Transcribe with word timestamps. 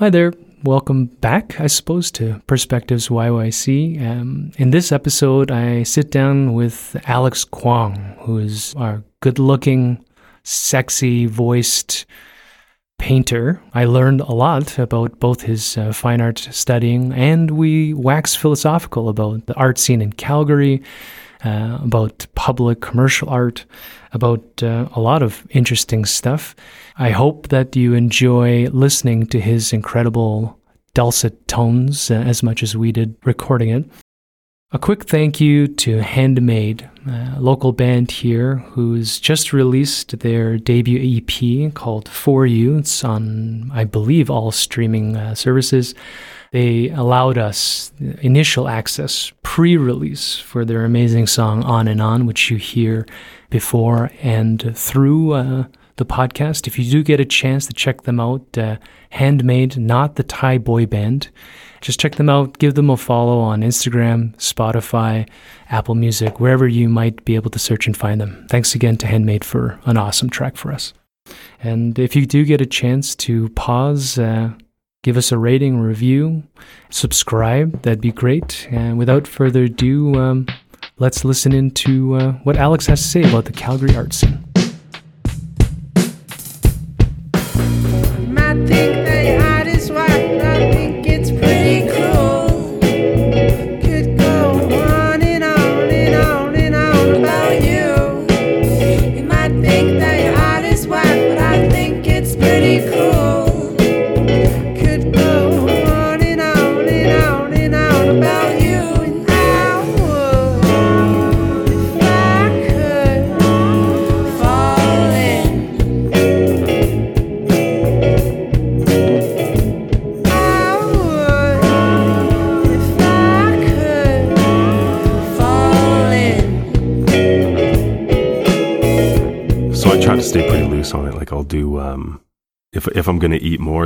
Hi 0.00 0.08
there. 0.08 0.32
Welcome 0.64 1.08
back, 1.20 1.60
I 1.60 1.66
suppose, 1.66 2.10
to 2.12 2.40
Perspectives 2.46 3.08
YYC. 3.08 4.00
Um, 4.00 4.50
in 4.56 4.70
this 4.70 4.92
episode, 4.92 5.50
I 5.50 5.82
sit 5.82 6.10
down 6.10 6.54
with 6.54 6.96
Alex 7.04 7.44
Kwong, 7.44 8.16
who 8.20 8.38
is 8.38 8.74
our 8.78 9.02
good 9.20 9.38
looking, 9.38 10.02
sexy 10.42 11.26
voiced 11.26 12.06
painter. 12.98 13.62
I 13.74 13.84
learned 13.84 14.22
a 14.22 14.32
lot 14.32 14.78
about 14.78 15.20
both 15.20 15.42
his 15.42 15.76
uh, 15.76 15.92
fine 15.92 16.22
art 16.22 16.38
studying 16.50 17.12
and 17.12 17.50
we 17.50 17.92
wax 17.92 18.34
philosophical 18.34 19.10
about 19.10 19.44
the 19.44 19.54
art 19.56 19.78
scene 19.78 20.00
in 20.00 20.14
Calgary, 20.14 20.82
uh, 21.44 21.78
about 21.82 22.26
public 22.34 22.80
commercial 22.80 23.28
art, 23.28 23.64
about 24.12 24.62
uh, 24.62 24.88
a 24.94 25.00
lot 25.00 25.22
of 25.22 25.46
interesting 25.50 26.04
stuff. 26.04 26.54
I 26.96 27.10
hope 27.10 27.48
that 27.48 27.76
you 27.76 27.94
enjoy 27.94 28.68
listening 28.68 29.26
to 29.28 29.40
his 29.40 29.72
incredible 29.72 30.58
dulcet 30.94 31.46
tones 31.48 32.10
uh, 32.10 32.14
as 32.14 32.42
much 32.42 32.62
as 32.62 32.76
we 32.76 32.92
did 32.92 33.16
recording 33.24 33.70
it. 33.70 33.84
A 34.72 34.78
quick 34.78 35.04
thank 35.04 35.40
you 35.40 35.66
to 35.66 36.00
Handmade, 36.00 36.88
a 37.04 37.40
local 37.40 37.72
band 37.72 38.12
here 38.12 38.56
who's 38.56 39.18
just 39.18 39.52
released 39.52 40.20
their 40.20 40.58
debut 40.58 41.18
EP 41.18 41.74
called 41.74 42.08
For 42.08 42.46
You. 42.46 42.78
It's 42.78 43.02
on, 43.02 43.68
I 43.72 43.82
believe, 43.82 44.30
all 44.30 44.52
streaming 44.52 45.16
uh, 45.16 45.34
services. 45.34 45.92
They 46.52 46.90
allowed 46.90 47.38
us 47.38 47.92
initial 48.22 48.68
access, 48.68 49.32
pre 49.42 49.76
release, 49.76 50.36
for 50.36 50.64
their 50.64 50.84
amazing 50.84 51.28
song 51.28 51.62
On 51.62 51.86
and 51.86 52.02
On, 52.02 52.26
which 52.26 52.50
you 52.50 52.56
hear 52.56 53.06
before 53.50 54.10
and 54.20 54.76
through 54.76 55.32
uh, 55.32 55.64
the 55.96 56.04
podcast. 56.04 56.66
If 56.66 56.78
you 56.78 56.90
do 56.90 57.04
get 57.04 57.20
a 57.20 57.24
chance 57.24 57.66
to 57.66 57.72
check 57.72 58.02
them 58.02 58.18
out, 58.18 58.58
uh, 58.58 58.78
Handmade, 59.10 59.76
not 59.76 60.16
the 60.16 60.24
Thai 60.24 60.58
boy 60.58 60.86
band, 60.86 61.30
just 61.80 62.00
check 62.00 62.16
them 62.16 62.28
out. 62.28 62.58
Give 62.58 62.74
them 62.74 62.90
a 62.90 62.96
follow 62.96 63.38
on 63.38 63.62
Instagram, 63.62 64.34
Spotify, 64.36 65.28
Apple 65.68 65.94
Music, 65.94 66.40
wherever 66.40 66.66
you 66.66 66.88
might 66.88 67.24
be 67.24 67.36
able 67.36 67.50
to 67.50 67.58
search 67.58 67.86
and 67.86 67.96
find 67.96 68.20
them. 68.20 68.46
Thanks 68.50 68.74
again 68.74 68.96
to 68.98 69.06
Handmade 69.06 69.44
for 69.44 69.78
an 69.84 69.96
awesome 69.96 70.30
track 70.30 70.56
for 70.56 70.72
us. 70.72 70.92
And 71.62 71.98
if 71.98 72.16
you 72.16 72.26
do 72.26 72.44
get 72.44 72.60
a 72.60 72.66
chance 72.66 73.14
to 73.16 73.50
pause, 73.50 74.18
uh, 74.18 74.52
give 75.02 75.16
us 75.16 75.32
a 75.32 75.38
rating, 75.38 75.78
review, 75.78 76.42
subscribe, 76.90 77.82
that'd 77.82 78.00
be 78.00 78.12
great. 78.12 78.68
And 78.70 78.98
without 78.98 79.26
further 79.26 79.64
ado, 79.64 80.14
um, 80.16 80.46
let's 80.98 81.24
listen 81.24 81.52
into 81.52 82.14
uh, 82.14 82.32
what 82.44 82.56
Alex 82.56 82.86
has 82.86 83.00
to 83.02 83.08
say 83.08 83.22
about 83.22 83.46
the 83.46 83.52
Calgary 83.52 83.96
art 83.96 84.12
scene. 84.12 84.44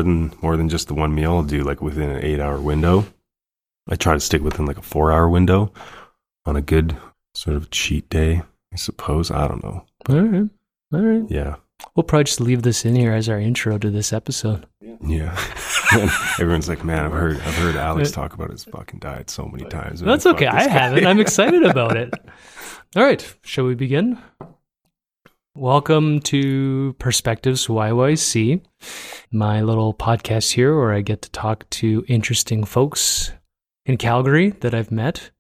Than 0.05 0.33
more 0.43 0.57
than 0.57 0.69
just 0.69 0.89
the 0.89 0.95
one 0.95 1.15
meal, 1.15 1.33
I'll 1.33 1.43
do 1.43 1.65
like 1.65 1.81
within 1.83 2.11
an 2.11 2.25
eight 2.25 2.41
hour 2.41 2.61
window. 2.61 3.07
I 3.89 3.97
try 3.97 4.15
to 4.15 4.21
stick 4.21 4.43
within 4.43 4.67
like 4.67 4.79
a 4.79 4.83
four 4.83 5.11
hour 5.13 5.29
window 5.29 5.73
on 6.47 6.57
a 6.57 6.63
good 6.63 6.97
sort 7.35 7.57
of 7.57 7.71
cheat 7.71 8.09
day, 8.09 8.43
I 8.73 8.77
suppose. 8.77 9.31
I 9.31 9.49
don't 9.49 9.63
know. 9.63 9.85
All 10.09 10.21
right. 10.21 10.49
All 10.93 11.01
right. 11.01 11.31
Yeah. 11.31 11.57
We'll 11.95 12.05
probably 12.05 12.25
just 12.25 12.41
leave 12.41 12.63
this 12.63 12.85
in 12.85 12.95
here 12.95 13.13
as 13.13 13.29
our 13.29 13.39
intro 13.39 13.79
to 13.79 13.91
this 13.91 14.13
episode. 14.13 14.67
Yeah. 15.07 15.37
Everyone's 16.39 16.69
like, 16.69 16.85
Man, 16.85 17.05
I've 17.05 17.13
heard 17.13 17.37
I've 17.41 17.57
heard 17.57 17.77
Alex 17.77 18.11
talk 18.11 18.33
about 18.33 18.51
his 18.51 18.65
fucking 18.65 19.01
diet 19.01 19.29
so 19.29 19.47
many 19.47 19.65
times. 19.69 20.01
That's 20.01 20.27
okay. 20.27 20.47
I 20.47 20.69
haven't. 20.69 21.07
I'm 21.07 21.21
excited 21.21 21.65
about 21.65 21.97
it. 21.97 22.15
All 22.97 23.03
right. 23.03 23.35
Shall 23.43 23.65
we 23.65 23.75
begin? 23.75 24.19
Welcome 25.57 26.19
to 26.23 26.97
Perspectives 26.99 27.69
YYC, 27.69 28.61
my 29.31 29.63
little 29.63 29.95
podcast 29.95 30.51
here 30.55 30.77
where 30.77 30.93
I 30.93 31.01
get 31.01 31.23
to 31.23 31.31
talk 31.31 31.71
to 31.71 32.05
interesting 32.09 32.65
folks 32.65 33.31
in 33.87 33.97
Calgary 33.97 34.51
that 34.51 34.75
I've 34.75 34.91
met. 34.91 35.31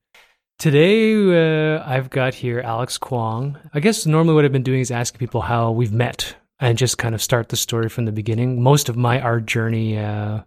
Today, 0.60 1.74
uh, 1.74 1.82
I've 1.84 2.10
got 2.10 2.32
here 2.32 2.60
Alex 2.60 2.96
Kwong. 2.96 3.58
I 3.74 3.80
guess 3.80 4.06
normally 4.06 4.36
what 4.36 4.44
I've 4.44 4.52
been 4.52 4.62
doing 4.62 4.78
is 4.78 4.92
asking 4.92 5.18
people 5.18 5.40
how 5.40 5.72
we've 5.72 5.92
met 5.92 6.36
and 6.60 6.78
just 6.78 6.96
kind 6.96 7.16
of 7.16 7.20
start 7.20 7.48
the 7.48 7.56
story 7.56 7.88
from 7.88 8.04
the 8.04 8.12
beginning. 8.12 8.62
Most 8.62 8.88
of 8.88 8.96
my 8.96 9.20
art 9.20 9.46
journey, 9.46 9.98
uh, 9.98 10.42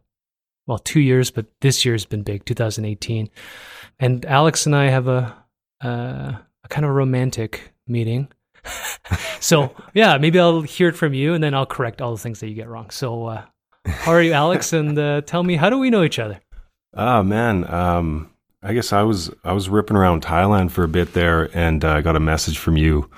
well, 0.65 0.79
two 0.79 1.01
years, 1.01 1.29
but 1.29 1.45
this 1.59 1.83
year's 1.83 2.05
been 2.05 2.23
big, 2.23 2.45
2018. 2.45 3.29
And 3.99 4.25
Alex 4.27 4.65
and 4.65 4.73
I 4.73 4.85
have 4.85 5.09
a, 5.09 5.35
uh, 5.83 6.37
a 6.63 6.67
kind 6.69 6.85
of 6.85 6.91
romantic 6.91 7.73
meeting. 7.85 8.29
So, 9.39 9.73
yeah, 9.93 10.17
maybe 10.17 10.39
I'll 10.39 10.61
hear 10.61 10.89
it 10.89 10.95
from 10.95 11.13
you 11.13 11.33
and 11.33 11.43
then 11.43 11.53
I'll 11.53 11.65
correct 11.65 12.01
all 12.01 12.11
the 12.11 12.21
things 12.21 12.39
that 12.39 12.49
you 12.49 12.55
get 12.55 12.67
wrong. 12.67 12.89
So, 12.89 13.25
uh, 13.25 13.43
how 13.85 14.11
are 14.11 14.21
you, 14.21 14.33
Alex? 14.33 14.73
And 14.77 14.97
uh, 14.97 15.21
tell 15.21 15.43
me, 15.43 15.55
how 15.55 15.69
do 15.69 15.77
we 15.77 15.89
know 15.89 16.03
each 16.03 16.19
other? 16.19 16.39
Oh 16.93 17.21
man, 17.21 17.71
um, 17.71 18.31
I 18.63 18.73
guess 18.73 18.91
I 18.91 19.03
was 19.03 19.29
I 19.43 19.53
was 19.53 19.69
ripping 19.69 19.97
around 19.97 20.23
Thailand 20.23 20.71
for 20.71 20.83
a 20.83 20.87
bit 20.87 21.13
there, 21.13 21.49
and 21.55 21.85
uh, 21.85 21.93
I 21.93 22.01
got 22.01 22.15
a 22.15 22.19
message 22.19 22.57
from 22.57 22.75
you 22.75 23.09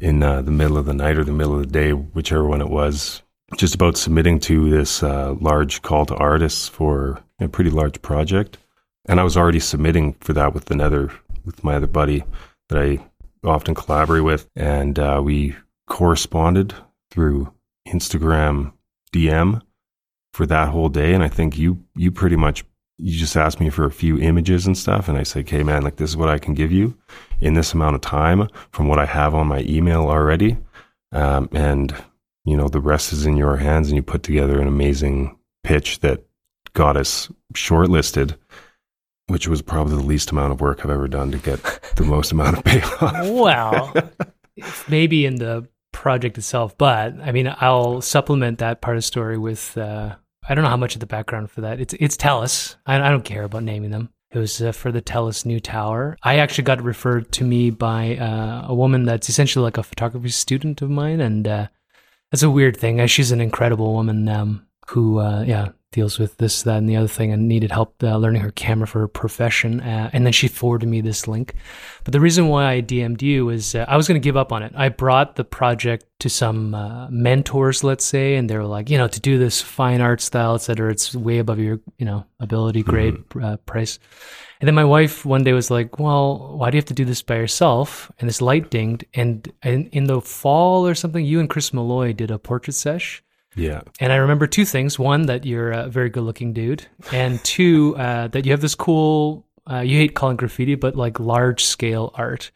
in 0.00 0.22
uh, 0.22 0.42
the 0.42 0.50
middle 0.50 0.76
of 0.76 0.86
the 0.86 0.94
night 0.94 1.16
or 1.16 1.24
the 1.24 1.32
middle 1.32 1.54
of 1.54 1.60
the 1.60 1.72
day, 1.72 1.92
whichever 1.92 2.44
one 2.44 2.60
it 2.60 2.68
was, 2.68 3.22
just 3.56 3.74
about 3.76 3.96
submitting 3.96 4.40
to 4.40 4.70
this 4.70 5.02
uh, 5.02 5.34
large 5.40 5.82
call 5.82 6.04
to 6.06 6.16
artists 6.16 6.68
for 6.68 7.22
a 7.38 7.48
pretty 7.48 7.70
large 7.70 8.02
project, 8.02 8.58
and 9.06 9.20
I 9.20 9.24
was 9.24 9.36
already 9.36 9.60
submitting 9.60 10.14
for 10.14 10.32
that 10.32 10.52
with 10.52 10.70
another 10.70 11.12
with 11.44 11.62
my 11.62 11.76
other 11.76 11.86
buddy 11.86 12.24
that 12.68 12.78
I 12.78 12.98
often 13.44 13.74
collaborate 13.74 14.24
with, 14.24 14.48
and 14.56 14.98
uh, 14.98 15.20
we 15.22 15.56
corresponded 15.88 16.74
through 17.10 17.52
Instagram 17.88 18.72
DM 19.12 19.60
for 20.32 20.46
that 20.46 20.68
whole 20.68 20.88
day, 20.88 21.12
and 21.12 21.22
I 21.22 21.28
think 21.28 21.58
you 21.58 21.84
you 21.94 22.10
pretty 22.10 22.36
much 22.36 22.64
you 22.98 23.18
just 23.18 23.36
asked 23.36 23.60
me 23.60 23.68
for 23.68 23.84
a 23.84 23.90
few 23.90 24.18
images 24.18 24.66
and 24.66 24.76
stuff 24.78 25.08
and 25.08 25.18
i 25.18 25.22
say 25.22 25.40
okay 25.40 25.62
man 25.64 25.82
like 25.82 25.96
this 25.96 26.10
is 26.10 26.16
what 26.16 26.28
i 26.28 26.38
can 26.38 26.54
give 26.54 26.70
you 26.70 26.96
in 27.40 27.54
this 27.54 27.72
amount 27.72 27.96
of 27.96 28.00
time 28.00 28.46
from 28.70 28.86
what 28.86 28.98
i 28.98 29.06
have 29.06 29.34
on 29.34 29.46
my 29.46 29.60
email 29.60 30.02
already. 30.02 30.56
Um, 31.10 31.48
and 31.52 31.94
you 32.44 32.56
know 32.56 32.68
the 32.68 32.80
rest 32.80 33.12
is 33.12 33.26
in 33.26 33.36
your 33.36 33.56
hands 33.56 33.88
and 33.88 33.96
you 33.96 34.02
put 34.02 34.22
together 34.22 34.60
an 34.60 34.66
amazing 34.66 35.38
pitch 35.62 36.00
that 36.00 36.24
got 36.72 36.96
us 36.96 37.30
shortlisted 37.54 38.36
which 39.28 39.48
was 39.48 39.62
probably 39.62 39.96
the 39.96 40.02
least 40.02 40.30
amount 40.30 40.52
of 40.52 40.60
work 40.60 40.84
i've 40.84 40.90
ever 40.90 41.08
done 41.08 41.30
to 41.30 41.38
get 41.38 41.62
the 41.96 42.04
most 42.04 42.32
amount 42.32 42.58
of 42.58 42.64
payoff 42.64 43.00
Well, 43.30 43.92
maybe 44.88 45.26
in 45.26 45.36
the 45.36 45.68
project 45.92 46.38
itself, 46.38 46.76
but 46.76 47.14
I 47.22 47.32
mean, 47.32 47.54
I'll 47.60 48.00
supplement 48.00 48.58
that 48.58 48.80
part 48.80 48.96
of 48.96 48.98
the 48.98 49.06
story 49.06 49.38
with 49.38 49.76
uh, 49.78 50.16
I 50.48 50.54
don't 50.54 50.64
know 50.64 50.70
how 50.70 50.76
much 50.76 50.94
of 50.94 51.00
the 51.00 51.06
background 51.06 51.50
for 51.50 51.60
that. 51.60 51.80
It's 51.80 51.94
it's 51.94 52.16
Telus. 52.16 52.76
I, 52.86 52.96
I 52.96 53.10
don't 53.10 53.24
care 53.24 53.44
about 53.44 53.62
naming 53.62 53.90
them. 53.90 54.10
It 54.32 54.38
was 54.38 54.60
uh, 54.62 54.72
for 54.72 54.90
the 54.90 55.02
Telus 55.02 55.44
new 55.44 55.60
tower. 55.60 56.16
I 56.22 56.38
actually 56.38 56.64
got 56.64 56.82
referred 56.82 57.30
to 57.32 57.44
me 57.44 57.70
by 57.70 58.16
uh, 58.16 58.66
a 58.66 58.74
woman 58.74 59.04
that's 59.04 59.28
essentially 59.28 59.62
like 59.62 59.78
a 59.78 59.82
photography 59.82 60.30
student 60.30 60.82
of 60.82 60.90
mine, 60.90 61.20
and 61.20 61.46
uh, 61.46 61.68
that's 62.30 62.42
a 62.42 62.50
weird 62.50 62.76
thing. 62.76 63.06
She's 63.06 63.30
an 63.30 63.42
incredible 63.42 63.92
woman 63.92 64.28
um, 64.28 64.66
who, 64.88 65.18
uh, 65.18 65.42
yeah, 65.42 65.68
deals 65.92 66.18
with 66.18 66.36
this, 66.38 66.62
that, 66.62 66.78
and 66.78 66.88
the 66.88 66.96
other 66.96 67.08
thing, 67.08 67.32
and 67.32 67.46
needed 67.46 67.70
help 67.70 68.02
uh, 68.02 68.16
learning 68.16 68.42
her 68.42 68.50
camera 68.50 68.86
for 68.86 69.00
her 69.00 69.08
profession. 69.08 69.80
Uh, 69.80 70.10
and 70.12 70.26
then 70.26 70.32
she 70.32 70.48
forwarded 70.48 70.88
me 70.88 71.00
this 71.00 71.28
link. 71.28 71.54
But 72.04 72.12
the 72.12 72.20
reason 72.20 72.48
why 72.48 72.72
I 72.72 72.82
DM'd 72.82 73.22
you 73.22 73.50
is 73.50 73.74
uh, 73.74 73.84
I 73.86 73.96
was 73.96 74.08
going 74.08 74.20
to 74.20 74.24
give 74.24 74.36
up 74.36 74.52
on 74.52 74.62
it. 74.62 74.72
I 74.74 74.88
brought 74.88 75.36
the 75.36 75.44
project 75.44 76.06
to 76.20 76.28
some 76.28 76.74
uh, 76.74 77.08
mentors, 77.10 77.84
let's 77.84 78.04
say, 78.04 78.36
and 78.36 78.48
they 78.48 78.56
were 78.56 78.64
like, 78.64 78.90
you 78.90 78.98
know, 78.98 79.08
to 79.08 79.20
do 79.20 79.38
this 79.38 79.60
fine 79.60 80.00
art 80.00 80.20
style, 80.20 80.54
et 80.54 80.58
cetera, 80.58 80.90
it's 80.90 81.14
way 81.14 81.38
above 81.38 81.58
your, 81.58 81.80
you 81.98 82.06
know, 82.06 82.24
ability 82.40 82.82
grade 82.82 83.16
uh, 83.42 83.56
price. 83.58 83.98
And 84.60 84.68
then 84.68 84.76
my 84.76 84.84
wife 84.84 85.24
one 85.24 85.42
day 85.42 85.52
was 85.52 85.70
like, 85.70 85.98
well, 85.98 86.56
why 86.56 86.70
do 86.70 86.76
you 86.76 86.78
have 86.78 86.86
to 86.86 86.94
do 86.94 87.04
this 87.04 87.22
by 87.22 87.34
yourself? 87.34 88.12
And 88.20 88.28
this 88.28 88.40
light 88.40 88.70
dinged. 88.70 89.04
And 89.14 89.52
in, 89.64 89.88
in 89.88 90.04
the 90.04 90.20
fall 90.20 90.86
or 90.86 90.94
something, 90.94 91.24
you 91.24 91.40
and 91.40 91.50
Chris 91.50 91.72
Malloy 91.72 92.12
did 92.12 92.30
a 92.30 92.38
portrait 92.38 92.74
sesh. 92.74 93.24
Yeah. 93.54 93.82
And 94.00 94.12
I 94.12 94.16
remember 94.16 94.46
two 94.46 94.64
things: 94.64 94.98
one, 94.98 95.26
that 95.26 95.44
you're 95.44 95.72
a 95.72 95.88
very 95.88 96.08
good-looking 96.10 96.52
dude, 96.52 96.86
and 97.12 97.42
two, 97.44 97.96
uh, 97.98 98.28
that 98.28 98.44
you 98.46 98.52
have 98.52 98.60
this 98.60 98.74
cool. 98.74 99.46
Uh, 99.70 99.80
you 99.80 99.96
hate 99.98 100.14
calling 100.14 100.36
graffiti, 100.36 100.74
but 100.74 100.96
like 100.96 101.20
large-scale 101.20 102.10
art. 102.14 102.50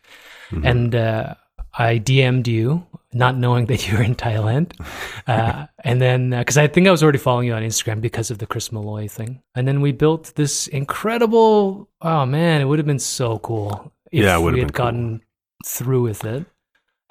Mm-hmm. 0.51 0.67
And 0.67 0.95
uh, 0.95 1.35
I 1.79 1.99
DM'd 1.99 2.49
you, 2.49 2.85
not 3.13 3.37
knowing 3.37 3.67
that 3.67 3.87
you 3.87 3.97
were 3.97 4.03
in 4.03 4.15
Thailand, 4.17 4.73
uh, 5.27 5.67
and 5.85 6.01
then 6.01 6.31
because 6.31 6.57
I 6.57 6.67
think 6.67 6.89
I 6.89 6.91
was 6.91 7.03
already 7.03 7.19
following 7.19 7.47
you 7.49 7.55
on 7.55 7.63
Instagram 7.63 8.01
because 8.01 8.31
of 8.31 8.39
the 8.39 8.47
Chris 8.47 8.73
Malloy 8.73 9.07
thing, 9.09 9.43
and 9.55 9.69
then 9.69 9.81
we 9.81 9.93
built 9.93 10.33
this 10.35 10.67
incredible. 10.69 11.89
Oh 12.01 12.27
man, 12.27 12.61
it 12.61 12.65
would 12.65 12.79
have 12.79 12.87
been 12.87 12.99
so 12.99 13.39
cool 13.39 13.93
if 14.11 14.25
Yeah, 14.25 14.37
it 14.37 14.41
would 14.43 14.53
have 14.53 14.55
we 14.55 14.61
had 14.61 14.69
been 14.69 14.75
cool. 14.75 14.85
gotten 14.87 15.21
through 15.65 16.03
with 16.03 16.25
it. 16.25 16.47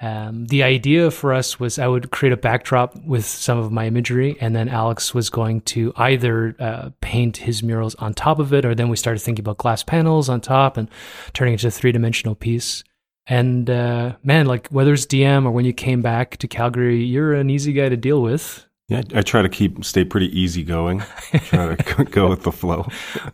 Um, 0.00 0.46
the 0.46 0.62
idea 0.62 1.10
for 1.10 1.32
us 1.32 1.58
was 1.58 1.78
I 1.78 1.88
would 1.88 2.10
create 2.10 2.32
a 2.32 2.36
backdrop 2.36 2.96
with 3.04 3.24
some 3.24 3.58
of 3.58 3.72
my 3.72 3.86
imagery, 3.86 4.36
and 4.40 4.54
then 4.54 4.68
Alex 4.68 5.14
was 5.14 5.30
going 5.30 5.62
to 5.62 5.92
either 5.96 6.54
uh, 6.58 6.90
paint 7.00 7.38
his 7.38 7.62
murals 7.62 7.94
on 7.94 8.12
top 8.12 8.38
of 8.38 8.52
it, 8.52 8.64
or 8.64 8.74
then 8.74 8.90
we 8.90 8.96
started 8.96 9.20
thinking 9.20 9.42
about 9.42 9.56
glass 9.58 9.82
panels 9.82 10.28
on 10.28 10.40
top 10.40 10.76
and 10.76 10.90
turning 11.32 11.54
it 11.54 11.56
into 11.56 11.68
a 11.68 11.70
three 11.70 11.92
dimensional 11.92 12.34
piece. 12.34 12.84
And 13.26 13.68
uh, 13.70 14.16
man, 14.22 14.46
like 14.46 14.68
whether 14.68 14.92
it's 14.92 15.06
DM 15.06 15.46
or 15.46 15.50
when 15.50 15.64
you 15.64 15.72
came 15.72 16.02
back 16.02 16.36
to 16.38 16.48
Calgary, 16.48 17.02
you're 17.02 17.34
an 17.34 17.50
easy 17.50 17.72
guy 17.72 17.88
to 17.88 17.96
deal 17.96 18.22
with. 18.22 18.65
Yeah, 18.88 19.02
I 19.16 19.22
try 19.22 19.42
to 19.42 19.48
keep 19.48 19.84
stay 19.84 20.04
pretty 20.04 20.26
easygoing. 20.38 21.02
try 21.46 21.74
to 21.74 22.04
go 22.10 22.28
with 22.28 22.44
the 22.44 22.52
flow. 22.52 22.86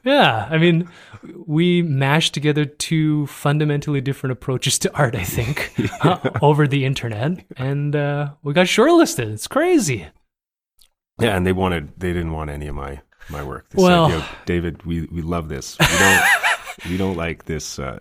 Yeah, 0.03 0.49
I 0.51 0.57
mean, 0.57 0.89
we 1.47 1.83
mashed 1.83 2.33
together 2.33 2.65
two 2.65 3.27
fundamentally 3.27 4.01
different 4.01 4.33
approaches 4.33 4.79
to 4.79 4.95
art, 4.97 5.15
I 5.15 5.25
think, 5.25 5.75
uh, 6.01 6.31
over 6.41 6.67
the 6.67 6.87
internet, 6.87 7.45
and 7.59 7.95
uh, 7.95 8.31
we 8.43 8.55
got 8.55 8.65
shortlisted. 8.67 9.31
It's 9.31 9.47
crazy. 9.47 10.07
Yeah, 11.21 11.37
and 11.37 11.47
they 11.47 11.53
wanted 11.53 11.93
they 11.99 12.15
didn't 12.15 12.33
want 12.33 12.49
any 12.49 12.67
of 12.69 12.75
my 12.75 13.03
my 13.29 13.43
work. 13.45 13.69
They 13.71 13.83
Well- 13.83 14.09
said, 14.09 14.25
David, 14.47 14.85
we 14.87 15.03
we 15.13 15.21
love 15.21 15.51
this. 15.51 15.77
We 15.79 15.87
don't 15.99 16.25
we 16.89 16.97
don't 16.97 17.17
like 17.19 17.45
this 17.45 17.79
uh 17.79 17.99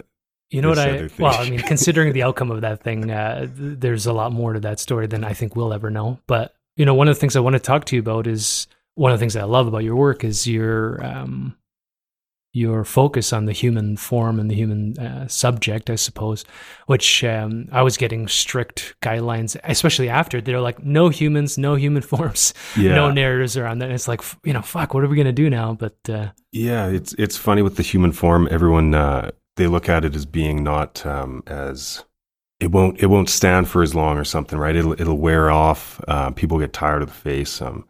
You 0.51 0.61
know 0.61 0.69
what 0.69 0.79
I? 0.79 1.09
Well, 1.19 1.33
I 1.37 1.49
mean, 1.49 1.59
considering 1.59 2.13
the 2.13 2.23
outcome 2.23 2.49
of 2.49 2.61
that 2.61 2.81
thing, 2.81 3.11
uh, 3.11 3.41
th- 3.41 3.79
there's 3.79 4.05
a 4.05 4.13
lot 4.13 4.31
more 4.31 4.53
to 4.53 4.61
that 4.61 4.79
story 4.79 5.07
than 5.07 5.25
I 5.25 5.33
think 5.33 5.57
we'll 5.57 5.73
ever 5.73 5.89
know. 5.89 6.17
But 6.27 6.55
you 6.81 6.85
know, 6.87 6.95
one 6.95 7.07
of 7.07 7.15
the 7.15 7.19
things 7.19 7.35
I 7.35 7.41
want 7.41 7.53
to 7.53 7.59
talk 7.59 7.85
to 7.85 7.95
you 7.95 7.99
about 8.01 8.25
is 8.25 8.65
one 8.95 9.11
of 9.11 9.19
the 9.19 9.21
things 9.21 9.35
I 9.35 9.43
love 9.43 9.67
about 9.67 9.83
your 9.83 9.95
work 9.95 10.23
is 10.23 10.47
your 10.47 10.99
um, 11.05 11.55
your 12.53 12.83
focus 12.83 13.31
on 13.31 13.45
the 13.45 13.53
human 13.53 13.95
form 13.95 14.39
and 14.39 14.49
the 14.49 14.55
human 14.55 14.97
uh, 14.99 15.27
subject, 15.27 15.89
I 15.91 15.95
suppose. 15.95 16.43
Which 16.87 17.23
um, 17.23 17.69
I 17.71 17.83
was 17.83 17.97
getting 17.97 18.27
strict 18.27 18.95
guidelines, 19.01 19.55
especially 19.63 20.09
after 20.09 20.41
they're 20.41 20.59
like, 20.59 20.83
no 20.83 21.09
humans, 21.09 21.57
no 21.57 21.75
human 21.75 22.01
forms, 22.11 22.53
Yeah. 22.75 22.95
no 22.95 23.11
narratives 23.11 23.55
around 23.57 23.79
that. 23.79 23.85
And 23.85 23.93
it's 23.93 24.07
like, 24.07 24.21
you 24.43 24.53
know, 24.53 24.63
fuck, 24.63 24.93
what 24.95 25.03
are 25.03 25.07
we 25.07 25.17
gonna 25.17 25.31
do 25.31 25.49
now? 25.51 25.73
But 25.75 25.97
uh, 26.09 26.29
Yeah, 26.51 26.87
it's 26.87 27.13
it's 27.19 27.37
funny 27.37 27.61
with 27.61 27.75
the 27.75 27.83
human 27.83 28.11
form. 28.11 28.47
Everyone 28.49 28.95
uh, 28.95 29.31
they 29.55 29.67
look 29.67 29.87
at 29.87 30.03
it 30.03 30.15
as 30.15 30.25
being 30.25 30.63
not 30.63 31.05
um, 31.05 31.43
as 31.47 32.03
it 32.61 32.71
won't 32.71 33.01
it 33.01 33.07
won't 33.07 33.29
stand 33.29 33.67
for 33.67 33.81
as 33.81 33.95
long 33.95 34.17
or 34.17 34.23
something, 34.23 34.57
right? 34.57 34.75
It'll 34.75 34.93
it'll 34.93 35.17
wear 35.17 35.49
off. 35.49 35.99
Uh, 36.07 36.29
people 36.29 36.59
get 36.59 36.73
tired 36.73 37.01
of 37.01 37.09
the 37.09 37.13
face. 37.13 37.61
Um, 37.61 37.85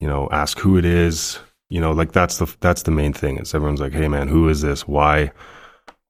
you 0.00 0.08
know, 0.08 0.28
ask 0.32 0.58
who 0.58 0.76
it 0.76 0.84
is. 0.84 1.38
You 1.70 1.80
know, 1.80 1.92
like 1.92 2.12
that's 2.12 2.38
the 2.38 2.52
that's 2.60 2.82
the 2.82 2.90
main 2.90 3.12
thing. 3.12 3.38
Is 3.38 3.54
everyone's 3.54 3.80
like, 3.80 3.92
hey 3.92 4.08
man, 4.08 4.28
who 4.28 4.48
is 4.48 4.60
this? 4.60 4.88
Why 4.88 5.30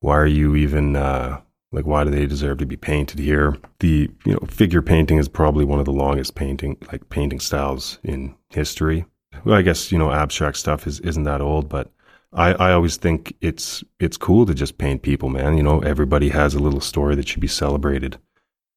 why 0.00 0.16
are 0.16 0.26
you 0.26 0.56
even 0.56 0.96
uh, 0.96 1.40
like 1.70 1.84
why 1.87 2.05
do 2.05 2.10
they 2.10 2.25
deserve 2.25 2.58
to 2.58 2.66
be 2.66 2.76
painted 2.76 3.19
here? 3.19 3.56
The 3.81 4.11
you 4.25 4.32
know 4.32 4.40
figure 4.49 4.82
painting 4.82 5.19
is 5.19 5.28
probably 5.28 5.66
one 5.66 5.78
of 5.78 5.84
the 5.84 5.93
longest 5.93 6.34
painting 6.34 6.78
like 6.90 7.11
painting 7.11 7.40
styles 7.40 7.99
in 8.02 8.34
history. 8.49 9.04
Well, 9.44 9.56
I 9.56 9.62
guess 9.62 9.93
you 9.93 9.99
know 9.99 10.11
abstract 10.11 10.56
stuff 10.56 10.87
is 10.87 11.00
isn't 11.00 11.25
that 11.25 11.43
old, 11.43 11.69
but 11.69 11.90
I, 12.32 12.52
I 12.52 12.72
always 12.72 12.96
think 12.96 13.34
it's 13.40 13.82
it's 13.98 14.16
cool 14.16 14.44
to 14.46 14.54
just 14.54 14.78
paint 14.78 15.02
people, 15.02 15.28
man. 15.30 15.56
You 15.56 15.62
know, 15.62 15.80
everybody 15.80 16.28
has 16.28 16.54
a 16.54 16.58
little 16.58 16.80
story 16.80 17.14
that 17.14 17.28
should 17.28 17.40
be 17.40 17.48
celebrated, 17.48 18.19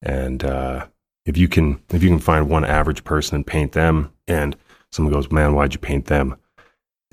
and 0.02 0.44
uh, 0.44 0.88
if 1.26 1.38
you 1.38 1.48
can 1.48 1.82
if 1.90 2.02
you 2.02 2.10
can 2.10 2.20
find 2.20 2.50
one 2.50 2.66
average 2.66 3.04
person 3.04 3.36
and 3.36 3.48
paint 3.48 3.74
them, 3.74 4.14
and 4.28 4.56
someone 4.92 5.14
goes, 5.14 5.32
"Man, 5.32 5.54
why'd 5.54 5.74
you 5.74 5.80
paint 5.80 6.06
them?" 6.06 6.38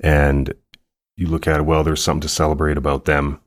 and 0.01 0.53
you 1.17 1.27
look 1.27 1.47
at 1.47 1.59
it, 1.59 1.65
well, 1.65 1.83
there's 1.83 2.01
something 2.01 2.21
to 2.21 2.29
celebrate 2.29 2.77
about 2.77 3.05
them. 3.05 3.39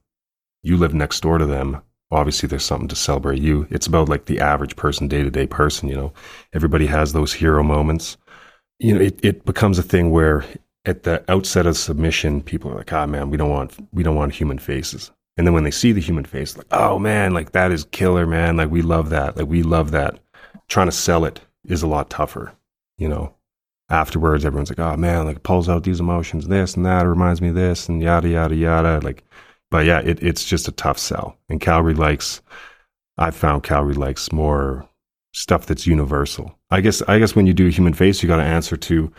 You 0.63 0.77
live 0.77 0.95
next 0.95 1.21
door 1.21 1.39
to 1.39 1.47
them. 1.47 1.81
Obviously, 2.11 2.47
there's 2.47 2.65
something 2.65 2.89
to 2.89 2.97
celebrate 2.97 3.41
you. 3.41 3.67
It's 3.71 3.87
about 3.87 4.11
like 4.11 4.27
the 4.27 4.41
average 4.41 4.77
person, 4.77 5.09
day 5.09 5.23
to 5.23 5.31
day 5.31 5.47
person. 5.47 5.89
You 5.89 5.97
know, 5.97 6.13
everybody 6.53 6.87
has 6.87 7.13
those 7.13 7.33
hero 7.33 7.63
moments. 7.63 8.19
You 8.79 8.95
know, 8.95 9.01
it, 9.01 9.19
it 9.25 9.45
becomes 9.47 9.79
a 9.79 9.83
thing 9.83 10.11
where 10.11 10.45
at 10.85 11.05
the 11.05 11.25
outset 11.31 11.67
of 11.67 11.77
submission, 11.77 12.43
people 12.43 12.71
are 12.71 12.77
like, 12.77 12.93
"Ah, 12.93 13.07
man, 13.07 13.31
we 13.31 13.37
don't 13.37 13.51
want 13.51 13.77
we 13.93 14.03
don't 14.03 14.17
want 14.17 14.35
human 14.35 14.59
faces." 14.59 15.11
And 15.37 15.47
then 15.47 15.55
when 15.55 15.65
they 15.65 15.71
see 15.71 15.93
the 15.93 16.01
human 16.01 16.25
face, 16.25 16.57
like, 16.57 16.67
"Oh 16.73 16.99
man, 16.99 17.33
like 17.33 17.53
that 17.53 17.73
is 17.73 17.85
killer, 17.93 18.27
man! 18.27 18.57
Like 18.57 18.71
we 18.71 18.83
love 18.83 19.11
that. 19.11 19.37
Like 19.37 19.47
we 19.49 19.63
love 19.63 19.91
that." 19.93 20.19
Trying 20.69 20.89
to 20.89 20.93
sell 20.93 21.25
it 21.25 21.41
is 21.65 21.83
a 21.83 21.87
lot 21.87 22.11
tougher, 22.11 22.53
you 22.99 23.09
know. 23.09 23.35
Afterwards, 23.89 24.45
everyone's 24.45 24.71
like, 24.71 24.79
"Oh 24.79 24.97
man, 24.97 25.27
like 25.27 25.43
pulls 25.43 25.69
out 25.69 25.85
these 25.85 26.01
emotions, 26.01 26.49
this 26.49 26.77
and 26.77 26.85
that, 26.87 27.05
it 27.07 27.09
reminds 27.09 27.41
me 27.41 27.49
of 27.49 27.55
this, 27.55 27.89
and 27.89 28.03
yada 28.03 28.29
yada 28.29 28.55
yada." 28.57 29.01
Like, 29.03 29.25
but 29.71 29.87
yeah, 29.87 30.01
it, 30.01 30.23
it's 30.23 30.45
just 30.45 30.69
a 30.69 30.73
tough 30.73 30.99
sell. 30.99 31.37
And 31.49 31.61
Calgary 31.61 31.95
likes, 31.95 32.43
I've 33.19 33.37
found 33.37 33.63
Calgary 33.63 33.95
likes 33.95 34.33
more 34.33 34.89
stuff 35.35 35.67
that's 35.67 35.87
universal. 35.87 36.59
I 36.71 36.81
guess 36.81 37.03
I 37.03 37.19
guess 37.19 37.35
when 37.37 37.47
you 37.47 37.55
do 37.55 37.67
a 37.69 37.71
human 37.71 37.95
face, 37.95 38.23
you 38.23 38.29
got 38.29 38.37
to 38.37 38.43
answer 38.43 38.77
to 38.77 39.13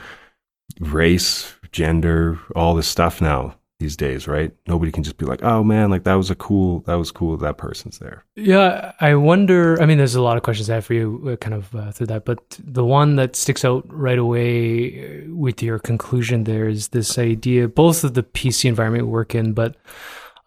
race, 0.80 1.54
gender, 1.72 2.40
all 2.56 2.76
this 2.76 2.88
stuff 2.88 3.22
now 3.22 3.56
these 3.80 3.98
days, 3.98 4.28
right? 4.28 4.52
Nobody 4.68 4.92
can 4.92 5.04
just 5.04 5.18
be 5.18 5.26
like, 5.26 5.44
"Oh 5.44 5.64
man, 5.64 5.90
like 5.90 6.04
that 6.06 6.14
was 6.14 6.32
a 6.32 6.36
cool, 6.36 6.80
that 6.82 6.96
was 6.96 7.12
cool. 7.12 7.36
That 7.38 7.58
person's 7.58 8.00
there." 8.00 8.24
Yeah, 8.36 8.94
I 9.02 9.16
wonder. 9.16 9.82
I 9.82 9.86
mean, 9.86 9.98
there's 9.98 10.16
a 10.16 10.22
lot 10.22 10.38
of 10.38 10.44
questions 10.44 10.70
I 10.70 10.76
have 10.76 10.86
for 10.86 10.94
you, 10.94 11.22
uh, 11.28 11.36
kind 11.36 11.54
of 11.54 11.76
uh, 11.76 11.92
through 11.92 12.08
that. 12.08 12.26
But 12.26 12.58
the 12.64 12.86
one 12.86 13.18
that 13.18 13.36
sticks 13.36 13.66
out 13.66 13.84
right 13.92 14.18
away 14.18 15.26
uh, 15.26 15.36
with 15.36 15.62
your 15.62 15.80
conclusion 15.80 16.46
there 16.46 16.70
is 16.70 16.90
this 16.90 17.18
idea, 17.18 17.68
both 17.68 18.04
of 18.04 18.14
the 18.14 18.24
PC 18.24 18.70
environment 18.70 19.06
we 19.06 19.12
work 19.12 19.36
in, 19.36 19.54
but 19.54 19.76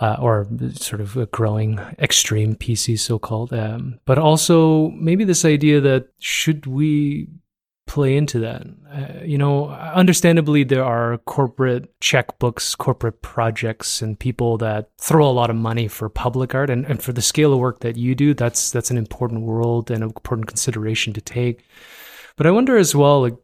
uh, 0.01 0.17
or 0.19 0.47
sort 0.75 1.01
of 1.01 1.17
a 1.17 1.27
growing 1.27 1.79
extreme 1.99 2.55
PC, 2.55 2.99
so 2.99 3.19
called, 3.19 3.53
um, 3.53 3.99
but 4.05 4.19
also 4.19 4.91
maybe 4.91 5.25
this 5.25 5.45
idea 5.45 5.81
that 5.81 6.09
should 6.19 6.67
we 6.67 7.29
play 7.87 8.17
into 8.17 8.38
that. 8.41 8.67
Uh, 8.93 9.25
you 9.25 9.38
know, 9.38 9.69
understandably, 9.69 10.65
there 10.65 10.85
are 10.85 11.19
corporate 11.19 11.99
checkbooks, 12.00 12.77
corporate 12.77 13.23
projects, 13.23 14.02
and 14.02 14.19
people 14.19 14.59
that 14.59 14.90
throw 14.99 15.28
a 15.28 15.33
lot 15.33 15.50
of 15.50 15.57
money 15.57 15.88
for 15.88 16.09
public 16.09 16.55
art, 16.55 16.71
and, 16.71 16.85
and 16.87 17.02
for 17.02 17.12
the 17.12 17.23
scale 17.23 17.52
of 17.52 17.59
work 17.59 17.81
that 17.81 17.97
you 17.97 18.14
do, 18.14 18.35
that's 18.35 18.71
that's 18.71 18.90
an 18.90 18.99
important 18.99 19.43
world 19.43 19.90
and 19.90 20.02
an 20.02 20.11
important 20.11 20.49
consideration 20.49 21.12
to 21.12 21.21
take. 21.21 21.64
But 22.37 22.47
I 22.47 22.50
wonder 22.50 22.76
as 22.76 22.95
well, 22.95 23.23
like 23.23 23.37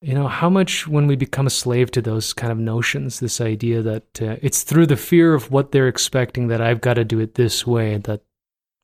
you 0.00 0.14
know, 0.14 0.28
how 0.28 0.48
much 0.48 0.86
when 0.86 1.08
we 1.08 1.16
become 1.16 1.48
a 1.48 1.50
slave 1.50 1.90
to 1.90 2.00
those 2.00 2.32
kind 2.32 2.52
of 2.52 2.58
notions, 2.58 3.18
this 3.18 3.40
idea 3.40 3.82
that 3.82 4.22
uh, 4.22 4.36
it's 4.40 4.62
through 4.62 4.86
the 4.86 4.96
fear 4.96 5.34
of 5.34 5.50
what 5.50 5.72
they're 5.72 5.88
expecting 5.88 6.46
that 6.48 6.60
I've 6.60 6.80
got 6.80 6.94
to 6.94 7.04
do 7.04 7.18
it 7.18 7.34
this 7.34 7.66
way, 7.66 7.98
that 7.98 8.22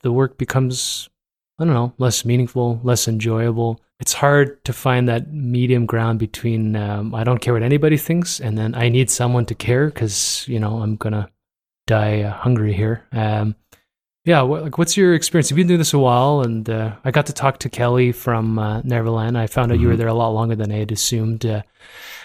the 0.02 0.11
work 0.11 0.38
becomes 0.38 1.09
I 1.59 1.64
don't 1.64 1.75
know, 1.75 1.94
less 1.99 2.25
meaningful, 2.25 2.80
less 2.83 3.06
enjoyable. 3.06 3.80
It's 4.04 4.12
hard 4.12 4.62
to 4.66 4.73
find 4.75 5.08
that 5.08 5.32
medium 5.32 5.87
ground 5.87 6.18
between 6.18 6.76
um, 6.76 7.14
I 7.14 7.25
don't 7.25 7.40
care 7.40 7.54
what 7.54 7.62
anybody 7.62 7.96
thinks, 7.96 8.38
and 8.38 8.58
then 8.58 8.75
I 8.75 8.90
need 8.90 9.08
someone 9.08 9.46
to 9.46 9.54
care 9.54 9.87
because 9.87 10.44
you 10.46 10.61
know 10.61 10.82
I'm 10.82 10.96
gonna 10.96 11.30
die 11.87 12.20
uh, 12.20 12.30
hungry 12.34 12.75
here. 12.75 13.06
Um, 13.12 13.56
yeah, 14.26 14.42
what, 14.42 14.62
like 14.64 14.76
what's 14.76 14.94
your 14.94 15.14
experience? 15.14 15.49
You've 15.50 15.56
been 15.56 15.68
doing 15.68 15.78
this 15.78 15.94
a 15.94 15.99
while, 15.99 16.42
and 16.42 16.68
uh, 16.68 16.96
I 17.02 17.12
got 17.12 17.25
to 17.26 17.32
talk 17.32 17.56
to 17.61 17.70
Kelly 17.70 18.12
from 18.12 18.58
uh, 18.58 18.82
Neverland. 18.82 19.38
I 19.38 19.46
found 19.46 19.73
out 19.73 19.80
you 19.80 19.88
were 19.88 19.94
Mhm. 19.94 19.99
there 20.04 20.08
a 20.08 20.20
lot 20.23 20.34
longer 20.34 20.54
than 20.54 20.70
I 20.70 20.76
had 20.84 20.92
assumed, 20.92 21.46
uh, 21.46 21.62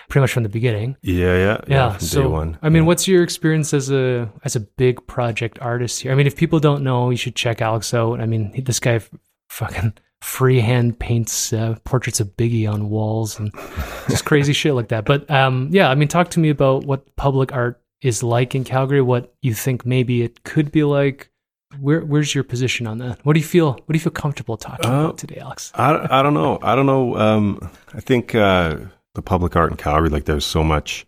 pretty 0.10 0.24
much 0.24 0.34
from 0.34 0.44
the 0.44 0.50
beginning. 0.50 0.98
Yeah, 1.02 1.38
yeah, 1.46 1.58
Yeah. 1.66 1.90
from 1.92 2.00
so. 2.06 2.36
I 2.62 2.68
mean, 2.68 2.84
Yeah. 2.84 2.88
what's 2.88 3.08
your 3.08 3.24
experience 3.24 3.74
as 3.74 3.90
a 3.90 4.28
as 4.44 4.58
a 4.58 4.62
big 4.84 5.08
project 5.08 5.60
artist 5.62 6.02
here? 6.02 6.12
I 6.12 6.16
mean, 6.16 6.28
if 6.28 6.36
people 6.36 6.60
don't 6.60 6.84
know, 6.84 7.10
you 7.10 7.16
should 7.24 7.36
check 7.38 7.62
Alex 7.62 7.94
out. 7.94 8.20
I 8.20 8.26
mean, 8.26 8.52
this 8.66 8.82
guy 8.82 8.96
f- 8.96 9.10
fucking 9.50 9.94
freehand 10.22 11.00
paints 11.00 11.54
uh, 11.54 11.76
portraits 11.86 12.20
of 12.20 12.36
Biggie 12.38 12.72
on 12.72 12.90
walls 12.90 13.40
and 13.40 13.52
just 14.10 14.26
crazy 14.26 14.54
shit 14.54 14.74
like 14.74 14.90
that. 14.90 15.06
But 15.06 15.30
um, 15.32 15.70
yeah, 15.72 15.90
I 15.90 15.96
mean, 15.96 16.08
talk 16.08 16.30
to 16.32 16.40
me 16.40 16.50
about 16.50 16.86
what 16.86 17.16
public 17.16 17.54
art 17.54 17.82
is 18.02 18.24
like 18.24 18.56
in 18.56 18.64
Calgary. 18.64 19.02
What 19.02 19.34
you 19.42 19.54
think 19.54 19.86
maybe 19.86 20.22
it 20.22 20.44
could 20.44 20.72
be 20.72 20.84
like. 20.84 21.30
Where 21.80 22.02
where's 22.02 22.34
your 22.34 22.44
position 22.44 22.88
on 22.88 22.98
that? 22.98 23.24
What 23.24 23.34
do 23.34 23.40
you 23.40 23.46
feel? 23.46 23.74
What 23.74 23.88
do 23.90 23.94
you 23.94 24.00
feel 24.00 24.12
comfortable 24.12 24.58
talking 24.58 24.90
Uh, 24.90 25.02
about 25.06 25.20
today, 25.20 25.38
Alex? 25.40 25.72
I, 25.76 26.20
I 26.20 26.24
don't 26.24 26.34
know. 26.34 26.58
I 26.64 26.74
don't 26.76 26.88
know. 26.88 27.16
Um, 27.16 27.70
I 27.94 28.00
think 28.00 28.34
uh, 28.34 28.78
the 29.14 29.22
public 29.22 29.56
art 29.56 29.70
in 29.70 29.78
Calgary, 29.78 30.10
like 30.10 30.26
there's 30.26 30.46
so 30.46 30.64
much, 30.64 31.06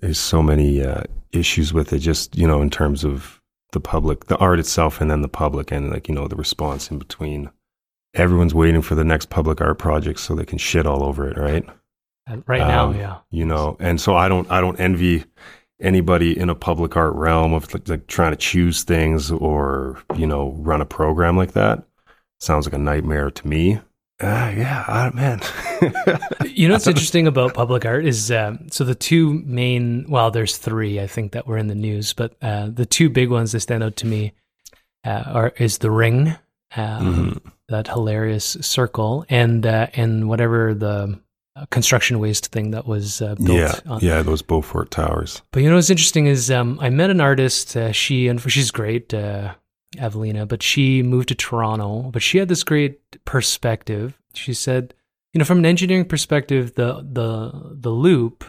there's 0.00 0.18
so 0.18 0.42
many 0.42 0.82
uh, 0.84 1.04
issues 1.30 1.72
with 1.72 1.92
it. 1.92 2.00
Just 2.00 2.36
you 2.36 2.48
know, 2.48 2.60
in 2.62 2.68
terms 2.68 3.04
of 3.04 3.40
the 3.70 3.78
public, 3.78 4.24
the 4.26 4.36
art 4.38 4.58
itself, 4.58 5.00
and 5.00 5.08
then 5.08 5.22
the 5.22 5.28
public, 5.28 5.70
and 5.70 5.88
like 5.88 6.08
you 6.08 6.14
know, 6.16 6.26
the 6.26 6.34
response 6.36 6.90
in 6.90 6.98
between. 6.98 7.48
Everyone's 8.14 8.54
waiting 8.54 8.82
for 8.82 8.94
the 8.94 9.04
next 9.04 9.30
public 9.30 9.60
art 9.60 9.78
project 9.78 10.20
so 10.20 10.34
they 10.34 10.44
can 10.44 10.58
shit 10.58 10.86
all 10.86 11.04
over 11.04 11.28
it, 11.28 11.36
right? 11.36 11.64
Uh, 12.30 12.38
right 12.46 12.60
now, 12.60 12.86
Um, 12.86 12.96
yeah. 12.96 13.18
You 13.30 13.44
know, 13.44 13.76
and 13.80 14.00
so 14.00 14.16
I 14.16 14.28
don't 14.28 14.50
I 14.50 14.60
don't 14.60 14.78
envy 14.80 15.24
anybody 15.80 16.38
in 16.38 16.48
a 16.48 16.54
public 16.54 16.96
art 16.96 17.14
realm 17.14 17.52
of 17.52 17.72
like, 17.74 17.88
like 17.88 18.06
trying 18.06 18.30
to 18.32 18.36
choose 18.36 18.82
things 18.84 19.30
or 19.30 19.98
you 20.16 20.26
know 20.26 20.52
run 20.58 20.80
a 20.80 20.86
program 20.86 21.36
like 21.36 21.52
that. 21.52 21.82
Sounds 22.40 22.66
like 22.66 22.74
a 22.74 22.78
nightmare 22.78 23.30
to 23.30 23.46
me. 23.46 23.80
Ah, 24.22 24.48
yeah, 24.50 24.84
I, 24.86 25.10
man. 25.14 25.40
You 26.54 26.68
know 26.68 26.74
what's 26.74 26.86
interesting 26.86 27.26
about 27.26 27.52
public 27.52 27.84
art 27.84 28.06
is 28.06 28.30
um, 28.30 28.68
so 28.70 28.84
the 28.84 28.94
two 28.94 29.42
main, 29.44 30.06
well, 30.08 30.30
there's 30.30 30.56
three 30.56 31.00
I 31.00 31.06
think 31.08 31.32
that 31.32 31.46
were 31.48 31.58
in 31.58 31.66
the 31.66 31.74
news, 31.74 32.12
but 32.12 32.34
uh, 32.40 32.68
the 32.72 32.86
two 32.86 33.10
big 33.10 33.28
ones 33.28 33.50
that 33.52 33.60
stand 33.60 33.82
out 33.82 33.96
to 33.96 34.06
me 34.06 34.32
uh, 35.04 35.24
are 35.26 35.52
is 35.58 35.78
the 35.78 35.90
ring, 35.90 36.28
um, 36.76 37.40
Mhm. 37.44 37.52
That 37.68 37.88
hilarious 37.88 38.56
circle, 38.60 39.24
and 39.28 39.64
uh, 39.64 39.86
and 39.94 40.28
whatever 40.28 40.74
the 40.74 41.18
uh, 41.56 41.66
construction 41.70 42.18
waste 42.18 42.52
thing 42.52 42.72
that 42.72 42.86
was 42.86 43.22
uh, 43.22 43.36
built. 43.36 43.58
yeah, 43.58 43.80
on. 43.86 44.00
yeah, 44.00 44.22
those 44.22 44.42
Bowfort 44.42 44.90
towers. 44.90 45.40
But 45.52 45.62
you 45.62 45.68
know 45.70 45.76
what's 45.76 45.90
interesting 45.90 46.26
is 46.26 46.50
um, 46.50 46.78
I 46.80 46.90
met 46.90 47.10
an 47.10 47.20
artist. 47.20 47.76
Uh, 47.76 47.92
she 47.92 48.28
and 48.28 48.40
she's 48.50 48.70
great, 48.70 49.14
uh, 49.14 49.54
Evelina, 49.96 50.46
but 50.46 50.62
she 50.62 51.02
moved 51.02 51.28
to 51.28 51.34
Toronto. 51.34 52.10
But 52.10 52.22
she 52.22 52.38
had 52.38 52.48
this 52.48 52.64
great 52.64 53.00
perspective. 53.24 54.18
She 54.34 54.52
said, 54.52 54.94
you 55.32 55.38
know, 55.38 55.44
from 55.44 55.58
an 55.58 55.66
engineering 55.66 56.06
perspective, 56.06 56.74
the 56.74 57.06
the 57.10 57.76
the 57.80 57.90
loop 57.90 58.44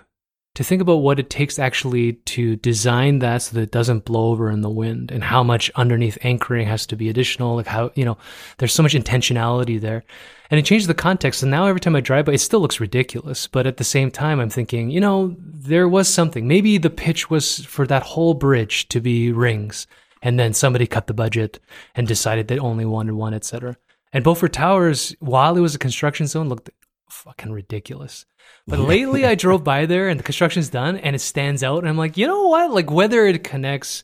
to 0.55 0.63
think 0.63 0.81
about 0.81 0.97
what 0.97 1.19
it 1.19 1.29
takes 1.29 1.59
actually 1.59 2.13
to 2.13 2.55
design 2.55 3.19
that 3.19 3.43
so 3.43 3.55
that 3.55 3.62
it 3.62 3.71
doesn't 3.71 4.05
blow 4.05 4.31
over 4.31 4.50
in 4.50 4.62
the 4.62 4.69
wind, 4.69 5.12
and 5.12 5.24
how 5.24 5.43
much 5.43 5.69
underneath 5.75 6.17
anchoring 6.24 6.65
has 6.67 6.85
to 6.88 6.95
be 6.95 7.09
additional. 7.09 7.55
Like 7.55 7.67
how 7.67 7.91
you 7.95 8.05
know, 8.05 8.17
there's 8.57 8.74
so 8.74 8.83
much 8.83 8.93
intentionality 8.93 9.79
there. 9.79 10.03
And 10.51 10.59
it 10.59 10.65
changed 10.65 10.88
the 10.88 10.93
context. 10.93 11.41
And 11.41 11.51
now 11.51 11.65
every 11.65 11.81
time 11.81 11.95
I 11.95 12.01
drive 12.01 12.25
by, 12.25 12.33
it 12.33 12.38
still 12.39 12.59
looks 12.59 12.79
ridiculous. 12.79 13.47
But 13.47 13.65
at 13.65 13.77
the 13.77 13.83
same 13.83 14.12
time, 14.12 14.39
I'm 14.39 14.50
thinking, 14.50 14.91
you 14.91 15.00
know, 15.00 15.35
there 15.39 15.89
was 15.89 16.07
something. 16.07 16.47
Maybe 16.47 16.77
the 16.77 16.89
pitch 16.89 17.29
was 17.29 17.65
for 17.65 17.88
that 17.88 18.03
whole 18.03 18.35
bridge 18.35 18.88
to 18.89 19.01
be 19.01 19.31
rings. 19.31 19.88
And 20.21 20.39
then 20.39 20.53
somebody 20.53 20.88
cut 20.88 21.07
the 21.07 21.13
budget 21.13 21.59
and 21.95 22.07
decided 22.07 22.47
they 22.47 22.59
only 22.59 22.85
wanted 22.85 23.13
one, 23.13 23.33
etc. 23.33 23.77
And 24.13 24.24
Bowfort 24.24 24.53
Towers, 24.53 25.15
while 25.19 25.57
it 25.57 25.62
was 25.62 25.75
a 25.75 25.79
construction 25.79 26.27
zone, 26.27 26.47
looked 26.47 26.69
fucking 27.09 27.51
ridiculous. 27.51 28.25
But 28.68 28.80
lately 28.80 29.25
I 29.25 29.36
drove 29.36 29.64
by 29.64 29.86
there 29.86 30.10
and 30.10 30.20
the 30.20 30.24
construction's 30.24 30.70
done 30.70 30.98
and 30.98 31.16
it 31.16 31.20
stands 31.20 31.62
out. 31.62 31.80
And 31.80 31.90
I'm 31.90 31.98
like, 31.98 32.18
you 32.18 32.25
know 32.25 32.48
what? 32.48 32.72
Like 32.72 32.90
whether 32.90 33.25
it 33.25 33.44
connects 33.44 34.04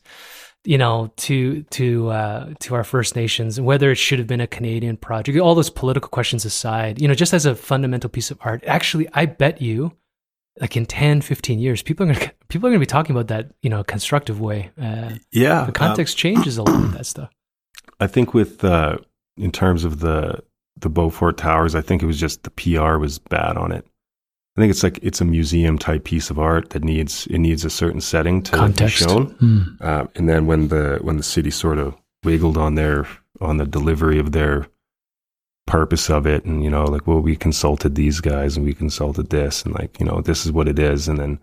you 0.64 0.78
know, 0.78 1.12
to 1.16 1.62
to 1.64 2.08
uh, 2.10 2.54
to 2.60 2.74
our 2.74 2.84
First 2.84 3.16
Nations, 3.16 3.60
whether 3.60 3.90
it 3.90 3.96
should 3.96 4.18
have 4.18 4.28
been 4.28 4.40
a 4.40 4.46
Canadian 4.46 4.96
project, 4.96 5.38
all 5.38 5.54
those 5.54 5.70
political 5.70 6.08
questions 6.08 6.44
aside, 6.44 7.00
you 7.00 7.08
know, 7.08 7.14
just 7.14 7.34
as 7.34 7.46
a 7.46 7.54
fundamental 7.54 8.08
piece 8.08 8.30
of 8.30 8.38
art, 8.42 8.62
actually, 8.66 9.08
I 9.12 9.26
bet 9.26 9.60
you, 9.60 9.92
like 10.60 10.76
in 10.76 10.86
10, 10.86 11.22
15 11.22 11.58
years, 11.58 11.82
people 11.82 12.08
are 12.08 12.14
gonna 12.14 12.30
people 12.48 12.68
are 12.68 12.70
gonna 12.70 12.80
be 12.80 12.86
talking 12.86 13.14
about 13.14 13.28
that, 13.28 13.52
you 13.62 13.70
know, 13.70 13.82
constructive 13.82 14.40
way. 14.40 14.70
Uh, 14.80 15.16
Yeah, 15.32 15.64
the 15.64 15.72
context 15.72 16.16
changes 16.16 16.58
a 16.58 16.62
lot 16.62 16.84
of 16.84 16.92
that 16.96 17.06
stuff. 17.06 17.30
I 17.98 18.06
think 18.06 18.32
with 18.32 18.64
uh, 18.64 18.98
in 19.36 19.50
terms 19.50 19.84
of 19.84 19.98
the 19.98 20.44
the 20.78 20.90
Bowfort 20.90 21.38
Towers, 21.38 21.74
I 21.74 21.80
think 21.80 22.02
it 22.02 22.06
was 22.06 22.20
just 22.20 22.44
the 22.44 22.50
PR 22.50 22.98
was 22.98 23.18
bad 23.18 23.56
on 23.56 23.72
it. 23.72 23.84
I 24.56 24.60
think 24.60 24.70
it's 24.70 24.82
like 24.82 24.98
it's 25.02 25.20
a 25.20 25.24
museum 25.24 25.78
type 25.78 26.04
piece 26.04 26.28
of 26.28 26.38
art 26.38 26.70
that 26.70 26.84
needs 26.84 27.26
it 27.28 27.38
needs 27.38 27.64
a 27.64 27.70
certain 27.70 28.00
setting 28.02 28.42
to 28.42 28.52
Context. 28.52 28.98
be 28.98 29.04
shown. 29.04 29.26
Hmm. 29.26 29.62
Uh, 29.80 30.04
and 30.14 30.28
then 30.28 30.46
when 30.46 30.68
the 30.68 30.98
when 31.00 31.16
the 31.16 31.22
city 31.22 31.50
sort 31.50 31.78
of 31.78 31.96
wiggled 32.22 32.58
on 32.58 32.74
their 32.74 33.06
on 33.40 33.56
the 33.56 33.64
delivery 33.66 34.18
of 34.18 34.32
their 34.32 34.66
purpose 35.66 36.10
of 36.10 36.26
it, 36.26 36.44
and 36.44 36.62
you 36.62 36.68
know, 36.68 36.84
like, 36.84 37.06
well, 37.06 37.20
we 37.20 37.34
consulted 37.34 37.94
these 37.94 38.20
guys 38.20 38.56
and 38.56 38.66
we 38.66 38.74
consulted 38.74 39.30
this, 39.30 39.62
and 39.64 39.74
like, 39.74 39.98
you 39.98 40.04
know, 40.04 40.20
this 40.20 40.44
is 40.44 40.52
what 40.52 40.68
it 40.68 40.78
is, 40.78 41.08
and 41.08 41.18
then 41.18 41.38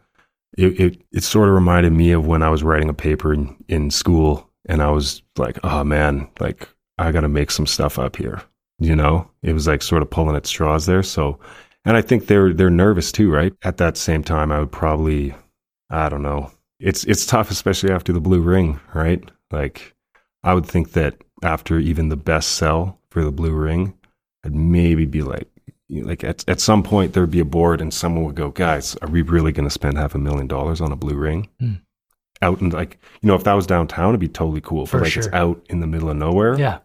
it 0.56 0.80
it, 0.80 1.02
it 1.12 1.24
sort 1.24 1.50
of 1.50 1.56
reminded 1.56 1.94
me 1.94 2.12
of 2.12 2.28
when 2.28 2.44
I 2.44 2.50
was 2.50 2.64
writing 2.64 2.90
a 2.90 2.94
paper 2.94 3.34
in, 3.34 3.56
in 3.68 3.90
school, 3.90 4.48
and 4.68 4.84
I 4.84 4.92
was 4.92 5.24
like, 5.36 5.58
oh 5.64 5.84
man, 5.84 6.30
like 6.40 6.70
I 7.00 7.12
got 7.12 7.22
to 7.22 7.30
make 7.30 7.50
some 7.50 7.66
stuff 7.66 7.98
up 7.98 8.18
here, 8.18 8.44
you 8.78 8.96
know. 8.96 9.32
It 9.42 9.54
was 9.54 9.66
like 9.66 9.82
sort 9.82 10.04
of 10.04 10.12
pulling 10.12 10.36
at 10.36 10.46
straws 10.46 10.86
there, 10.86 11.02
so. 11.02 11.40
And 11.86 11.96
I 11.96 12.02
think 12.02 12.28
they're 12.28 12.54
they're 12.54 12.70
nervous 12.70 13.12
too, 13.12 13.32
right? 13.32 13.54
At 13.64 13.78
that 13.78 13.98
same 13.98 14.24
time, 14.24 14.52
I 14.52 14.60
would 14.60 14.72
probably, 14.72 15.34
I 15.90 16.10
don't 16.10 16.22
know, 16.22 16.52
it's 16.80 17.04
it's 17.06 17.26
tough, 17.26 17.52
especially 17.52 17.92
after 17.92 18.14
the 18.14 18.22
blue 18.22 18.42
ring, 18.42 18.80
right? 18.94 19.24
Like, 19.52 19.96
I 20.44 20.54
would 20.54 20.66
think 20.66 20.92
that 20.94 21.16
after 21.44 21.80
even 21.80 22.10
the 22.10 22.18
best 22.18 22.52
sell 22.52 23.00
for 23.10 23.24
the 23.24 23.32
blue 23.32 23.54
ring, 23.54 23.94
I'd 24.46 24.56
maybe 24.56 25.06
be 25.06 25.22
like, 25.22 25.48
like 25.90 26.24
at 26.24 26.48
at 26.48 26.60
some 26.60 26.84
point 26.84 27.14
there'd 27.14 27.32
be 27.32 27.40
a 27.40 27.46
board 27.46 27.82
and 27.82 27.94
someone 27.94 28.26
would 28.26 28.36
go, 28.36 28.50
guys, 28.52 28.96
are 28.98 29.10
we 29.10 29.22
really 29.22 29.52
going 29.52 29.68
to 29.68 29.74
spend 29.74 29.98
half 29.98 30.16
a 30.16 30.20
million 30.20 30.48
dollars 30.48 30.82
on 30.82 30.92
a 30.92 30.96
blue 30.96 31.16
ring? 31.16 31.50
Hmm. 31.60 31.74
Out 32.42 32.62
in 32.62 32.70
like, 32.70 33.00
you 33.22 33.28
know, 33.28 33.36
if 33.36 33.44
that 33.44 33.54
was 33.54 33.68
downtown, 33.68 34.10
it'd 34.10 34.20
be 34.22 34.28
totally 34.30 34.62
cool. 34.62 34.86
For 34.86 34.98
but 35.00 35.06
like 35.06 35.18
it's 35.18 35.26
sure. 35.26 35.36
out 35.36 35.66
in 35.70 35.82
the 35.82 35.88
middle 35.88 36.10
of 36.10 36.18
nowhere, 36.18 36.58
Yeah, 36.58 36.80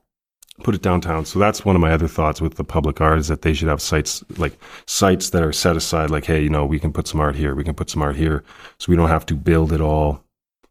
put 0.63 0.75
it 0.75 0.83
downtown. 0.83 1.25
So 1.25 1.39
that's 1.39 1.65
one 1.65 1.75
of 1.75 1.83
my 1.83 1.93
other 1.93 2.07
thoughts 2.07 2.41
with 2.41 2.55
the 2.55 2.65
public 2.65 3.01
art 3.01 3.19
is 3.19 3.29
that 3.29 3.43
they 3.43 3.55
should 3.55 3.69
have 3.69 3.83
sites 3.83 4.23
like 4.39 4.57
sites 4.87 5.31
that 5.31 5.43
are 5.43 5.53
set 5.53 5.77
aside. 5.77 6.11
Like, 6.11 6.27
hey, 6.27 6.43
you 6.43 6.51
know, 6.51 6.65
we 6.65 6.79
can 6.79 6.93
put 6.93 7.09
some 7.09 7.21
art 7.21 7.35
here, 7.35 7.55
we 7.55 7.65
can 7.65 7.75
put 7.75 7.91
some 7.91 8.03
art 8.03 8.17
here, 8.17 8.45
so 8.79 8.91
we 8.91 8.97
don't 8.97 9.09
have 9.09 9.27
to 9.27 9.35
build 9.35 9.73
it 9.73 9.81
all. 9.81 10.23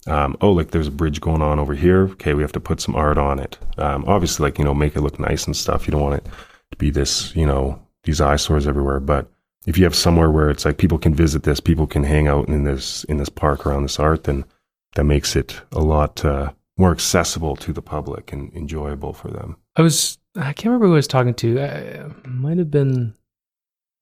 Um, 0.06 0.38
oh, 0.42 0.52
like 0.52 0.72
there's 0.72 0.88
a 0.88 0.92
bridge 0.92 1.22
going 1.22 1.42
on 1.42 1.60
over 1.60 1.76
here. 1.76 2.04
Okay, 2.12 2.34
we 2.34 2.42
have 2.42 2.52
to 2.54 2.60
put 2.60 2.82
some 2.82 2.96
art 2.96 3.18
on 3.18 3.40
it. 3.40 3.58
Um, 3.78 4.04
obviously, 4.08 4.46
like 4.46 4.58
you 4.58 4.66
know, 4.66 4.74
make 4.74 4.96
it 4.96 5.02
look 5.02 5.20
nice 5.20 5.46
and 5.46 5.56
stuff. 5.56 5.88
You 5.88 5.92
don't 5.92 6.02
want 6.02 6.16
it 6.16 6.26
to 6.72 6.78
be 6.78 6.90
this, 6.90 7.36
you 7.36 7.46
know, 7.46 7.80
these 8.04 8.22
eyesores 8.22 8.68
everywhere. 8.68 9.00
But 9.00 9.28
if 9.66 9.78
you 9.78 9.84
have 9.86 9.96
somewhere 9.96 10.30
where 10.30 10.50
it's 10.50 10.66
like 10.66 10.78
people 10.78 10.98
can 10.98 11.14
visit 11.14 11.44
this, 11.44 11.60
people 11.60 11.88
can 11.88 12.04
hang 12.04 12.28
out 12.28 12.48
in 12.48 12.64
this 12.64 13.04
in 13.06 13.18
this 13.18 13.30
park 13.30 13.66
around 13.66 13.84
this 13.84 14.00
art, 14.00 14.26
then 14.26 14.46
that 14.96 15.06
makes 15.06 15.36
it 15.36 15.62
a 15.72 15.82
lot 15.82 16.24
uh, 16.24 16.52
more 16.78 16.92
accessible 16.92 17.56
to 17.58 17.74
the 17.74 17.82
public 17.82 18.32
and 18.34 18.54
enjoyable 18.54 19.14
for 19.14 19.30
them. 19.30 19.58
I 19.76 19.82
was. 19.82 20.18
I 20.36 20.54
can't 20.54 20.66
remember 20.66 20.88
who 20.88 20.94
I 20.94 20.96
was 20.96 21.08
talking 21.08 21.36
to. 21.36 21.62
I, 21.62 22.28
might 22.28 22.58
have 22.58 22.72
been 22.72 23.16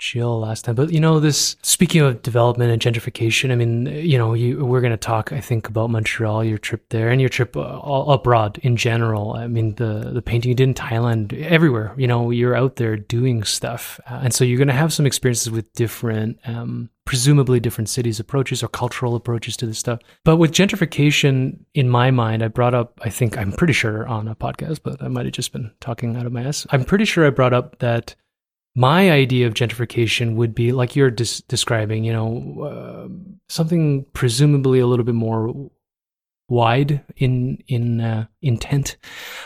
Jill 0.01 0.39
last 0.39 0.65
time, 0.65 0.73
but 0.73 0.91
you 0.91 0.99
know, 0.99 1.19
this. 1.19 1.55
Speaking 1.61 2.01
of 2.01 2.23
development 2.23 2.71
and 2.71 2.81
gentrification, 2.81 3.51
I 3.51 3.55
mean, 3.55 3.85
you 3.85 4.17
know, 4.17 4.33
you, 4.33 4.65
we're 4.65 4.81
going 4.81 4.91
to 4.91 4.97
talk. 4.97 5.31
I 5.31 5.39
think 5.39 5.67
about 5.67 5.91
Montreal, 5.91 6.43
your 6.43 6.57
trip 6.57 6.89
there, 6.89 7.09
and 7.09 7.21
your 7.21 7.29
trip 7.29 7.55
uh, 7.55 7.59
abroad 7.59 8.57
in 8.63 8.77
general. 8.77 9.33
I 9.33 9.45
mean, 9.45 9.75
the 9.75 10.09
the 10.11 10.23
painting 10.23 10.49
you 10.49 10.55
did 10.55 10.69
in 10.69 10.73
Thailand, 10.73 11.39
everywhere. 11.43 11.93
You 11.97 12.07
know, 12.07 12.31
you're 12.31 12.55
out 12.55 12.77
there 12.77 12.97
doing 12.97 13.43
stuff, 13.43 13.99
uh, 14.09 14.21
and 14.23 14.33
so 14.33 14.43
you're 14.43 14.57
going 14.57 14.69
to 14.69 14.73
have 14.73 14.91
some 14.91 15.05
experiences 15.05 15.51
with 15.51 15.71
different. 15.73 16.39
Um, 16.45 16.89
presumably 17.05 17.59
different 17.59 17.89
cities 17.89 18.19
approaches 18.19 18.61
or 18.63 18.67
cultural 18.67 19.15
approaches 19.15 19.57
to 19.57 19.65
this 19.65 19.79
stuff 19.79 19.99
but 20.23 20.37
with 20.37 20.51
gentrification 20.51 21.57
in 21.73 21.89
my 21.89 22.11
mind 22.11 22.43
i 22.43 22.47
brought 22.47 22.75
up 22.75 22.99
i 23.01 23.09
think 23.09 23.37
i'm 23.39 23.51
pretty 23.51 23.73
sure 23.73 24.07
on 24.07 24.27
a 24.27 24.35
podcast 24.35 24.79
but 24.83 25.01
i 25.01 25.07
might 25.07 25.25
have 25.25 25.33
just 25.33 25.51
been 25.51 25.71
talking 25.81 26.15
out 26.15 26.27
of 26.27 26.31
my 26.31 26.43
ass 26.43 26.67
i'm 26.69 26.85
pretty 26.85 27.03
sure 27.03 27.25
i 27.25 27.29
brought 27.31 27.53
up 27.53 27.77
that 27.79 28.15
my 28.75 29.11
idea 29.11 29.47
of 29.47 29.53
gentrification 29.53 30.35
would 30.35 30.55
be 30.55 30.71
like 30.71 30.95
you're 30.95 31.11
des- 31.11 31.43
describing 31.47 32.03
you 32.03 32.13
know 32.13 32.63
uh, 32.63 33.07
something 33.49 34.05
presumably 34.13 34.79
a 34.79 34.87
little 34.87 35.05
bit 35.05 35.15
more 35.15 35.69
wide 36.51 37.01
in 37.15 37.57
in 37.67 38.01
uh, 38.01 38.25
intent. 38.41 38.97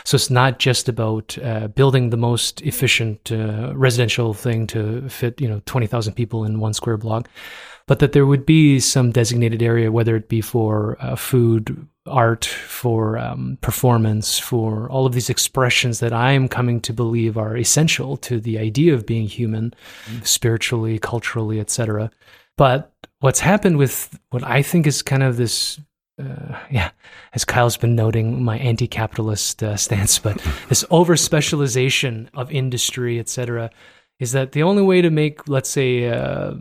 So 0.04 0.16
it's 0.16 0.28
not 0.28 0.58
just 0.58 0.88
about 0.88 1.38
uh, 1.38 1.68
building 1.68 2.10
the 2.10 2.16
most 2.16 2.60
efficient 2.62 3.30
uh, 3.32 3.72
residential 3.76 4.34
thing 4.34 4.66
to 4.68 5.08
fit 5.08 5.40
you 5.40 5.48
know 5.48 5.62
20,000 5.66 6.14
people 6.14 6.44
in 6.44 6.60
one 6.60 6.74
square 6.74 6.96
block 6.96 7.28
but 7.86 8.00
that 8.00 8.12
there 8.12 8.26
would 8.26 8.44
be 8.44 8.80
some 8.80 9.12
designated 9.12 9.62
area 9.62 9.92
whether 9.92 10.16
it 10.16 10.28
be 10.28 10.40
for 10.40 10.96
uh, 11.00 11.16
food 11.16 11.86
art 12.06 12.44
for 12.44 13.18
um, 13.18 13.58
performance 13.60 14.38
for 14.38 14.88
all 14.90 15.06
of 15.06 15.12
these 15.12 15.30
expressions 15.30 16.00
that 16.00 16.12
i 16.12 16.32
am 16.32 16.48
coming 16.48 16.80
to 16.80 16.92
believe 16.92 17.36
are 17.36 17.56
essential 17.56 18.16
to 18.16 18.40
the 18.40 18.58
idea 18.58 18.94
of 18.94 19.06
being 19.06 19.26
human 19.26 19.74
spiritually 20.22 20.98
culturally 20.98 21.60
etc 21.60 22.10
but 22.56 22.92
what's 23.20 23.40
happened 23.40 23.76
with 23.76 24.18
what 24.30 24.44
i 24.44 24.62
think 24.62 24.86
is 24.86 25.02
kind 25.02 25.22
of 25.22 25.36
this 25.36 25.80
uh, 26.18 26.58
yeah, 26.70 26.90
as 27.34 27.44
Kyle's 27.44 27.76
been 27.76 27.94
noting, 27.94 28.42
my 28.42 28.56
anti-capitalist 28.58 29.62
uh, 29.62 29.76
stance, 29.76 30.18
but 30.18 30.42
this 30.68 30.84
over 30.90 31.16
specialization 31.16 32.30
of 32.34 32.50
industry, 32.50 33.18
et 33.18 33.28
cetera, 33.28 33.70
is 34.18 34.32
that 34.32 34.52
the 34.52 34.62
only 34.62 34.82
way 34.82 35.02
to 35.02 35.10
make, 35.10 35.46
let's 35.48 35.68
say, 35.68 36.08
uh, 36.08 36.52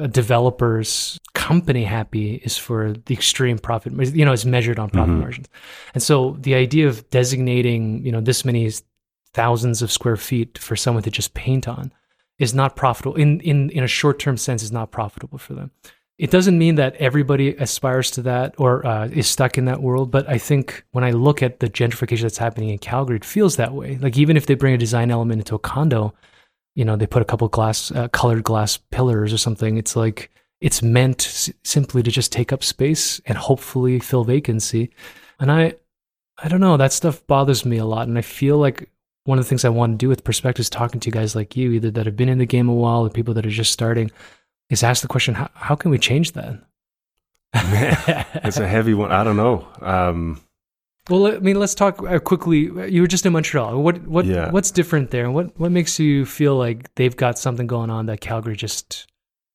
a 0.00 0.08
developer's 0.08 1.18
company 1.34 1.84
happy 1.84 2.34
is 2.44 2.58
for 2.58 2.92
the 3.06 3.14
extreme 3.14 3.58
profit, 3.58 3.92
you 4.14 4.24
know, 4.24 4.32
is 4.32 4.44
measured 4.44 4.78
on 4.78 4.90
profit 4.90 5.14
Mhm. 5.14 5.20
margins. 5.20 5.48
And 5.94 6.02
so 6.02 6.36
the 6.40 6.54
idea 6.54 6.88
of 6.88 7.08
designating, 7.10 8.04
you 8.04 8.12
know, 8.12 8.20
this 8.20 8.44
many 8.44 8.70
thousands 9.32 9.80
of 9.80 9.90
square 9.90 10.16
feet 10.16 10.58
for 10.58 10.76
someone 10.76 11.02
to 11.04 11.10
just 11.10 11.34
paint 11.34 11.66
on 11.66 11.92
is 12.38 12.54
not 12.54 12.76
profitable 12.76 13.14
in, 13.16 13.40
in, 13.40 13.70
in 13.70 13.82
a 13.84 13.88
short-term 13.88 14.36
sense 14.36 14.62
is 14.62 14.72
not 14.72 14.90
profitable 14.90 15.38
for 15.38 15.54
them 15.54 15.70
it 16.18 16.30
doesn't 16.30 16.58
mean 16.58 16.74
that 16.74 16.94
everybody 16.96 17.54
aspires 17.54 18.10
to 18.10 18.20
that 18.20 18.54
or 18.58 18.86
uh, 18.86 19.06
is 19.06 19.26
stuck 19.26 19.56
in 19.56 19.64
that 19.64 19.80
world. 19.80 20.10
But 20.10 20.28
I 20.28 20.36
think 20.36 20.84
when 20.90 21.02
I 21.02 21.12
look 21.12 21.42
at 21.42 21.60
the 21.60 21.66
gentrification 21.70 22.20
that's 22.20 22.36
happening 22.36 22.68
in 22.68 22.76
Calgary, 22.76 23.16
it 23.16 23.24
feels 23.24 23.56
that 23.56 23.72
way. 23.72 23.96
Like 23.96 24.18
even 24.18 24.36
if 24.36 24.44
they 24.44 24.54
bring 24.54 24.74
a 24.74 24.76
design 24.76 25.10
element 25.10 25.40
into 25.40 25.54
a 25.54 25.58
condo, 25.58 26.12
you 26.74 26.84
know, 26.84 26.96
they 26.96 27.06
put 27.06 27.22
a 27.22 27.26
couple 27.26 27.48
glass, 27.48 27.90
uh, 27.90 28.08
colored 28.08 28.44
glass 28.44 28.76
pillars 28.76 29.32
or 29.32 29.38
something. 29.38 29.76
It's 29.76 29.96
like 29.96 30.30
it's 30.60 30.82
meant 30.82 31.26
s- 31.26 31.50
simply 31.64 32.02
to 32.02 32.10
just 32.10 32.32
take 32.32 32.52
up 32.52 32.62
space 32.62 33.20
and 33.26 33.36
hopefully 33.36 33.98
fill 33.98 34.24
vacancy. 34.24 34.90
And 35.38 35.50
I, 35.50 35.74
I 36.42 36.48
don't 36.48 36.60
know, 36.60 36.76
that 36.76 36.92
stuff 36.92 37.26
bothers 37.26 37.64
me 37.64 37.78
a 37.78 37.84
lot. 37.84 38.08
And 38.08 38.16
I 38.18 38.22
feel 38.22 38.58
like 38.58 38.90
one 39.24 39.38
of 39.38 39.44
the 39.44 39.48
things 39.48 39.64
I 39.64 39.70
want 39.70 39.92
to 39.94 39.96
do 39.98 40.08
with 40.08 40.24
perspectives, 40.24 40.70
talking 40.70 41.00
to 41.00 41.10
guys 41.10 41.34
like 41.34 41.56
you, 41.56 41.72
either 41.72 41.90
that 41.90 42.06
have 42.06 42.16
been 42.16 42.28
in 42.28 42.38
the 42.38 42.46
game 42.46 42.68
a 42.68 42.74
while 42.74 43.06
or 43.06 43.10
people 43.10 43.34
that 43.34 43.46
are 43.46 43.50
just 43.50 43.72
starting, 43.72 44.10
is 44.70 44.82
ask 44.82 45.02
the 45.02 45.08
question: 45.08 45.34
How, 45.34 45.50
how 45.54 45.74
can 45.74 45.90
we 45.90 45.98
change 45.98 46.32
that? 46.32 46.62
It's 48.44 48.58
a 48.58 48.66
heavy 48.68 48.94
one. 48.94 49.12
I 49.12 49.24
don't 49.24 49.36
know. 49.36 49.66
Um, 49.80 50.40
Well, 51.10 51.26
I 51.26 51.38
mean, 51.40 51.58
let's 51.58 51.74
talk 51.74 52.00
uh, 52.02 52.18
quickly. 52.20 52.70
You 52.90 53.02
were 53.02 53.08
just 53.08 53.26
in 53.26 53.32
Montreal. 53.32 53.82
What 53.82 54.06
what 54.06 54.24
Yeah. 54.24 54.50
what's 54.50 54.70
different 54.70 55.10
there? 55.10 55.30
What 55.30 55.58
what 55.58 55.72
makes 55.72 55.98
you 55.98 56.24
feel 56.24 56.56
like 56.56 56.94
they've 56.94 57.16
got 57.16 57.38
something 57.38 57.66
going 57.66 57.90
on 57.90 58.06
that 58.06 58.20
Calgary 58.20 58.56
just 58.56 59.06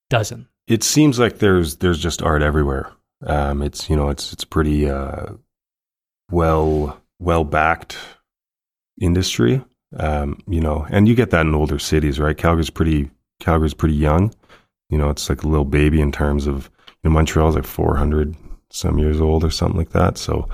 doesn't? 0.10 0.48
it 0.68 0.84
seems 0.84 1.20
like 1.20 1.38
there's 1.38 1.78
there's 1.78 2.00
just 2.00 2.22
art 2.24 2.42
everywhere. 2.42 2.92
Um, 3.26 3.62
it's 3.62 3.90
you 3.90 3.96
know 3.96 4.10
it's 4.10 4.34
it's 4.34 4.44
pretty 4.44 4.90
uh, 4.90 5.28
well 6.32 7.02
well 7.20 7.44
backed 7.44 7.98
industry. 9.00 9.64
Um, 9.98 10.40
you 10.48 10.60
know, 10.60 10.86
and 10.90 11.08
you 11.08 11.16
get 11.16 11.30
that 11.30 11.46
in 11.46 11.56
older 11.56 11.80
cities, 11.80 12.20
right? 12.20 12.38
Calgary's 12.38 12.70
pretty 12.70 13.12
Calgary's 13.40 13.74
pretty 13.74 13.96
young. 13.96 14.34
You 14.90 14.98
know, 14.98 15.10
it's 15.10 15.30
like 15.30 15.44
a 15.44 15.48
little 15.48 15.66
baby 15.66 16.02
in 16.02 16.12
terms 16.12 16.48
of 16.48 16.70
you 17.04 17.10
know 17.10 17.14
Montreal's 17.14 17.56
like 17.56 17.66
400 17.66 18.36
some 18.72 18.98
years 19.00 19.22
old 19.22 19.44
or 19.44 19.52
something 19.52 19.78
like 19.78 19.92
that. 19.92 20.18
So 20.18 20.50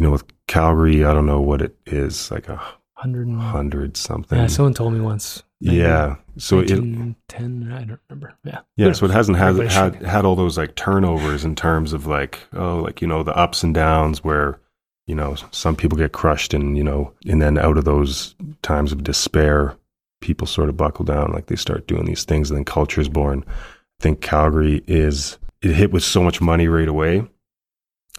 you 0.00 0.06
know, 0.06 0.12
with 0.12 0.24
Calgary, 0.46 1.04
I 1.04 1.12
don't 1.12 1.26
know 1.26 1.42
what 1.42 1.60
it 1.60 1.76
is, 1.84 2.30
like 2.30 2.48
a 2.48 2.58
Hundred. 2.94 3.96
something. 3.96 4.38
Yeah, 4.38 4.46
someone 4.46 4.74
told 4.74 4.94
me 4.94 5.00
once. 5.00 5.42
Yeah. 5.60 6.16
So 6.38 6.56
it, 6.58 6.70
1910, 6.70 7.72
I 7.72 7.84
don't 7.84 8.00
remember. 8.08 8.34
Yeah. 8.44 8.60
Yeah, 8.76 8.92
so 8.92 9.04
it 9.04 9.10
hasn't 9.10 9.36
had 9.36 9.56
had 9.70 9.96
had 10.02 10.24
all 10.24 10.36
those 10.36 10.56
like 10.56 10.74
turnovers 10.74 11.44
in 11.44 11.54
terms 11.54 11.92
of 11.92 12.06
like 12.06 12.40
oh 12.54 12.78
like 12.78 13.02
you 13.02 13.08
know 13.08 13.22
the 13.22 13.36
ups 13.36 13.62
and 13.62 13.74
downs 13.74 14.24
where 14.24 14.58
you 15.06 15.14
know 15.14 15.34
some 15.50 15.76
people 15.76 15.96
get 15.98 16.12
crushed 16.12 16.54
and 16.54 16.76
you 16.78 16.84
know 16.84 17.12
and 17.26 17.40
then 17.40 17.58
out 17.58 17.76
of 17.78 17.84
those 17.84 18.34
times 18.62 18.92
of 18.92 19.02
despair 19.02 19.76
people 20.20 20.46
sort 20.46 20.68
of 20.68 20.76
buckle 20.76 21.04
down 21.04 21.32
like 21.32 21.46
they 21.46 21.56
start 21.56 21.86
doing 21.86 22.04
these 22.06 22.24
things 22.24 22.50
and 22.50 22.56
then 22.56 22.64
culture 22.64 23.00
is 23.00 23.08
born. 23.08 23.44
I 23.48 24.02
think 24.02 24.20
Calgary 24.22 24.82
is 24.86 25.38
it 25.62 25.72
hit 25.72 25.92
with 25.92 26.02
so 26.02 26.22
much 26.22 26.40
money 26.40 26.68
right 26.68 26.88
away. 26.88 27.28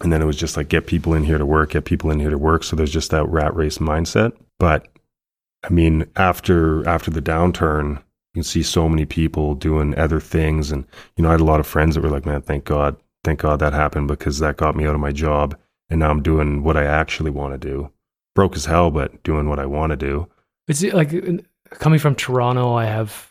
And 0.04 0.12
then 0.12 0.22
it 0.22 0.26
was 0.26 0.38
just 0.38 0.58
like 0.58 0.70
get 0.70 0.88
people 0.88 1.14
in 1.14 1.24
here 1.24 1.38
to 1.38 1.46
work, 1.46 1.72
get 1.72 1.86
people 1.86 2.12
in 2.12 2.20
here 2.20 2.30
to 2.30 2.38
work. 2.38 2.64
So 2.64 2.76
there's 2.76 2.92
just 2.92 3.12
that 3.12 3.28
rat 3.28 3.56
race 3.56 3.78
mindset. 3.78 4.34
But 4.60 4.88
I 5.64 5.70
mean, 5.70 6.06
after 6.16 6.88
after 6.88 7.12
the 7.12 7.22
downturn, 7.22 7.98
you 8.34 8.40
can 8.40 8.44
see 8.44 8.64
so 8.64 8.88
many 8.88 9.06
people 9.06 9.56
doing 9.56 9.98
other 9.98 10.20
things. 10.20 10.72
And, 10.72 10.86
you 11.16 11.24
know, 11.24 11.30
I 11.30 11.34
had 11.34 11.42
a 11.42 11.46
lot 11.46 11.60
of 11.60 11.68
friends 11.68 11.96
that 11.96 12.02
were 12.02 12.10
like, 12.10 12.26
man, 12.26 12.42
thank 12.42 12.64
God, 12.64 12.96
thank 13.24 13.42
God 13.42 13.60
that 13.60 13.74
happened 13.74 14.08
because 14.08 14.40
that 14.40 14.58
got 14.58 14.76
me 14.76 14.86
out 14.86 14.96
of 14.96 15.02
my 15.02 15.12
job. 15.12 15.58
And 15.90 16.00
now 16.00 16.10
I'm 16.10 16.24
doing 16.24 16.64
what 16.64 16.78
I 16.78 16.86
actually 16.86 17.32
want 17.32 17.54
to 17.54 17.58
do. 17.58 17.92
Broke 18.34 18.56
as 18.56 18.66
hell, 18.66 18.90
but 18.90 19.22
doing 19.24 19.50
what 19.50 19.60
I 19.60 19.66
want 19.66 19.92
to 19.92 19.98
do. 19.98 20.28
It's 20.70 20.82
like 20.82 21.14
coming 21.72 22.00
from 22.00 22.16
Toronto. 22.16 22.74
I 22.74 22.86
have 22.86 23.30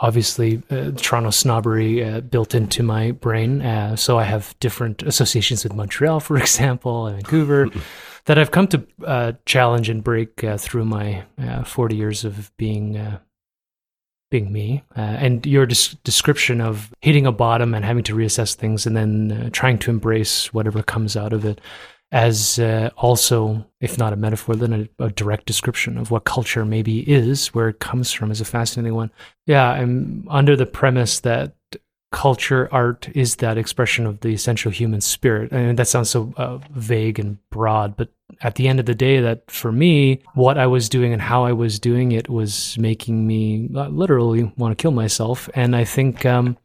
obviously 0.00 0.62
uh, 0.70 0.92
Toronto 0.96 1.30
snobbery 1.30 2.02
uh, 2.02 2.20
built 2.20 2.54
into 2.54 2.82
my 2.82 3.12
brain, 3.12 3.62
uh, 3.62 3.96
so 3.96 4.18
I 4.18 4.24
have 4.24 4.54
different 4.60 5.02
associations 5.02 5.64
with 5.64 5.74
Montreal, 5.74 6.20
for 6.20 6.36
example, 6.38 7.06
and 7.06 7.16
Vancouver, 7.16 7.68
that 8.26 8.38
I've 8.38 8.50
come 8.50 8.68
to 8.68 8.86
uh, 9.04 9.32
challenge 9.46 9.88
and 9.88 10.02
break 10.02 10.42
uh, 10.44 10.58
through 10.58 10.84
my 10.84 11.24
uh, 11.40 11.64
forty 11.64 11.96
years 11.96 12.24
of 12.24 12.56
being. 12.56 12.96
Uh, 12.96 13.18
being 14.30 14.52
me, 14.52 14.84
uh, 14.94 15.00
and 15.00 15.46
your 15.46 15.64
des- 15.64 15.96
description 16.04 16.60
of 16.60 16.92
hitting 17.00 17.24
a 17.24 17.32
bottom 17.32 17.72
and 17.72 17.82
having 17.82 18.04
to 18.04 18.14
reassess 18.14 18.54
things, 18.54 18.84
and 18.84 18.94
then 18.94 19.32
uh, 19.32 19.48
trying 19.54 19.78
to 19.78 19.90
embrace 19.90 20.52
whatever 20.52 20.82
comes 20.82 21.16
out 21.16 21.32
of 21.32 21.46
it, 21.46 21.62
as 22.10 22.58
uh, 22.58 22.90
also, 22.96 23.66
if 23.80 23.98
not 23.98 24.12
a 24.12 24.16
metaphor, 24.16 24.56
then 24.56 24.88
a, 24.98 25.04
a 25.04 25.10
direct 25.10 25.46
description 25.46 25.98
of 25.98 26.10
what 26.10 26.24
culture 26.24 26.64
maybe 26.64 27.00
is, 27.00 27.48
where 27.48 27.68
it 27.68 27.80
comes 27.80 28.12
from, 28.12 28.30
is 28.30 28.40
a 28.40 28.46
fascinating 28.46 28.94
one. 28.94 29.10
Yeah, 29.46 29.68
I'm 29.68 30.26
under 30.30 30.56
the 30.56 30.66
premise 30.66 31.20
that 31.20 31.54
culture, 32.10 32.68
art 32.72 33.08
is 33.14 33.36
that 33.36 33.58
expression 33.58 34.06
of 34.06 34.20
the 34.20 34.28
essential 34.28 34.70
human 34.70 35.00
spirit. 35.00 35.52
I 35.52 35.58
And 35.58 35.78
that 35.78 35.88
sounds 35.88 36.10
so 36.10 36.32
uh, 36.36 36.58
vague 36.70 37.18
and 37.18 37.38
broad, 37.50 37.96
but 37.96 38.08
at 38.40 38.54
the 38.54 38.68
end 38.68 38.80
of 38.80 38.86
the 38.86 38.94
day, 38.94 39.20
that 39.20 39.50
for 39.50 39.72
me, 39.72 40.22
what 40.34 40.58
I 40.58 40.66
was 40.66 40.88
doing 40.88 41.12
and 41.12 41.20
how 41.20 41.44
I 41.44 41.52
was 41.52 41.78
doing 41.78 42.12
it 42.12 42.28
was 42.28 42.76
making 42.78 43.26
me 43.26 43.68
uh, 43.74 43.88
literally 43.88 44.52
want 44.56 44.76
to 44.76 44.82
kill 44.82 44.90
myself. 44.90 45.48
And 45.54 45.76
I 45.76 45.84
think 45.84 46.24
um, 46.24 46.56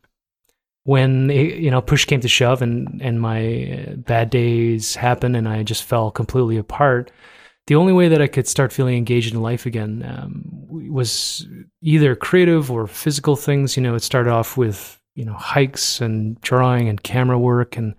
when 0.85 1.29
it, 1.29 1.55
you 1.55 1.71
know 1.71 1.81
push 1.81 2.05
came 2.05 2.21
to 2.21 2.27
shove 2.27 2.61
and 2.61 3.01
and 3.01 3.21
my 3.21 3.87
uh, 3.87 3.95
bad 3.95 4.29
days 4.29 4.95
happened 4.95 5.35
and 5.35 5.47
I 5.47 5.63
just 5.63 5.83
fell 5.83 6.11
completely 6.11 6.57
apart. 6.57 7.11
The 7.67 7.75
only 7.75 7.93
way 7.93 8.09
that 8.09 8.21
I 8.21 8.27
could 8.27 8.47
start 8.47 8.73
feeling 8.73 8.97
engaged 8.97 9.33
in 9.33 9.41
life 9.41 9.65
again 9.65 10.03
um, 10.05 10.43
was 10.91 11.47
either 11.81 12.13
creative 12.13 12.69
or 12.69 12.87
physical 12.87 13.37
things. 13.37 13.77
You 13.77 13.83
know, 13.83 13.95
it 13.95 14.01
started 14.01 14.31
off 14.31 14.57
with 14.57 15.01
you 15.15 15.23
know 15.23 15.33
hikes 15.33 16.01
and 16.01 16.39
drawing 16.41 16.89
and 16.89 17.01
camera 17.01 17.39
work 17.39 17.77
and 17.77 17.95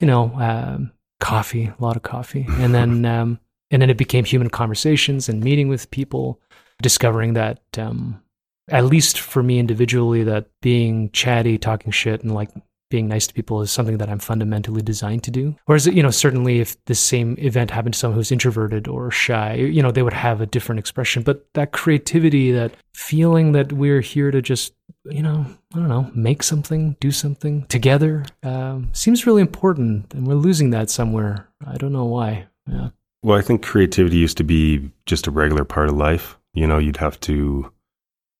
you 0.00 0.06
know 0.06 0.32
um, 0.34 0.92
coffee, 1.20 1.66
a 1.66 1.82
lot 1.82 1.96
of 1.96 2.02
coffee, 2.02 2.46
and 2.50 2.74
then 2.74 3.06
um, 3.06 3.40
and 3.70 3.80
then 3.80 3.90
it 3.90 3.96
became 3.96 4.24
human 4.24 4.50
conversations 4.50 5.28
and 5.28 5.42
meeting 5.42 5.68
with 5.68 5.90
people, 5.90 6.40
discovering 6.82 7.32
that 7.34 7.60
um, 7.78 8.22
at 8.68 8.84
least 8.84 9.20
for 9.20 9.42
me 9.42 9.58
individually, 9.58 10.24
that 10.24 10.46
being 10.62 11.10
chatty, 11.10 11.58
talking 11.58 11.92
shit, 11.92 12.22
and 12.22 12.34
like 12.34 12.50
being 12.90 13.06
nice 13.06 13.26
to 13.26 13.34
people 13.34 13.60
is 13.60 13.70
something 13.70 13.98
that 13.98 14.08
I'm 14.08 14.18
fundamentally 14.18 14.80
designed 14.80 15.22
to 15.24 15.30
do. 15.30 15.54
Whereas, 15.66 15.86
you 15.86 16.02
know, 16.02 16.10
certainly 16.10 16.60
if 16.60 16.82
the 16.86 16.94
same 16.94 17.36
event 17.38 17.70
happened 17.70 17.94
to 17.94 17.98
someone 17.98 18.16
who's 18.16 18.32
introverted 18.32 18.88
or 18.88 19.10
shy, 19.10 19.56
you 19.56 19.82
know, 19.82 19.90
they 19.90 20.02
would 20.02 20.14
have 20.14 20.40
a 20.40 20.46
different 20.46 20.78
expression. 20.78 21.22
But 21.22 21.46
that 21.52 21.72
creativity, 21.72 22.50
that 22.52 22.72
feeling 22.94 23.52
that 23.52 23.72
we're 23.72 24.00
here 24.00 24.30
to 24.30 24.40
just, 24.40 24.72
you 25.04 25.22
know, 25.22 25.44
I 25.74 25.78
don't 25.78 25.88
know, 25.88 26.10
make 26.14 26.42
something, 26.42 26.96
do 26.98 27.10
something 27.10 27.66
together, 27.66 28.24
um, 28.42 28.88
seems 28.92 29.26
really 29.26 29.42
important. 29.42 30.14
And 30.14 30.26
we're 30.26 30.34
losing 30.34 30.70
that 30.70 30.88
somewhere. 30.88 31.46
I 31.66 31.76
don't 31.76 31.92
know 31.92 32.06
why. 32.06 32.46
Yeah. 32.66 32.88
Well, 33.22 33.38
I 33.38 33.42
think 33.42 33.62
creativity 33.62 34.16
used 34.16 34.38
to 34.38 34.44
be 34.44 34.90
just 35.04 35.26
a 35.26 35.30
regular 35.30 35.64
part 35.64 35.88
of 35.88 35.96
life. 35.96 36.38
You 36.54 36.66
know, 36.66 36.78
you'd 36.78 36.96
have 36.96 37.20
to, 37.20 37.70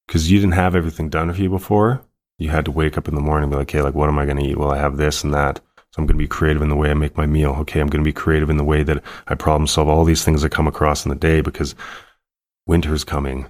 because 0.08 0.30
you 0.30 0.40
didn't 0.40 0.54
have 0.54 0.74
everything 0.74 1.10
done 1.10 1.32
for 1.32 1.40
you 1.40 1.50
before. 1.50 2.02
You 2.38 2.48
had 2.48 2.64
to 2.64 2.70
wake 2.70 2.96
up 2.96 3.08
in 3.08 3.14
the 3.14 3.20
morning 3.20 3.44
and 3.44 3.52
be 3.52 3.58
like, 3.58 3.70
hey, 3.70 3.82
like, 3.82 3.94
what 3.94 4.08
am 4.08 4.18
I 4.18 4.24
going 4.24 4.38
to 4.38 4.44
eat? 4.44 4.56
Well, 4.56 4.72
I 4.72 4.78
have 4.78 4.96
this 4.96 5.22
and 5.22 5.34
that. 5.34 5.60
So 5.76 6.00
I'm 6.00 6.06
going 6.06 6.16
to 6.16 6.24
be 6.24 6.26
creative 6.28 6.62
in 6.62 6.70
the 6.70 6.76
way 6.76 6.90
I 6.90 6.94
make 6.94 7.16
my 7.16 7.26
meal. 7.26 7.50
Okay, 7.60 7.80
I'm 7.80 7.88
going 7.88 8.02
to 8.02 8.08
be 8.08 8.12
creative 8.12 8.48
in 8.48 8.56
the 8.56 8.64
way 8.64 8.82
that 8.82 9.02
I 9.26 9.34
problem 9.34 9.66
solve 9.66 9.88
all 9.88 10.04
these 10.04 10.24
things 10.24 10.42
that 10.42 10.50
come 10.50 10.66
across 10.66 11.04
in 11.04 11.10
the 11.10 11.14
day 11.14 11.40
because 11.42 11.74
winter's 12.66 13.04
coming 13.04 13.46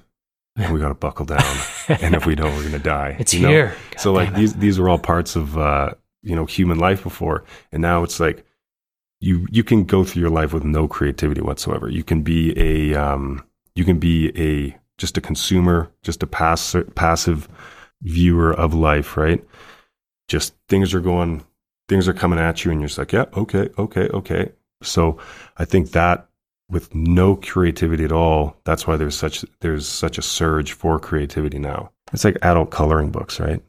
and 0.57 0.73
we 0.73 0.81
got 0.81 0.89
to 0.89 0.95
buckle 0.95 1.27
down. 1.27 1.57
and 1.89 2.15
if 2.15 2.27
we 2.27 2.35
don't, 2.35 2.53
we're 2.55 2.63
going 2.63 2.73
to 2.73 2.79
die. 2.79 3.17
It's 3.21 3.35
you 3.35 3.43
know? 3.43 3.49
here. 3.49 3.77
so 3.97 4.13
like 4.13 4.35
these 4.35 4.55
these 4.55 4.79
were 4.79 4.89
all 4.89 4.99
parts 4.99 5.37
of 5.37 5.57
uh 5.57 5.95
you 6.23 6.35
know 6.35 6.45
human 6.45 6.79
life 6.79 7.03
before 7.03 7.45
and 7.71 7.81
now 7.81 8.03
it's 8.03 8.19
like 8.19 8.45
you 9.21 9.47
you 9.51 9.63
can 9.63 9.85
go 9.85 10.05
through 10.05 10.21
your 10.21 10.31
life 10.31 10.53
with 10.53 10.65
no 10.65 10.89
creativity 10.89 11.41
whatsoever 11.41 11.89
you 11.89 12.03
can 12.03 12.23
be 12.23 12.53
a 12.59 12.95
um 12.95 13.45
you 13.75 13.85
can 13.85 13.99
be 13.99 14.33
a 14.37 14.77
just 14.99 15.17
a 15.17 15.21
consumer 15.21 15.91
just 16.03 16.23
a 16.23 16.27
pass, 16.27 16.75
passive 16.95 17.49
viewer 18.03 18.53
of 18.53 18.75
life 18.75 19.17
right? 19.17 19.43
Just 20.29 20.55
things 20.69 20.93
are 20.95 21.01
going 21.01 21.45
things 21.89 22.07
are 22.07 22.13
coming 22.13 22.39
at 22.39 22.65
you 22.65 22.71
and 22.71 22.81
you're 22.81 22.89
just 22.89 22.99
like 22.99 23.13
yeah 23.13 23.25
okay 23.37 23.71
okay 23.79 24.09
okay. 24.11 24.53
So 24.83 25.19
i 25.57 25.65
think 25.65 25.91
that 25.93 26.29
with 26.71 26.95
no 26.95 27.35
creativity 27.37 28.05
at 28.05 28.13
all 28.13 28.57
that's 28.65 28.87
why 28.87 28.97
there's 28.97 29.17
such 29.17 29.45
there's 29.61 29.89
such 29.89 30.19
a 30.19 30.23
surge 30.23 30.73
for 30.73 30.99
creativity 31.01 31.59
now. 31.59 31.91
It's 32.13 32.25
like 32.25 32.37
adult 32.43 32.71
coloring 32.71 33.11
books 33.11 33.41
right? 33.41 33.63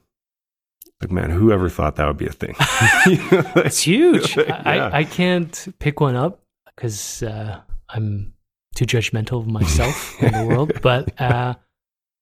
Like 1.02 1.12
man 1.12 1.30
whoever 1.30 1.70
thought 1.70 1.96
that 1.96 2.08
would 2.08 2.18
be 2.18 2.28
a 2.28 2.32
thing? 2.32 2.56
You 3.06 3.15
know, 3.32 3.42
like- 3.56 3.65
It's 3.68 3.82
huge. 3.82 4.36
Yeah. 4.36 4.62
I, 4.65 5.00
I 5.00 5.04
can't 5.06 5.68
pick 5.80 6.02
one 6.02 6.15
up 6.18 6.42
because 6.76 7.24
uh, 7.24 7.62
I'm 7.88 8.34
too 8.75 8.86
judgmental 8.86 9.39
of 9.39 9.47
myself 9.47 10.15
and 10.21 10.34
the 10.36 10.45
world. 10.45 10.71
But 10.82 11.19
uh, 11.19 11.55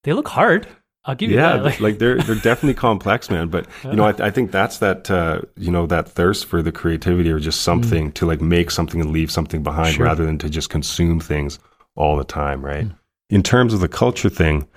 they 0.04 0.14
look 0.14 0.28
hard. 0.28 0.68
I'll 1.06 1.16
give 1.16 1.30
you 1.32 1.38
yeah, 1.38 1.56
that. 1.58 1.80
like, 1.80 2.00
they're 2.00 2.18
they're 2.18 2.36
definitely 2.36 2.74
complex, 2.74 3.30
man. 3.30 3.48
But 3.48 3.66
you 3.86 3.94
know, 3.94 4.04
I, 4.04 4.28
I 4.28 4.30
think 4.30 4.52
that's 4.52 4.80
that 4.80 5.10
uh, 5.10 5.40
you 5.56 5.72
know 5.72 5.86
that 5.86 6.10
thirst 6.10 6.46
for 6.46 6.62
the 6.62 6.72
creativity 6.72 7.32
or 7.32 7.40
just 7.40 7.62
something 7.62 8.12
to 8.14 8.26
like 8.26 8.42
make 8.42 8.72
something 8.72 9.00
and 9.00 9.12
leave 9.12 9.32
something 9.32 9.64
behind, 9.64 9.96
Sure. 9.96 10.06
rather 10.06 10.26
than 10.26 10.38
to 10.40 10.50
just 10.50 10.70
consume 10.70 11.22
things 11.22 11.60
all 11.96 12.18
the 12.18 12.26
time, 12.26 12.64
right? 12.64 12.88
In 13.30 13.42
terms 13.42 13.74
of 13.74 13.80
the 13.80 13.88
culture 13.88 14.28
thing, 14.30 14.68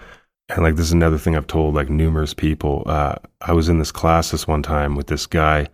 and 0.48 0.62
like 0.62 0.76
this 0.76 0.87
is 0.87 0.92
another 0.92 1.18
thing 1.18 1.35
I've 1.35 1.48
told 1.48 1.74
like 1.74 1.90
numerous 1.90 2.33
people. 2.33 2.85
Uh, 2.87 3.16
I 3.40 3.52
was 3.52 3.68
in 3.68 3.80
this 3.80 3.90
class 3.90 4.30
this 4.30 4.46
one 4.46 4.62
time 4.62 4.94
with 4.94 5.09
this 5.09 5.26
guy, 5.26 5.66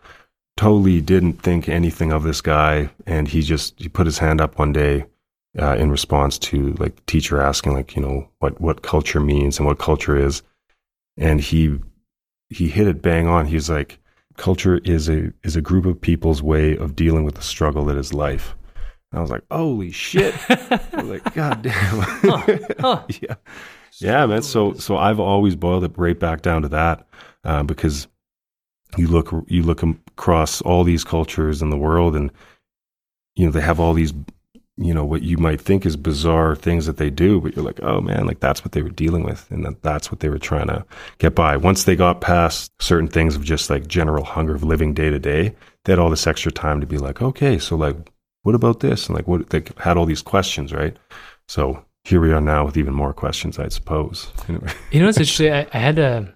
totally 0.56 1.02
didn't 1.02 1.42
think 1.42 1.68
anything 1.68 2.12
of 2.12 2.22
this 2.22 2.40
guy, 2.40 2.88
and 3.06 3.28
he 3.28 3.42
just 3.42 3.74
he 3.78 3.90
put 3.90 4.06
his 4.06 4.18
hand 4.18 4.40
up 4.40 4.58
one 4.58 4.72
day 4.72 5.04
uh, 5.58 5.76
in 5.76 5.90
response 5.90 6.38
to 6.38 6.72
like 6.78 7.04
teacher 7.06 7.40
asking 7.40 7.72
like 7.72 7.96
you 7.96 8.02
know 8.02 8.28
what 8.38 8.60
what 8.60 8.82
culture 8.82 9.20
means 9.20 9.58
and 9.58 9.66
what 9.66 9.78
culture 9.78 10.16
is, 10.16 10.42
and 11.16 11.40
he 11.40 11.78
he 12.48 12.68
hit 12.68 12.86
it 12.86 13.02
bang 13.02 13.26
on. 13.26 13.46
He's 13.46 13.70
like, 13.70 13.98
culture 14.36 14.78
is 14.84 15.08
a 15.08 15.32
is 15.42 15.56
a 15.56 15.62
group 15.62 15.86
of 15.86 16.00
people's 16.00 16.42
way 16.42 16.76
of 16.76 16.96
dealing 16.96 17.24
with 17.24 17.34
the 17.34 17.42
struggle 17.42 17.84
that 17.86 17.96
is 17.96 18.12
life. 18.12 18.54
And 19.12 19.18
I 19.18 19.22
was 19.22 19.30
like, 19.30 19.44
holy 19.50 19.90
shit! 19.90 20.34
Like, 20.92 21.34
god 21.34 21.62
damn. 21.62 22.00
huh. 22.80 23.04
yeah, 23.20 23.34
yeah, 24.00 24.26
man. 24.26 24.42
So 24.42 24.74
so 24.74 24.96
I've 24.96 25.20
always 25.20 25.54
boiled 25.54 25.84
it 25.84 25.92
right 25.96 26.18
back 26.18 26.42
down 26.42 26.62
to 26.62 26.68
that 26.68 27.06
uh, 27.44 27.62
because 27.62 28.08
you 28.96 29.06
look 29.06 29.32
you 29.46 29.62
look 29.62 29.82
across 29.82 30.60
all 30.62 30.82
these 30.84 31.04
cultures 31.04 31.62
in 31.62 31.70
the 31.70 31.76
world, 31.76 32.16
and 32.16 32.32
you 33.36 33.46
know 33.46 33.52
they 33.52 33.60
have 33.60 33.78
all 33.78 33.94
these 33.94 34.12
you 34.78 34.92
know 34.92 35.04
what 35.04 35.22
you 35.22 35.38
might 35.38 35.60
think 35.60 35.86
is 35.86 35.96
bizarre 35.96 36.54
things 36.54 36.86
that 36.86 36.98
they 36.98 37.08
do 37.08 37.40
but 37.40 37.54
you're 37.56 37.64
like 37.64 37.82
oh 37.82 38.00
man 38.00 38.26
like 38.26 38.40
that's 38.40 38.62
what 38.62 38.72
they 38.72 38.82
were 38.82 38.90
dealing 38.90 39.22
with 39.24 39.50
and 39.50 39.64
that, 39.64 39.82
that's 39.82 40.10
what 40.10 40.20
they 40.20 40.28
were 40.28 40.38
trying 40.38 40.66
to 40.66 40.84
get 41.18 41.34
by 41.34 41.56
once 41.56 41.84
they 41.84 41.96
got 41.96 42.20
past 42.20 42.70
certain 42.80 43.08
things 43.08 43.34
of 43.34 43.42
just 43.42 43.70
like 43.70 43.86
general 43.86 44.24
hunger 44.24 44.54
of 44.54 44.62
living 44.62 44.92
day 44.92 45.08
to 45.08 45.18
day 45.18 45.54
they 45.84 45.92
had 45.92 45.98
all 45.98 46.10
this 46.10 46.26
extra 46.26 46.52
time 46.52 46.80
to 46.80 46.86
be 46.86 46.98
like 46.98 47.22
okay 47.22 47.58
so 47.58 47.74
like 47.74 47.96
what 48.42 48.54
about 48.54 48.80
this 48.80 49.06
and 49.06 49.16
like 49.16 49.26
what 49.26 49.48
they 49.50 49.62
had 49.78 49.96
all 49.96 50.06
these 50.06 50.22
questions 50.22 50.72
right 50.72 50.96
so 51.48 51.82
here 52.04 52.20
we 52.20 52.32
are 52.32 52.40
now 52.40 52.64
with 52.64 52.76
even 52.76 52.94
more 52.94 53.14
questions 53.14 53.58
i 53.58 53.68
suppose. 53.68 54.30
You 54.90 55.00
know 55.00 55.08
it's 55.08 55.18
interesting? 55.18 55.52
I, 55.52 55.66
I 55.72 55.78
had 55.78 55.98
a, 55.98 56.35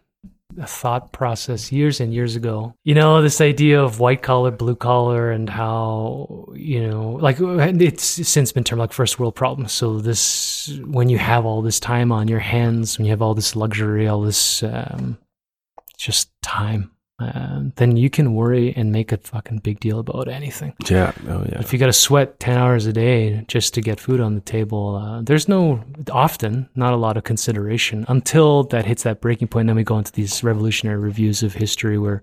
a 0.59 0.67
thought 0.67 1.13
process 1.13 1.73
years 1.73 2.01
and 2.01 2.13
years 2.13 2.37
ago. 2.37 2.75
You 2.85 2.95
know, 2.95 3.23
this 3.23 3.41
idea 3.41 3.83
of 3.83 4.01
white 4.01 4.23
collar, 4.23 4.51
blue 4.51 4.77
collar, 4.77 5.31
and 5.31 5.49
how, 5.49 6.49
you 6.55 6.87
know, 6.89 7.13
like 7.13 7.37
it's 7.41 8.05
since 8.05 8.53
been 8.53 8.65
termed 8.65 8.81
like 8.81 8.93
first 8.93 9.19
world 9.19 9.35
problems. 9.35 9.73
So, 9.73 10.01
this, 10.01 10.79
when 10.85 11.09
you 11.09 11.19
have 11.19 11.45
all 11.45 11.63
this 11.63 11.81
time 11.81 12.13
on 12.13 12.29
your 12.29 12.41
hands, 12.41 12.99
when 12.99 13.07
you 13.07 13.11
have 13.11 13.23
all 13.23 13.35
this 13.35 13.57
luxury, 13.57 14.09
all 14.09 14.23
this 14.23 14.63
um, 14.63 15.19
just 15.99 16.31
time, 16.43 16.91
uh, 17.21 17.61
then 17.77 17.97
you 17.97 18.09
can 18.09 18.35
worry 18.35 18.73
and 18.77 18.91
make 18.91 19.13
a 19.13 19.19
fucking 19.19 19.59
big 19.59 19.79
deal 19.79 19.99
about 19.99 20.27
anything. 20.29 20.73
yeah 20.89 21.13
oh 21.29 21.45
yeah 21.49 21.61
If 21.61 21.73
you 21.73 21.79
got 21.79 21.87
to 21.87 21.93
sweat 21.93 22.41
10 22.41 22.57
hours 22.57 22.87
a 22.87 22.93
day 22.93 23.45
just 23.47 23.75
to 23.75 23.81
get 23.81 24.01
food 24.01 24.21
on 24.21 24.35
the 24.35 24.41
table, 24.41 24.97
uh, 24.97 25.21
there's 25.23 25.47
no, 25.47 25.85
often, 26.11 26.69
not 26.75 26.95
a 26.95 26.97
lot 26.97 27.17
of 27.17 27.25
consideration 27.25 28.05
until 28.09 28.65
that 28.65 28.87
hits 28.87 29.03
that 29.03 29.21
breaking 29.21 29.49
point. 29.49 29.67
Then 29.67 29.77
we 29.77 29.85
go 29.85 29.99
into 29.99 30.13
these 30.13 30.43
revolutionary 30.43 30.99
reviews 30.99 31.43
of 31.43 31.53
history 31.53 31.99
where 31.99 32.23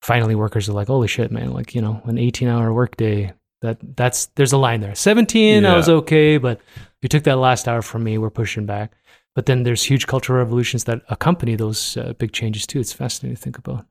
finally 0.00 0.34
workers 0.34 0.68
are 0.68 0.72
like, 0.72 0.88
holy 0.88 1.08
shit, 1.08 1.30
man, 1.30 1.52
like, 1.52 1.74
you 1.74 1.82
know, 1.82 2.00
an 2.04 2.16
18 2.16 2.48
hour 2.48 2.72
workday, 2.72 3.32
that, 3.60 3.76
that's, 3.96 4.26
there's 4.36 4.52
a 4.52 4.58
line 4.58 4.80
there. 4.80 4.94
17, 4.94 5.66
I 5.66 5.76
was 5.76 5.88
okay, 5.90 6.38
but 6.38 6.60
you 7.02 7.08
took 7.10 7.24
that 7.24 7.36
last 7.36 7.68
hour 7.68 7.82
from 7.82 8.04
me, 8.04 8.16
we're 8.16 8.30
pushing 8.30 8.64
back. 8.64 8.92
But 9.34 9.46
then 9.46 9.62
there's 9.62 9.84
huge 9.84 10.06
cultural 10.06 10.38
revolutions 10.38 10.84
that 10.84 11.02
accompany 11.08 11.54
those 11.56 11.96
uh, 11.96 12.14
big 12.18 12.32
changes 12.32 12.66
too. 12.66 12.80
It's 12.80 12.92
fascinating 12.92 13.36
to 13.36 13.42
think 13.42 13.58
about. 13.58 13.86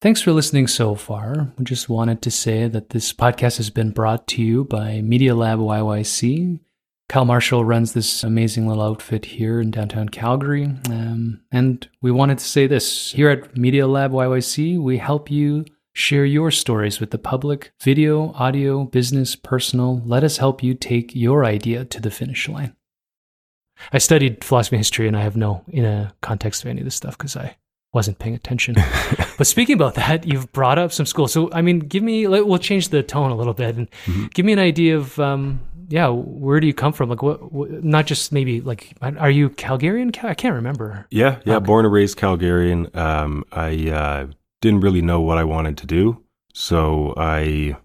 Thanks 0.00 0.22
for 0.22 0.30
listening 0.30 0.68
so 0.68 0.94
far. 0.94 1.48
We 1.58 1.64
just 1.64 1.88
wanted 1.88 2.22
to 2.22 2.30
say 2.30 2.68
that 2.68 2.90
this 2.90 3.12
podcast 3.12 3.56
has 3.56 3.68
been 3.68 3.90
brought 3.90 4.28
to 4.28 4.42
you 4.42 4.62
by 4.62 5.00
Media 5.00 5.34
Lab 5.34 5.58
YYC. 5.58 6.60
Kyle 7.08 7.24
Marshall 7.24 7.64
runs 7.64 7.94
this 7.94 8.22
amazing 8.22 8.68
little 8.68 8.84
outfit 8.84 9.24
here 9.24 9.60
in 9.60 9.72
downtown 9.72 10.08
Calgary. 10.08 10.66
Um, 10.88 11.40
and 11.50 11.88
we 12.00 12.12
wanted 12.12 12.38
to 12.38 12.44
say 12.44 12.68
this 12.68 13.10
here 13.10 13.28
at 13.28 13.56
Media 13.56 13.88
Lab 13.88 14.12
YYC, 14.12 14.78
we 14.78 14.98
help 14.98 15.32
you 15.32 15.64
share 15.94 16.24
your 16.24 16.52
stories 16.52 17.00
with 17.00 17.10
the 17.10 17.18
public 17.18 17.72
video, 17.82 18.32
audio, 18.34 18.84
business, 18.84 19.34
personal. 19.34 20.00
Let 20.04 20.22
us 20.22 20.36
help 20.36 20.62
you 20.62 20.74
take 20.74 21.12
your 21.16 21.44
idea 21.44 21.84
to 21.86 22.00
the 22.00 22.12
finish 22.12 22.48
line. 22.48 22.76
I 23.92 23.98
studied 23.98 24.44
philosophy 24.44 24.76
and 24.76 24.80
history, 24.80 25.08
and 25.08 25.16
I 25.16 25.22
have 25.22 25.36
no 25.36 25.64
in 25.66 25.84
a 25.84 26.14
context 26.20 26.62
of 26.62 26.70
any 26.70 26.82
of 26.82 26.84
this 26.84 26.94
stuff 26.94 27.18
because 27.18 27.36
I 27.36 27.56
wasn't 27.92 28.18
paying 28.18 28.34
attention. 28.34 28.74
but 29.38 29.46
speaking 29.46 29.74
about 29.74 29.94
that, 29.94 30.26
you've 30.26 30.52
brought 30.52 30.78
up 30.78 30.92
some 30.92 31.06
schools. 31.06 31.32
So 31.32 31.50
I 31.52 31.62
mean, 31.62 31.80
give 31.80 32.02
me. 32.02 32.26
We'll 32.26 32.58
change 32.58 32.88
the 32.88 33.02
tone 33.02 33.30
a 33.30 33.36
little 33.36 33.54
bit 33.54 33.76
and 33.76 33.88
give 34.34 34.44
me 34.44 34.52
an 34.52 34.58
idea 34.58 34.96
of. 34.96 35.18
Um, 35.18 35.60
yeah, 35.90 36.08
where 36.08 36.60
do 36.60 36.66
you 36.66 36.74
come 36.74 36.92
from? 36.92 37.08
Like, 37.08 37.22
what, 37.22 37.50
what? 37.50 37.70
Not 37.82 38.06
just 38.06 38.30
maybe 38.30 38.60
like, 38.60 38.94
are 39.00 39.30
you 39.30 39.48
Calgarian? 39.48 40.22
I 40.22 40.34
can't 40.34 40.54
remember. 40.54 41.06
Yeah, 41.10 41.40
yeah. 41.44 41.56
Okay. 41.56 41.64
Born 41.64 41.86
and 41.86 41.94
raised 41.94 42.18
Calgarian. 42.18 42.94
Um, 42.94 43.44
I 43.52 43.88
uh, 43.88 44.26
didn't 44.60 44.80
really 44.80 45.00
know 45.00 45.22
what 45.22 45.38
I 45.38 45.44
wanted 45.44 45.78
to 45.78 45.86
do, 45.86 46.22
so 46.52 47.14
I 47.16 47.76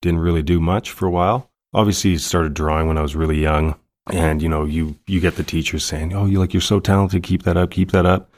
didn't 0.00 0.20
really 0.20 0.42
do 0.42 0.60
much 0.60 0.92
for 0.92 1.06
a 1.06 1.10
while. 1.10 1.50
Obviously, 1.74 2.16
started 2.18 2.54
drawing 2.54 2.86
when 2.86 2.98
I 2.98 3.02
was 3.02 3.16
really 3.16 3.40
young, 3.40 3.74
and 4.12 4.40
you 4.40 4.48
know, 4.48 4.64
you 4.64 4.96
you 5.08 5.18
get 5.18 5.34
the 5.34 5.42
teachers 5.42 5.84
saying, 5.84 6.14
"Oh, 6.14 6.26
you 6.26 6.38
like 6.38 6.54
you're 6.54 6.60
so 6.60 6.78
talented. 6.78 7.24
Keep 7.24 7.42
that 7.42 7.56
up. 7.56 7.72
Keep 7.72 7.90
that 7.90 8.06
up." 8.06 8.32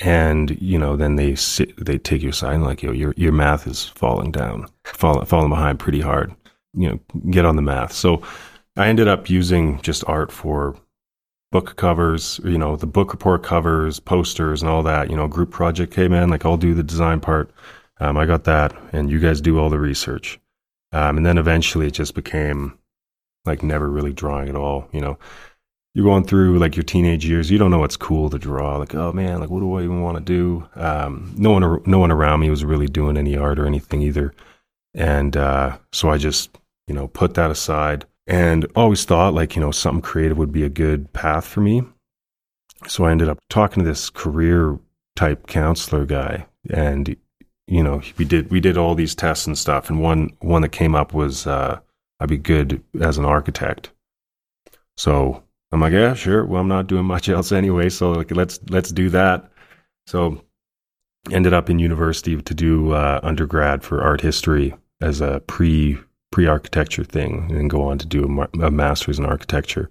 And 0.00 0.60
you 0.60 0.78
know, 0.78 0.96
then 0.96 1.16
they 1.16 1.34
sit, 1.34 1.84
they 1.84 1.98
take 1.98 2.22
you 2.22 2.30
aside 2.30 2.54
and 2.54 2.64
like, 2.64 2.82
"Yo, 2.82 2.92
your 2.92 3.14
your 3.16 3.32
math 3.32 3.66
is 3.66 3.84
falling 3.84 4.30
down, 4.30 4.68
falling 4.84 5.26
falling 5.26 5.50
behind 5.50 5.78
pretty 5.78 6.00
hard. 6.00 6.34
You 6.74 6.90
know, 6.90 7.20
get 7.30 7.44
on 7.44 7.56
the 7.56 7.62
math." 7.62 7.92
So 7.92 8.22
I 8.76 8.88
ended 8.88 9.08
up 9.08 9.28
using 9.28 9.80
just 9.82 10.04
art 10.06 10.30
for 10.30 10.76
book 11.50 11.76
covers, 11.76 12.40
you 12.44 12.58
know, 12.58 12.76
the 12.76 12.86
book 12.86 13.12
report 13.12 13.42
covers, 13.42 14.00
posters, 14.00 14.62
and 14.62 14.70
all 14.70 14.82
that. 14.84 15.10
You 15.10 15.16
know, 15.16 15.26
group 15.26 15.50
project 15.50 15.92
came 15.92 16.12
in, 16.12 16.30
like 16.30 16.44
I'll 16.44 16.56
do 16.56 16.74
the 16.74 16.82
design 16.82 17.20
part. 17.20 17.50
Um, 18.00 18.16
I 18.16 18.26
got 18.26 18.44
that, 18.44 18.76
and 18.92 19.10
you 19.10 19.18
guys 19.18 19.40
do 19.40 19.58
all 19.58 19.70
the 19.70 19.80
research. 19.80 20.38
Um, 20.92 21.16
and 21.16 21.26
then 21.26 21.38
eventually 21.38 21.88
it 21.88 21.94
just 21.94 22.14
became 22.14 22.78
like 23.44 23.62
never 23.62 23.90
really 23.90 24.12
drawing 24.12 24.48
at 24.48 24.56
all. 24.56 24.88
You 24.92 25.00
know, 25.00 25.18
you're 25.94 26.04
going 26.04 26.24
through 26.24 26.58
like 26.58 26.76
your 26.76 26.84
teenage 26.84 27.26
years, 27.26 27.50
you 27.50 27.58
don't 27.58 27.70
know 27.70 27.78
what's 27.78 27.96
cool 27.96 28.30
to 28.30 28.38
draw. 28.38 28.76
Like, 28.76 28.94
oh 28.94 29.12
man, 29.12 29.40
like 29.40 29.50
what 29.50 29.60
do 29.60 29.74
I 29.74 29.82
even 29.82 30.02
want 30.02 30.16
to 30.16 30.22
do? 30.22 30.68
Um, 30.74 31.34
no 31.36 31.50
one, 31.50 31.82
no 31.86 31.98
one 31.98 32.12
around 32.12 32.40
me 32.40 32.50
was 32.50 32.64
really 32.64 32.86
doing 32.86 33.16
any 33.16 33.36
art 33.36 33.58
or 33.58 33.66
anything 33.66 34.02
either. 34.02 34.32
And 34.94 35.36
uh, 35.36 35.78
so 35.92 36.10
I 36.10 36.18
just, 36.18 36.56
you 36.86 36.94
know, 36.94 37.08
put 37.08 37.34
that 37.34 37.50
aside 37.50 38.06
and 38.26 38.66
always 38.76 39.04
thought 39.04 39.34
like, 39.34 39.56
you 39.56 39.60
know, 39.60 39.70
something 39.70 40.02
creative 40.02 40.38
would 40.38 40.52
be 40.52 40.62
a 40.62 40.68
good 40.68 41.12
path 41.12 41.46
for 41.46 41.60
me. 41.60 41.82
So 42.86 43.04
I 43.04 43.10
ended 43.10 43.28
up 43.28 43.38
talking 43.48 43.82
to 43.82 43.88
this 43.88 44.10
career 44.10 44.78
type 45.16 45.46
counselor 45.46 46.04
guy 46.04 46.46
and 46.70 47.16
you 47.66 47.82
know, 47.82 48.00
we 48.16 48.24
did 48.24 48.50
we 48.50 48.60
did 48.60 48.78
all 48.78 48.94
these 48.94 49.14
tests 49.14 49.46
and 49.46 49.58
stuff 49.58 49.90
and 49.90 50.00
one 50.00 50.30
one 50.40 50.62
that 50.62 50.70
came 50.70 50.94
up 50.94 51.12
was 51.12 51.46
uh 51.46 51.80
I'd 52.20 52.28
be 52.28 52.38
good 52.38 52.82
as 53.00 53.18
an 53.18 53.24
architect. 53.24 53.90
So 54.96 55.42
I'm 55.70 55.80
like, 55.80 55.92
yeah, 55.92 56.14
sure. 56.14 56.44
Well, 56.44 56.60
I'm 56.60 56.68
not 56.68 56.86
doing 56.86 57.04
much 57.04 57.28
else 57.28 57.52
anyway, 57.52 57.88
so 57.88 58.12
like 58.12 58.30
let's 58.30 58.58
let's 58.70 58.90
do 58.90 59.10
that. 59.10 59.50
So 60.06 60.42
ended 61.30 61.52
up 61.52 61.68
in 61.68 61.78
university 61.78 62.40
to 62.40 62.54
do 62.54 62.92
uh, 62.92 63.20
undergrad 63.22 63.82
for 63.82 64.02
art 64.02 64.20
history 64.20 64.74
as 65.00 65.20
a 65.20 65.40
pre 65.46 65.98
pre 66.30 66.46
architecture 66.46 67.04
thing, 67.04 67.50
and 67.50 67.70
go 67.70 67.82
on 67.82 67.98
to 67.98 68.06
do 68.06 68.24
a, 68.24 68.28
ma- 68.28 68.46
a 68.62 68.70
master's 68.70 69.18
in 69.18 69.24
architecture, 69.26 69.90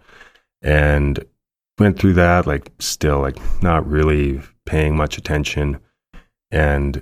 and 0.61 1.23
went 1.79 1.99
through 1.99 2.13
that 2.13 2.47
like 2.47 2.71
still 2.79 3.19
like 3.19 3.37
not 3.61 3.87
really 3.87 4.41
paying 4.65 4.95
much 4.95 5.17
attention, 5.17 5.79
and 6.51 7.01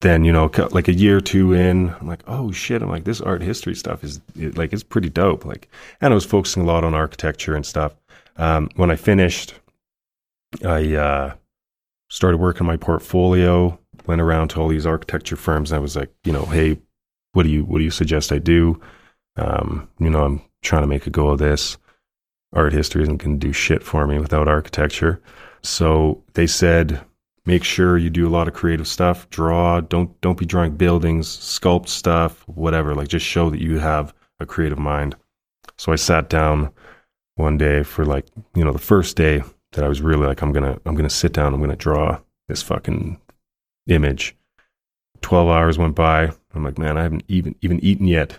then 0.00 0.24
you 0.24 0.32
know 0.32 0.50
like 0.70 0.88
a 0.88 0.94
year 0.94 1.16
or 1.16 1.20
two 1.20 1.52
in, 1.52 1.90
I'm 2.00 2.06
like, 2.06 2.22
oh 2.26 2.52
shit, 2.52 2.82
I'm 2.82 2.88
like 2.88 3.04
this 3.04 3.20
art 3.20 3.42
history 3.42 3.74
stuff 3.74 4.04
is 4.04 4.20
like 4.36 4.72
it's 4.72 4.82
pretty 4.82 5.10
dope, 5.10 5.44
like, 5.44 5.68
and 6.00 6.12
I 6.12 6.14
was 6.14 6.24
focusing 6.24 6.62
a 6.62 6.66
lot 6.66 6.84
on 6.84 6.94
architecture 6.94 7.54
and 7.54 7.66
stuff. 7.66 7.94
Um, 8.36 8.68
when 8.76 8.90
I 8.90 8.96
finished, 8.96 9.54
I 10.64 10.94
uh, 10.94 11.34
started 12.08 12.38
working 12.38 12.66
my 12.66 12.76
portfolio, 12.76 13.78
went 14.06 14.20
around 14.20 14.48
to 14.48 14.60
all 14.60 14.68
these 14.68 14.86
architecture 14.86 15.36
firms, 15.36 15.72
and 15.72 15.78
I 15.78 15.80
was 15.80 15.96
like, 15.96 16.12
you 16.24 16.32
know, 16.32 16.44
hey, 16.44 16.78
what 17.32 17.42
do 17.42 17.48
you 17.48 17.64
what 17.64 17.78
do 17.78 17.84
you 17.84 17.90
suggest 17.90 18.32
I 18.32 18.38
do? 18.38 18.80
Um, 19.36 19.88
you 19.98 20.10
know, 20.10 20.24
I'm 20.24 20.42
trying 20.62 20.82
to 20.82 20.88
make 20.88 21.06
a 21.06 21.10
go 21.10 21.28
of 21.28 21.38
this. 21.38 21.76
Art 22.52 22.72
history 22.72 23.02
isn't 23.02 23.18
going 23.18 23.38
to 23.38 23.46
do 23.46 23.52
shit 23.52 23.82
for 23.82 24.06
me 24.06 24.18
without 24.18 24.48
architecture. 24.48 25.20
So 25.62 26.22
they 26.32 26.46
said, 26.46 27.00
make 27.46 27.64
sure 27.64 27.98
you 27.98 28.10
do 28.10 28.26
a 28.26 28.30
lot 28.30 28.48
of 28.48 28.54
creative 28.54 28.86
stuff. 28.86 29.28
Draw. 29.30 29.80
Don't 29.82 30.18
don't 30.20 30.38
be 30.38 30.46
drawing 30.46 30.76
buildings, 30.76 31.28
sculpt 31.28 31.88
stuff, 31.88 32.46
whatever. 32.48 32.94
Like 32.94 33.08
just 33.08 33.26
show 33.26 33.50
that 33.50 33.60
you 33.60 33.78
have 33.78 34.14
a 34.40 34.46
creative 34.46 34.78
mind. 34.78 35.16
So 35.76 35.92
I 35.92 35.96
sat 35.96 36.28
down 36.28 36.70
one 37.36 37.56
day 37.56 37.82
for 37.82 38.04
like 38.04 38.26
you 38.54 38.64
know 38.64 38.72
the 38.72 38.78
first 38.78 39.16
day 39.16 39.42
that 39.72 39.84
I 39.84 39.88
was 39.88 40.00
really 40.00 40.26
like 40.26 40.42
I'm 40.42 40.52
gonna 40.52 40.78
I'm 40.84 40.94
gonna 40.94 41.10
sit 41.10 41.32
down 41.32 41.54
I'm 41.54 41.60
gonna 41.60 41.76
draw 41.76 42.18
this 42.48 42.62
fucking 42.62 43.18
image. 43.86 44.36
Twelve 45.20 45.48
hours 45.48 45.78
went 45.78 45.94
by. 45.94 46.32
I'm 46.54 46.64
like, 46.64 46.78
man, 46.78 46.96
I 46.96 47.02
haven't 47.02 47.24
even 47.28 47.54
even 47.60 47.82
eaten 47.84 48.06
yet, 48.06 48.38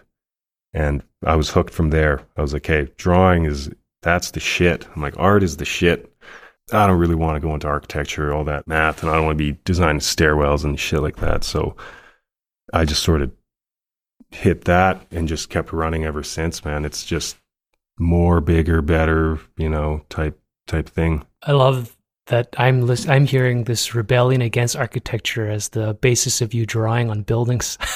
and 0.73 1.03
I 1.25 1.35
was 1.35 1.49
hooked 1.49 1.73
from 1.73 1.89
there. 1.89 2.21
I 2.37 2.41
was 2.41 2.53
like, 2.53 2.65
hey, 2.65 2.89
drawing 2.97 3.45
is 3.45 3.69
that's 4.01 4.31
the 4.31 4.39
shit. 4.39 4.87
I'm 4.95 5.01
like, 5.01 5.17
art 5.17 5.43
is 5.43 5.57
the 5.57 5.65
shit. 5.65 6.13
I 6.73 6.87
don't 6.87 6.99
really 6.99 7.15
want 7.15 7.35
to 7.35 7.47
go 7.47 7.53
into 7.53 7.67
architecture, 7.67 8.33
all 8.33 8.43
that 8.45 8.67
math, 8.67 9.01
and 9.01 9.11
I 9.11 9.15
don't 9.15 9.25
want 9.25 9.37
to 9.37 9.43
be 9.53 9.59
designing 9.65 9.99
stairwells 9.99 10.63
and 10.63 10.79
shit 10.79 11.01
like 11.01 11.17
that. 11.17 11.43
So 11.43 11.75
I 12.73 12.85
just 12.85 13.03
sort 13.03 13.21
of 13.21 13.31
hit 14.31 14.65
that 14.65 15.05
and 15.11 15.27
just 15.27 15.49
kept 15.49 15.73
running 15.73 16.05
ever 16.05 16.23
since, 16.23 16.63
man. 16.63 16.85
It's 16.85 17.03
just 17.03 17.37
more, 17.97 18.41
bigger, 18.41 18.81
better, 18.81 19.39
you 19.57 19.69
know, 19.69 20.03
type 20.09 20.39
type 20.67 20.87
thing. 20.87 21.25
I 21.43 21.53
love 21.53 21.95
that 22.27 22.53
I'm 22.57 22.85
lis- 22.85 23.07
I'm 23.07 23.25
hearing 23.25 23.63
this 23.63 23.95
rebellion 23.95 24.41
against 24.41 24.75
architecture 24.75 25.49
as 25.49 25.69
the 25.69 25.95
basis 25.95 26.41
of 26.41 26.53
you 26.53 26.65
drawing 26.65 27.09
on 27.09 27.23
buildings. 27.23 27.77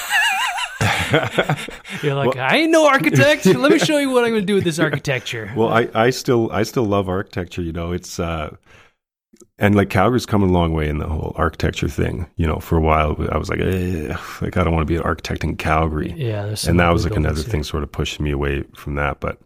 You're 2.02 2.14
like, 2.14 2.36
I 2.36 2.58
ain't 2.58 2.70
no 2.70 2.86
architect. 2.86 3.46
Let 3.46 3.70
me 3.70 3.78
show 3.78 3.98
you 3.98 4.10
what 4.10 4.24
I'm 4.24 4.30
going 4.30 4.42
to 4.42 4.46
do 4.46 4.54
with 4.54 4.64
this 4.64 4.78
architecture. 4.78 5.52
Well, 5.56 5.68
I, 5.68 5.88
I 5.94 6.10
still 6.10 6.50
I 6.52 6.62
still 6.62 6.84
love 6.84 7.08
architecture. 7.08 7.62
You 7.62 7.72
know, 7.72 7.92
it's 7.92 8.18
uh, 8.18 8.56
and 9.58 9.74
like 9.74 9.90
Calgary's 9.90 10.26
come 10.26 10.42
a 10.42 10.46
long 10.46 10.72
way 10.72 10.88
in 10.88 10.98
the 10.98 11.06
whole 11.06 11.32
architecture 11.36 11.88
thing. 11.88 12.26
You 12.36 12.46
know, 12.46 12.58
for 12.58 12.76
a 12.76 12.80
while 12.80 13.16
I 13.30 13.38
was 13.38 13.48
like, 13.48 13.60
like 14.40 14.56
I 14.56 14.64
don't 14.64 14.72
want 14.72 14.82
to 14.82 14.92
be 14.92 14.96
an 14.96 15.02
architect 15.02 15.44
in 15.44 15.56
Calgary. 15.56 16.12
yeah, 16.16 16.54
and 16.66 16.80
that 16.80 16.90
was 16.90 17.04
like 17.04 17.16
another 17.16 17.42
thing 17.42 17.62
sort 17.62 17.82
of 17.82 17.92
pushing 17.92 18.24
me 18.24 18.30
away 18.30 18.64
from 18.74 18.96
that 18.96 19.20
but 19.20 19.38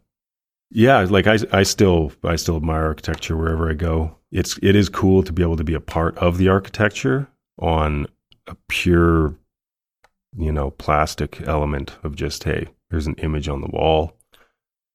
yeah 0.70 0.98
like 1.08 1.26
i 1.26 1.38
i 1.52 1.62
still 1.62 2.12
i 2.24 2.36
still 2.36 2.56
admire 2.56 2.84
architecture 2.84 3.36
wherever 3.38 3.70
i 3.70 3.72
go 3.72 4.14
it's 4.30 4.58
it 4.62 4.76
is 4.76 4.90
cool 4.90 5.22
to 5.22 5.32
be 5.32 5.42
able 5.42 5.56
to 5.56 5.64
be 5.64 5.72
a 5.72 5.80
part 5.80 6.14
of 6.18 6.36
the 6.36 6.46
architecture 6.46 7.26
on 7.58 8.06
a 8.46 8.54
pure 8.68 9.34
you 10.36 10.52
know 10.52 10.70
plastic 10.72 11.40
element 11.46 11.96
of 12.02 12.14
just 12.16 12.44
hey 12.44 12.66
there's 12.90 13.06
an 13.06 13.14
image 13.18 13.48
on 13.48 13.60
the 13.60 13.68
wall 13.68 14.16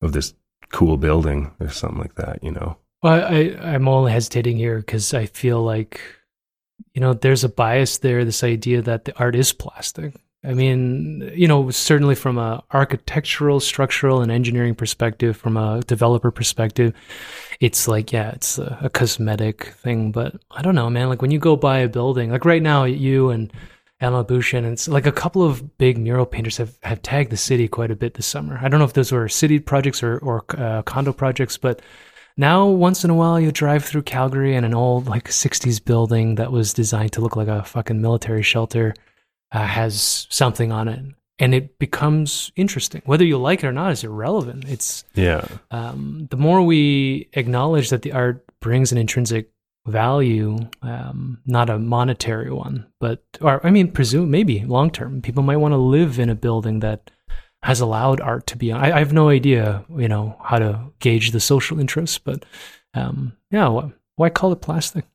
of 0.02 0.12
this 0.14 0.34
cool 0.72 0.98
building 0.98 1.52
or 1.60 1.70
something 1.70 2.00
like 2.00 2.16
that 2.16 2.44
you 2.44 2.52
know 2.52 2.78
Well, 3.04 3.26
I, 3.26 3.56
I'm 3.62 3.88
only 3.88 4.14
hesitating 4.14 4.58
here 4.58 4.78
because 4.78 5.14
I 5.14 5.26
feel 5.26 5.62
like, 5.62 6.00
you 6.94 7.02
know, 7.02 7.14
there's 7.14 7.44
a 7.44 7.50
bias 7.50 7.98
there. 7.98 8.24
This 8.24 8.44
idea 8.46 8.82
that 8.82 9.04
the 9.04 9.14
art 9.20 9.36
is 9.36 9.52
plastic. 9.52 10.16
I 10.46 10.54
mean, 10.54 11.30
you 11.36 11.48
know, 11.48 11.70
certainly 11.70 12.16
from 12.16 12.38
a 12.38 12.64
architectural, 12.72 13.60
structural, 13.60 14.22
and 14.22 14.32
engineering 14.32 14.74
perspective, 14.76 15.36
from 15.36 15.58
a 15.58 15.82
developer 15.82 16.32
perspective, 16.32 16.94
it's 17.60 17.88
like, 17.90 18.14
yeah, 18.14 18.32
it's 18.32 18.58
a, 18.58 18.78
a 18.82 18.90
cosmetic 18.90 19.66
thing. 19.84 20.12
But 20.14 20.36
I 20.52 20.62
don't 20.62 20.76
know, 20.76 20.90
man. 20.90 21.10
Like 21.10 21.22
when 21.22 21.32
you 21.32 21.40
go 21.40 21.56
buy 21.58 21.80
a 21.80 21.90
building, 21.90 22.32
like 22.32 22.46
right 22.46 22.62
now, 22.62 22.86
you 22.86 23.32
and 23.32 23.52
Emma 24.00 24.24
Bushin, 24.24 24.66
and 24.66 24.74
it's 24.74 24.88
like 24.88 25.06
a 25.06 25.12
couple 25.12 25.44
of 25.44 25.78
big 25.78 25.98
mural 25.98 26.26
painters 26.26 26.58
have, 26.58 26.78
have 26.84 27.02
tagged 27.02 27.32
the 27.32 27.38
city 27.38 27.68
quite 27.68 27.92
a 27.92 27.96
bit 27.96 28.16
this 28.16 28.26
summer. 28.26 28.60
I 28.62 28.68
don't 28.68 28.80
know 28.80 28.86
if 28.86 28.94
those 28.94 29.12
were 29.12 29.30
city 29.30 29.60
projects 29.60 30.04
or, 30.04 30.18
or 30.20 30.44
uh, 30.58 30.82
condo 30.82 31.14
projects, 31.14 31.58
but 31.58 31.82
now 32.36 32.68
once 32.68 33.04
in 33.04 33.10
a 33.10 33.16
while 33.16 33.40
you 33.40 33.52
drive 33.52 33.86
through 33.86 34.02
Calgary 34.04 34.56
and 34.56 34.66
an 34.66 34.74
old 34.74 35.08
like 35.08 35.30
60s 35.30 35.84
building 35.84 36.36
that 36.36 36.52
was 36.52 36.74
designed 36.74 37.14
to 37.14 37.22
look 37.22 37.36
like 37.36 37.48
a 37.48 37.64
fucking 37.64 38.02
military 38.02 38.44
shelter 38.44 38.94
uh, 39.52 39.66
has 39.66 40.28
something 40.30 40.72
on 40.72 40.88
it. 40.88 41.06
And 41.40 41.56
it 41.56 41.80
becomes 41.80 42.52
interesting. 42.56 43.02
Whether 43.06 43.26
you 43.26 43.38
like 43.38 43.64
it 43.64 43.68
or 43.68 43.72
not 43.72 43.92
is 43.92 44.04
irrelevant. 44.04 44.66
It's 44.68 45.04
yeah. 45.16 45.46
um, 45.72 46.28
the 46.30 46.38
more 46.38 46.62
we 46.62 47.30
acknowledge 47.34 47.90
that 47.90 48.02
the 48.02 48.12
art 48.12 48.46
brings 48.60 48.92
an 48.92 48.98
intrinsic 48.98 49.53
value 49.86 50.58
um, 50.82 51.40
not 51.46 51.70
a 51.70 51.78
monetary 51.78 52.50
one 52.52 52.86
but 53.00 53.22
or 53.42 53.66
i 53.66 53.70
mean 53.70 53.92
presume 53.92 54.32
maybe 54.32 54.62
long 54.62 54.90
term 54.90 55.22
people 55.22 55.44
might 55.44 55.58
want 55.58 55.74
to 55.74 55.78
live 55.78 56.20
in 56.20 56.30
a 56.30 56.36
building 56.36 56.80
that 56.80 57.12
has 57.64 57.80
allowed 57.80 58.20
art 58.20 58.46
to 58.48 58.58
be 58.58 58.74
on. 58.74 58.84
I, 58.84 58.98
I 58.98 59.00
have 59.00 59.14
no 59.14 59.30
idea, 59.30 59.86
you 59.96 60.10
know, 60.10 60.36
how 60.44 60.60
to 60.60 60.92
gauge 61.00 61.32
the 61.32 61.40
social 61.40 61.80
interest, 61.80 62.26
but 62.26 62.44
um, 62.94 63.38
yeah, 63.52 63.70
why, 63.70 63.94
why 64.16 64.30
call 64.30 64.52
it 64.52 64.62
plastic? 64.62 65.06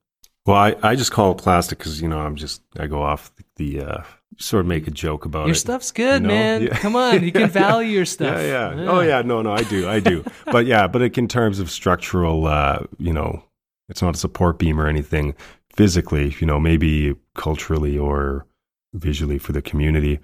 well 0.46 0.56
i 0.56 0.74
i 0.82 0.96
just 0.96 1.12
call 1.12 1.32
it 1.32 1.38
plastic 1.38 1.76
because 1.76 2.00
you 2.00 2.08
know 2.08 2.18
i'm 2.20 2.34
just 2.34 2.62
i 2.78 2.86
go 2.86 3.02
off 3.02 3.30
the 3.56 3.82
uh 3.82 4.02
sort 4.38 4.60
of 4.60 4.66
make 4.66 4.86
a 4.88 4.90
joke 4.90 5.24
about 5.26 5.46
Your 5.46 5.52
it 5.52 5.58
stuff's 5.58 5.90
good, 5.90 6.22
you 6.22 6.28
know? 6.28 6.34
man. 6.34 6.62
Yeah. 6.62 6.78
Come 6.78 6.94
on, 6.96 7.24
you 7.24 7.32
can 7.32 7.50
value 7.50 7.90
your 7.90 8.04
stuff. 8.16 8.36
Yeah, 8.38 8.72
yeah. 8.74 8.90
Oh, 8.90 9.00
yeah. 9.00 9.22
No, 9.22 9.42
no, 9.42 9.52
I 9.52 9.62
do, 9.64 9.88
I 9.88 9.98
do. 9.98 10.24
but 10.46 10.64
yeah, 10.64 10.86
but 10.86 11.02
like 11.02 11.18
in 11.18 11.26
terms 11.26 11.58
of 11.58 11.70
structural, 11.70 12.46
uh, 12.46 12.84
you 12.98 13.12
know, 13.12 13.42
it's 13.88 14.02
not 14.02 14.16
a 14.16 14.18
support 14.18 14.58
beam 14.58 14.80
or 14.80 14.86
anything 14.86 15.34
physically. 15.70 16.34
You 16.40 16.46
know, 16.46 16.58
maybe 16.60 17.14
culturally 17.34 17.98
or 17.98 18.46
visually 18.94 19.38
for 19.38 19.52
the 19.52 19.62
community. 19.62 20.20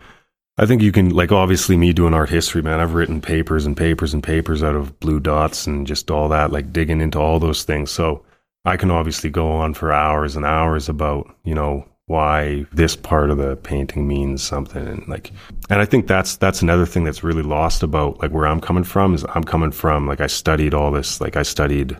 I 0.57 0.66
think 0.66 0.83
you 0.83 0.92
can, 0.92 1.11
like, 1.11 1.33
obviously, 1.33 1.77
me 1.77 1.92
doing 1.92 2.14
art 2.14 2.31
history, 2.31 2.62
man. 2.62 2.79
I've 2.79 2.94
written 2.94 3.20
papers 3.20 3.66
and 3.66 3.77
papers 3.77 4.14
and 4.14 4.22
papers 4.22 4.62
out 4.62 4.77
of 4.77 5.00
blue 5.00 5.18
dots 5.18 5.66
and 5.66 5.85
just 5.87 6.12
all 6.12 6.29
that, 6.29 6.53
like 6.53 6.72
digging 6.72 7.00
into 7.00 7.18
all 7.18 7.40
those 7.40 7.64
things. 7.64 7.90
So 7.90 8.24
I 8.64 8.77
can 8.77 8.90
obviously 8.90 9.31
go 9.31 9.50
on 9.50 9.74
for 9.74 9.92
hours 9.92 10.37
and 10.37 10.46
hours 10.46 10.88
about, 10.88 11.35
you 11.42 11.55
know, 11.55 11.85
why 12.07 12.66
this 12.72 12.94
part 12.96 13.31
of 13.31 13.38
the 13.38 13.57
painting 13.57 14.07
means 14.07 14.42
something 14.42 14.87
and 14.87 15.09
like 15.09 15.33
and 15.70 15.81
i 15.81 15.87
think 15.87 16.07
that's 16.07 16.37
that's 16.37 16.61
another 16.61 16.85
thing 16.85 17.03
that's 17.03 17.24
really 17.24 17.42
lost 17.42 17.83
about 17.83 18.20
like 18.20 18.31
where 18.31 18.46
i'm 18.46 18.61
coming 18.61 18.85
from 18.85 19.14
is 19.14 19.24
i'm 19.35 19.42
coming 19.42 19.70
from 19.70 20.07
like 20.07 20.20
i 20.20 20.27
studied 20.27 20.74
all 20.74 20.90
this 20.90 21.18
like 21.22 21.35
i 21.37 21.42
studied 21.42 21.96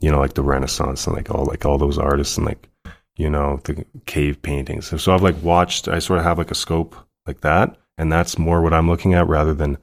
you 0.00 0.10
know 0.10 0.18
like 0.18 0.34
the 0.34 0.42
renaissance 0.42 1.06
and 1.06 1.16
like 1.16 1.30
all 1.30 1.44
like 1.44 1.64
all 1.64 1.78
those 1.78 1.98
artists 1.98 2.36
and 2.36 2.46
like 2.46 2.68
you 3.16 3.30
know 3.30 3.60
the 3.64 3.84
cave 4.06 4.40
paintings. 4.42 4.92
So, 5.00 5.14
i've 5.14 5.22
like 5.22 5.40
watched 5.42 5.88
i 5.88 5.98
sort 5.98 6.18
of 6.18 6.24
have 6.24 6.38
like 6.38 6.50
a 6.50 6.54
scope 6.54 6.96
like 7.26 7.40
that 7.40 7.76
and 7.98 8.12
that's 8.12 8.38
more 8.38 8.62
what 8.62 8.74
i'm 8.74 8.88
looking 8.88 9.14
at 9.14 9.28
rather 9.28 9.54
than 9.54 9.78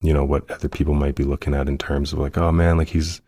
you 0.00 0.12
know 0.12 0.24
what 0.24 0.50
other 0.50 0.68
people 0.68 0.94
might 0.94 1.14
be 1.14 1.24
looking 1.24 1.54
at 1.54 1.68
in 1.68 1.78
terms 1.78 2.12
of 2.12 2.18
like 2.18 2.38
oh 2.38 2.52
man 2.52 2.76
like 2.76 2.88
he's 2.88 3.20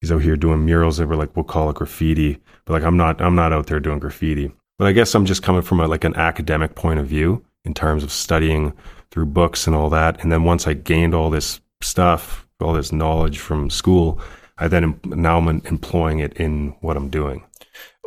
he's 0.00 0.12
out 0.12 0.22
here 0.22 0.36
doing 0.36 0.64
murals 0.64 0.98
that 0.98 1.06
were 1.06 1.16
like 1.16 1.34
we'll 1.36 1.44
call 1.44 1.70
it 1.70 1.76
graffiti. 1.76 2.38
But 2.64 2.74
like 2.74 2.82
i'm 2.82 2.96
not 2.96 3.20
i'm 3.20 3.34
not 3.34 3.52
out 3.52 3.66
there 3.66 3.80
doing 3.80 3.98
graffiti. 3.98 4.52
But 4.78 4.88
I 4.88 4.92
guess 4.92 5.14
I'm 5.14 5.24
just 5.24 5.42
coming 5.42 5.62
from 5.62 5.80
a, 5.80 5.88
like 5.88 6.04
an 6.04 6.16
academic 6.16 6.74
point 6.74 7.00
of 7.00 7.06
view 7.06 7.44
in 7.64 7.74
terms 7.74 8.04
of 8.04 8.12
studying 8.12 8.72
through 9.10 9.26
books 9.26 9.66
and 9.66 9.74
all 9.74 9.90
that. 9.90 10.22
And 10.22 10.30
then 10.30 10.44
once 10.44 10.66
I 10.66 10.74
gained 10.74 11.14
all 11.14 11.30
this 11.30 11.60
stuff, 11.80 12.46
all 12.60 12.74
this 12.74 12.92
knowledge 12.92 13.38
from 13.38 13.70
school, 13.70 14.20
I 14.58 14.68
then 14.68 14.98
now 15.04 15.38
I'm 15.38 15.48
employing 15.48 16.20
it 16.20 16.34
in 16.34 16.74
what 16.80 16.96
I'm 16.96 17.10
doing. 17.10 17.44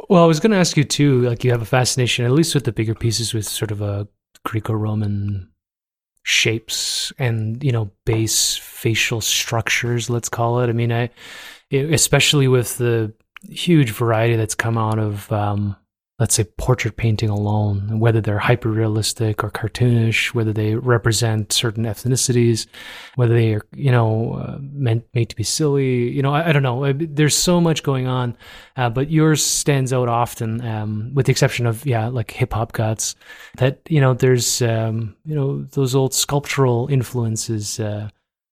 Well, 0.09 0.23
I 0.23 0.27
was 0.27 0.39
going 0.39 0.51
to 0.51 0.57
ask 0.57 0.75
you 0.75 0.83
too. 0.83 1.21
Like, 1.21 1.43
you 1.43 1.51
have 1.51 1.61
a 1.61 1.65
fascination, 1.65 2.25
at 2.25 2.31
least 2.31 2.55
with 2.55 2.63
the 2.63 2.71
bigger 2.71 2.95
pieces, 2.95 3.33
with 3.33 3.47
sort 3.47 3.69
of 3.71 3.81
a 3.81 4.07
Greco-Roman 4.45 5.49
shapes 6.23 7.11
and 7.17 7.63
you 7.63 7.71
know 7.71 7.89
base 8.05 8.55
facial 8.57 9.21
structures. 9.21 10.09
Let's 10.09 10.29
call 10.29 10.59
it. 10.61 10.69
I 10.69 10.73
mean, 10.73 10.91
I 10.91 11.09
especially 11.71 12.47
with 12.47 12.77
the 12.77 13.13
huge 13.49 13.91
variety 13.91 14.35
that's 14.35 14.55
come 14.55 14.77
out 14.77 14.99
of 14.99 15.31
um, 15.31 15.75
let's 16.19 16.35
say 16.35 16.43
portrait 16.57 16.97
painting 16.97 17.29
alone, 17.29 17.99
whether 17.99 18.19
they're 18.19 18.39
hyper 18.39 18.69
realistic 18.69 19.41
or 19.41 19.49
cartoonish, 19.49 20.33
whether 20.33 20.51
they 20.51 20.75
represent 20.75 21.53
certain 21.53 21.85
ethnicities, 21.85 22.67
whether 23.15 23.33
they 23.33 23.53
are, 23.53 23.61
you 23.73 23.89
know, 23.89 24.33
uh, 24.33 24.57
meant 24.59 25.05
made 25.13 25.29
to 25.29 25.35
be 25.35 25.43
silly. 25.43 26.09
You 26.09 26.21
know, 26.21 26.33
I, 26.33 26.49
I 26.49 26.51
don't 26.51 26.63
know. 26.63 26.91
There's 26.93 27.35
so 27.35 27.61
much 27.61 27.83
going 27.83 28.07
on, 28.07 28.35
uh, 28.75 28.89
but 28.89 29.09
yours 29.09 29.43
stands 29.43 29.93
out 29.93 30.09
often, 30.09 30.61
um, 30.65 31.11
with 31.13 31.25
the 31.27 31.31
exception 31.31 31.65
of 31.65 31.85
yeah, 31.85 32.07
like 32.07 32.31
hip 32.31 32.53
hop 32.53 32.73
guts. 32.73 33.15
That 33.57 33.79
you 33.87 34.01
know, 34.01 34.13
there's 34.13 34.61
um, 34.61 35.15
you 35.23 35.35
know 35.35 35.63
those 35.71 35.95
old 35.95 36.13
sculptural 36.13 36.89
influences. 36.91 37.79
Uh, 37.79 38.09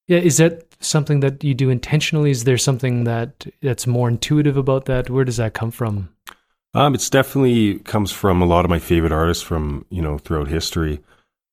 yeah, 0.07 0.19
is 0.19 0.37
that 0.37 0.63
something 0.79 1.19
that 1.19 1.43
you 1.43 1.53
do 1.53 1.69
intentionally? 1.69 2.31
Is 2.31 2.45
there 2.45 2.57
something 2.57 3.03
that 3.03 3.45
that's 3.61 3.85
more 3.85 4.07
intuitive 4.07 4.55
about 4.55 4.85
that? 4.85 5.09
Where 5.09 5.25
does 5.25 5.37
that 5.37 5.53
come 5.53 5.71
from? 5.71 6.09
Um, 6.77 6.93
it's 6.93 7.09
definitely 7.09 7.79
comes 7.79 8.11
from 8.11 8.39
a 8.39 8.45
lot 8.45 8.63
of 8.63 8.69
my 8.69 8.77
favorite 8.77 9.11
artists 9.11 9.41
from 9.41 9.83
you 9.89 9.99
know 9.99 10.19
throughout 10.19 10.47
history, 10.47 10.99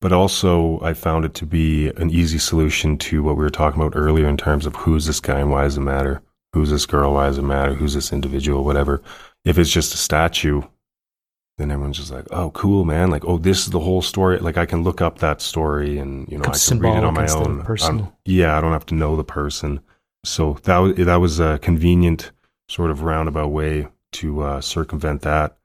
but 0.02 0.12
also 0.12 0.78
I 0.82 0.92
found 0.92 1.24
it 1.24 1.32
to 1.36 1.46
be 1.46 1.88
an 1.96 2.10
easy 2.10 2.36
solution 2.36 2.98
to 2.98 3.22
what 3.22 3.38
we 3.38 3.42
were 3.42 3.48
talking 3.48 3.80
about 3.80 3.96
earlier 3.96 4.28
in 4.28 4.36
terms 4.36 4.66
of 4.66 4.76
who's 4.76 5.06
this 5.06 5.20
guy 5.20 5.40
and 5.40 5.50
why 5.50 5.62
does 5.62 5.78
it 5.78 5.80
matter? 5.80 6.20
Who's 6.52 6.68
this 6.68 6.84
girl? 6.84 7.14
Why 7.14 7.28
does 7.28 7.38
it 7.38 7.42
matter? 7.42 7.72
Who's 7.72 7.94
this 7.94 8.12
individual? 8.12 8.64
Whatever. 8.64 9.00
If 9.46 9.58
it's 9.58 9.70
just 9.70 9.94
a 9.94 9.96
statue, 9.96 10.60
then 11.56 11.70
everyone's 11.70 11.96
just 11.96 12.12
like, 12.12 12.26
"Oh, 12.30 12.50
cool, 12.50 12.84
man! 12.84 13.08
Like, 13.08 13.24
oh, 13.24 13.38
this 13.38 13.60
is 13.60 13.70
the 13.70 13.80
whole 13.80 14.02
story." 14.02 14.36
Like, 14.40 14.58
I 14.58 14.66
can 14.66 14.82
look 14.82 15.00
up 15.00 15.20
that 15.20 15.40
story 15.40 15.96
and 15.96 16.30
you 16.30 16.36
know 16.36 16.44
I 16.44 16.58
can 16.58 16.80
read 16.80 16.98
it 16.98 17.04
on 17.04 17.14
my 17.14 17.26
own. 17.28 17.62
personal. 17.62 18.04
Um, 18.04 18.12
yeah, 18.26 18.58
I 18.58 18.60
don't 18.60 18.72
have 18.72 18.86
to 18.86 18.94
know 18.94 19.16
the 19.16 19.24
person. 19.24 19.80
So 20.22 20.58
that 20.64 20.96
that 20.98 21.16
was 21.16 21.40
a 21.40 21.58
convenient 21.60 22.30
sort 22.68 22.90
of 22.90 23.02
roundabout 23.02 23.48
way 23.48 23.88
to 24.14 24.42
uh, 24.42 24.60
circumvent 24.60 25.22
that. 25.22 25.56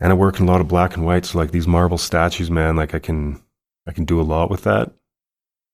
And 0.00 0.10
I 0.10 0.14
work 0.14 0.40
in 0.40 0.46
a 0.46 0.50
lot 0.50 0.60
of 0.60 0.68
black 0.68 0.96
and 0.96 1.04
white, 1.04 1.24
so 1.24 1.38
like 1.38 1.52
these 1.52 1.68
marble 1.68 1.98
statues, 1.98 2.50
man, 2.50 2.76
like 2.76 2.94
I 2.94 2.98
can 2.98 3.40
I 3.86 3.92
can 3.92 4.04
do 4.04 4.20
a 4.20 4.22
lot 4.22 4.50
with 4.50 4.64
that. 4.64 4.92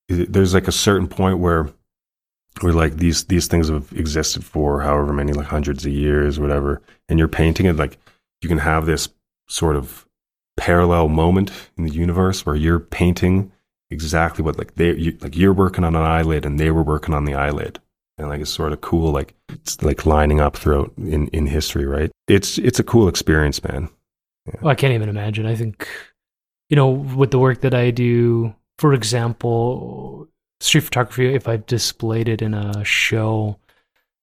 There's 0.08 0.54
like 0.54 0.68
a 0.68 0.72
certain 0.72 1.08
point 1.08 1.38
where 1.38 1.70
where 2.60 2.72
like 2.72 2.96
these 2.96 3.24
these 3.24 3.46
things 3.46 3.68
have 3.68 3.92
existed 3.92 4.44
for 4.44 4.80
however 4.82 5.12
many 5.12 5.32
like 5.32 5.46
hundreds 5.46 5.86
of 5.86 5.92
years, 5.92 6.38
whatever, 6.38 6.82
and 7.08 7.18
you're 7.18 7.28
painting 7.28 7.66
it 7.66 7.76
like 7.76 7.98
you 8.42 8.48
can 8.48 8.58
have 8.58 8.86
this 8.86 9.08
sort 9.48 9.76
of 9.76 10.06
parallel 10.56 11.08
moment 11.08 11.50
in 11.76 11.84
the 11.84 11.92
universe 11.92 12.44
where 12.44 12.56
you're 12.56 12.80
painting 12.80 13.50
exactly 13.90 14.44
what 14.44 14.58
like 14.58 14.74
they 14.74 14.94
you, 14.94 15.16
like 15.20 15.36
you're 15.36 15.52
working 15.52 15.84
on 15.84 15.94
an 15.94 16.02
eyelid 16.02 16.44
and 16.44 16.58
they 16.58 16.70
were 16.70 16.82
working 16.82 17.14
on 17.14 17.24
the 17.24 17.34
eyelid 17.34 17.78
and 18.18 18.28
like 18.28 18.40
it's 18.40 18.50
sort 18.50 18.72
of 18.72 18.80
cool 18.80 19.12
like 19.12 19.34
it's 19.48 19.80
like 19.82 20.04
lining 20.04 20.40
up 20.40 20.56
throughout 20.56 20.92
in 20.98 21.28
in 21.28 21.46
history 21.46 21.86
right 21.86 22.10
it's 22.28 22.58
it's 22.58 22.78
a 22.78 22.84
cool 22.84 23.08
experience, 23.08 23.62
man. 23.64 23.88
Well, 24.60 24.70
I 24.70 24.74
can't 24.74 24.94
even 24.94 25.08
imagine. 25.08 25.46
I 25.46 25.54
think, 25.54 25.88
you 26.70 26.76
know, 26.76 26.90
with 26.90 27.30
the 27.30 27.38
work 27.38 27.60
that 27.62 27.74
I 27.74 27.90
do, 27.90 28.54
for 28.78 28.94
example, 28.94 30.28
street 30.60 30.82
photography, 30.82 31.34
if 31.34 31.48
I've 31.48 31.66
displayed 31.66 32.28
it 32.28 32.40
in 32.40 32.54
a 32.54 32.84
show, 32.84 33.58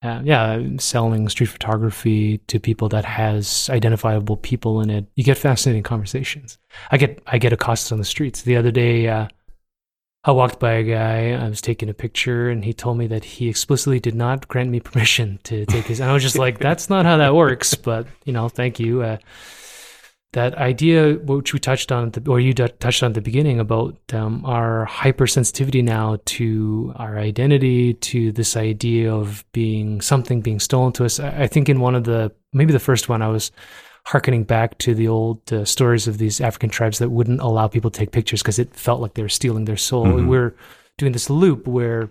uh, 0.02 0.22
yeah, 0.24 0.62
selling 0.78 1.30
street 1.30 1.50
photography 1.50 2.39
to 2.48 2.60
people 2.60 2.89
that 2.89 3.06
has 3.06 3.70
identifiable 3.70 4.38
people 4.38 4.82
in 4.82 4.89
it. 4.89 5.06
You 5.15 5.24
get 5.24 5.38
fascinating 5.38 5.84
conversations. 5.84 6.58
I 6.91 6.98
get 6.98 7.22
I 7.28 7.38
get 7.38 7.54
accosted 7.54 7.94
on 7.94 8.00
the 8.00 8.06
streets. 8.06 8.41
The 8.41 8.58
other 8.58 8.72
day, 8.72 9.08
uh, 9.08 9.28
I 10.28 10.32
walked 10.32 10.60
by 10.60 10.74
a 10.74 10.84
guy. 10.84 11.34
I 11.34 11.48
was 11.48 11.62
taking 11.62 11.88
a 11.88 11.94
picture, 11.94 12.50
and 12.50 12.66
he 12.66 12.74
told 12.74 12.98
me 12.98 13.06
that 13.08 13.24
he 13.24 13.48
explicitly 13.48 14.00
did 14.00 14.16
not 14.16 14.48
grant 14.48 14.72
me 14.72 14.80
permission 14.80 15.40
to 15.44 15.66
take 15.68 15.86
his. 15.86 16.00
And 16.00 16.10
I 16.10 16.14
was 16.14 16.24
just 16.24 16.38
like, 16.38 16.58
"That's 16.58 16.90
not 16.90 17.06
how 17.06 17.18
that 17.18 17.36
works." 17.36 17.76
But 17.86 18.08
you 18.26 18.34
know, 18.34 18.50
thank 18.50 18.80
you. 18.80 19.04
Uh, 19.04 19.18
that 20.34 20.56
idea, 20.56 21.14
which 21.14 21.54
we 21.54 21.60
touched 21.60 21.92
on, 21.92 22.08
at 22.08 22.14
the, 22.14 22.30
or 22.30 22.40
you 22.40 22.54
d- 22.54 22.68
touched 22.80 23.04
on 23.04 23.12
at 23.12 23.14
the 23.14 23.22
beginning, 23.22 23.60
about 23.60 23.96
um, 24.14 24.44
our 24.46 24.88
hypersensitivity 24.90 25.84
now 25.84 26.18
to 26.26 26.92
our 26.98 27.18
identity, 27.18 27.94
to 27.94 28.32
this 28.32 28.58
idea 28.58 29.14
of 29.14 29.46
being 29.54 30.02
something 30.02 30.42
being 30.42 30.60
stolen 30.60 30.92
to 30.94 31.06
us. 31.06 31.20
I, 31.20 31.44
I 31.44 31.48
think 31.48 31.70
in 31.70 31.80
one 31.80 31.96
of 31.96 32.04
the, 32.04 32.32
maybe 32.52 32.74
the 32.74 32.80
first 32.80 33.08
one, 33.08 33.22
I 33.22 33.30
was 33.30 33.52
harkening 34.06 34.44
back 34.44 34.78
to 34.78 34.94
the 34.94 35.08
old 35.08 35.52
uh, 35.52 35.65
stories 35.65 36.08
of 36.08 36.18
these 36.20 36.39
African 36.39 36.70
tribes 36.70 37.00
that 37.00 37.10
wouldn't 37.10 37.41
allow 37.41 37.68
people 37.68 37.89
to 37.89 38.00
take 38.00 38.12
pictures 38.12 38.41
because 38.41 38.60
it 38.60 38.74
felt 38.76 39.02
like 39.02 39.15
they 39.15 39.24
were 39.24 39.30
stealing 39.30 39.65
their 39.65 39.78
soul. 39.78 40.06
Mhm. 40.06 40.28
We're 40.28 40.56
doing 40.98 41.12
this 41.12 41.30
loop 41.30 41.68
where, 41.68 42.10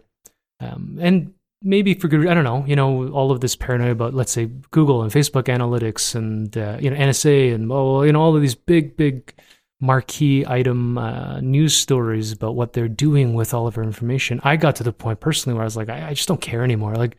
um, 0.61 0.99
and 1.01 1.33
maybe 1.63 1.95
for 1.95 2.09
good, 2.09 2.27
I 2.27 2.35
don't 2.35 2.45
know, 2.45 2.65
you 2.67 2.77
know, 2.77 3.09
all 3.09 3.31
of 3.31 3.41
this 3.41 3.55
paranoia 3.57 3.93
about, 3.93 4.13
let's 4.13 4.33
say, 4.33 4.51
Google 4.73 5.03
and 5.03 5.13
Facebook 5.13 5.45
analytics 5.45 6.15
and, 6.15 6.57
uh, 6.59 6.79
you 6.81 6.91
know, 6.91 6.97
NSA 6.97 7.55
and, 7.55 7.71
oh, 7.71 8.03
you 8.03 8.13
know, 8.13 8.21
all 8.21 8.35
of 8.35 8.43
these 8.43 8.57
big, 8.57 8.97
big 8.97 9.33
marquee 9.81 10.45
item 10.47 10.99
uh, 10.99 11.41
news 11.41 11.77
stories 11.77 12.33
about 12.33 12.57
what 12.57 12.73
they're 12.73 12.89
doing 12.89 13.35
with 13.35 13.55
all 13.55 13.67
of 13.67 13.79
our 13.79 13.85
information. 13.85 14.41
I 14.43 14.57
got 14.57 14.77
to 14.77 14.83
the 14.83 14.93
point 14.93 15.21
personally 15.21 15.55
where 15.55 15.63
I 15.63 15.67
was 15.67 15.77
like, 15.77 15.89
I, 15.89 16.09
I 16.09 16.15
just 16.15 16.29
don't 16.29 16.41
care 16.41 16.65
anymore. 16.65 16.97
Like, 16.97 17.17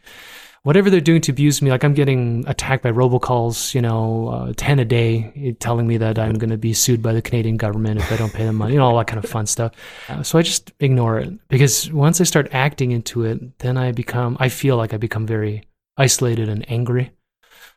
whatever 0.66 0.90
they're 0.90 1.00
doing 1.00 1.22
to 1.22 1.32
abuse 1.32 1.62
me, 1.62 1.70
like 1.70 1.84
I'm 1.84 1.94
getting 1.94 2.44
attacked 2.48 2.82
by 2.82 2.92
robocalls, 2.92 3.76
you 3.76 3.82
know, 3.84 4.30
uh, 4.30 4.54
10 4.58 4.80
a 4.80 4.86
day, 4.86 5.32
eh, 5.36 5.52
telling 5.60 5.86
me 5.86 5.98
that 5.98 6.18
I'm 6.18 6.40
going 6.40 6.50
to 6.50 6.58
be 6.58 6.74
sued 6.74 7.04
by 7.04 7.14
the 7.14 7.22
Canadian 7.22 7.56
government 7.56 8.00
if 8.00 8.12
I 8.12 8.18
don't 8.18 8.34
pay 8.34 8.46
them 8.46 8.56
money, 8.56 8.74
you 8.74 8.80
know, 8.80 8.86
all 8.88 8.98
that 8.98 9.06
kind 9.06 9.24
of 9.24 9.30
fun 9.30 9.46
stuff. 9.46 9.74
Uh, 10.10 10.24
so 10.24 10.40
I 10.40 10.42
just 10.42 10.74
ignore 10.80 11.20
it 11.20 11.32
because 11.50 11.92
once 11.94 12.20
I 12.20 12.24
start 12.24 12.50
acting 12.52 12.92
into 12.92 13.26
it, 13.26 13.60
then 13.60 13.78
I 13.78 13.92
become, 13.92 14.38
I 14.40 14.50
feel 14.50 14.76
like 14.76 14.92
I 14.92 14.98
become 14.98 15.28
very 15.28 15.66
isolated 15.98 16.50
and 16.50 16.70
angry. 16.70 17.12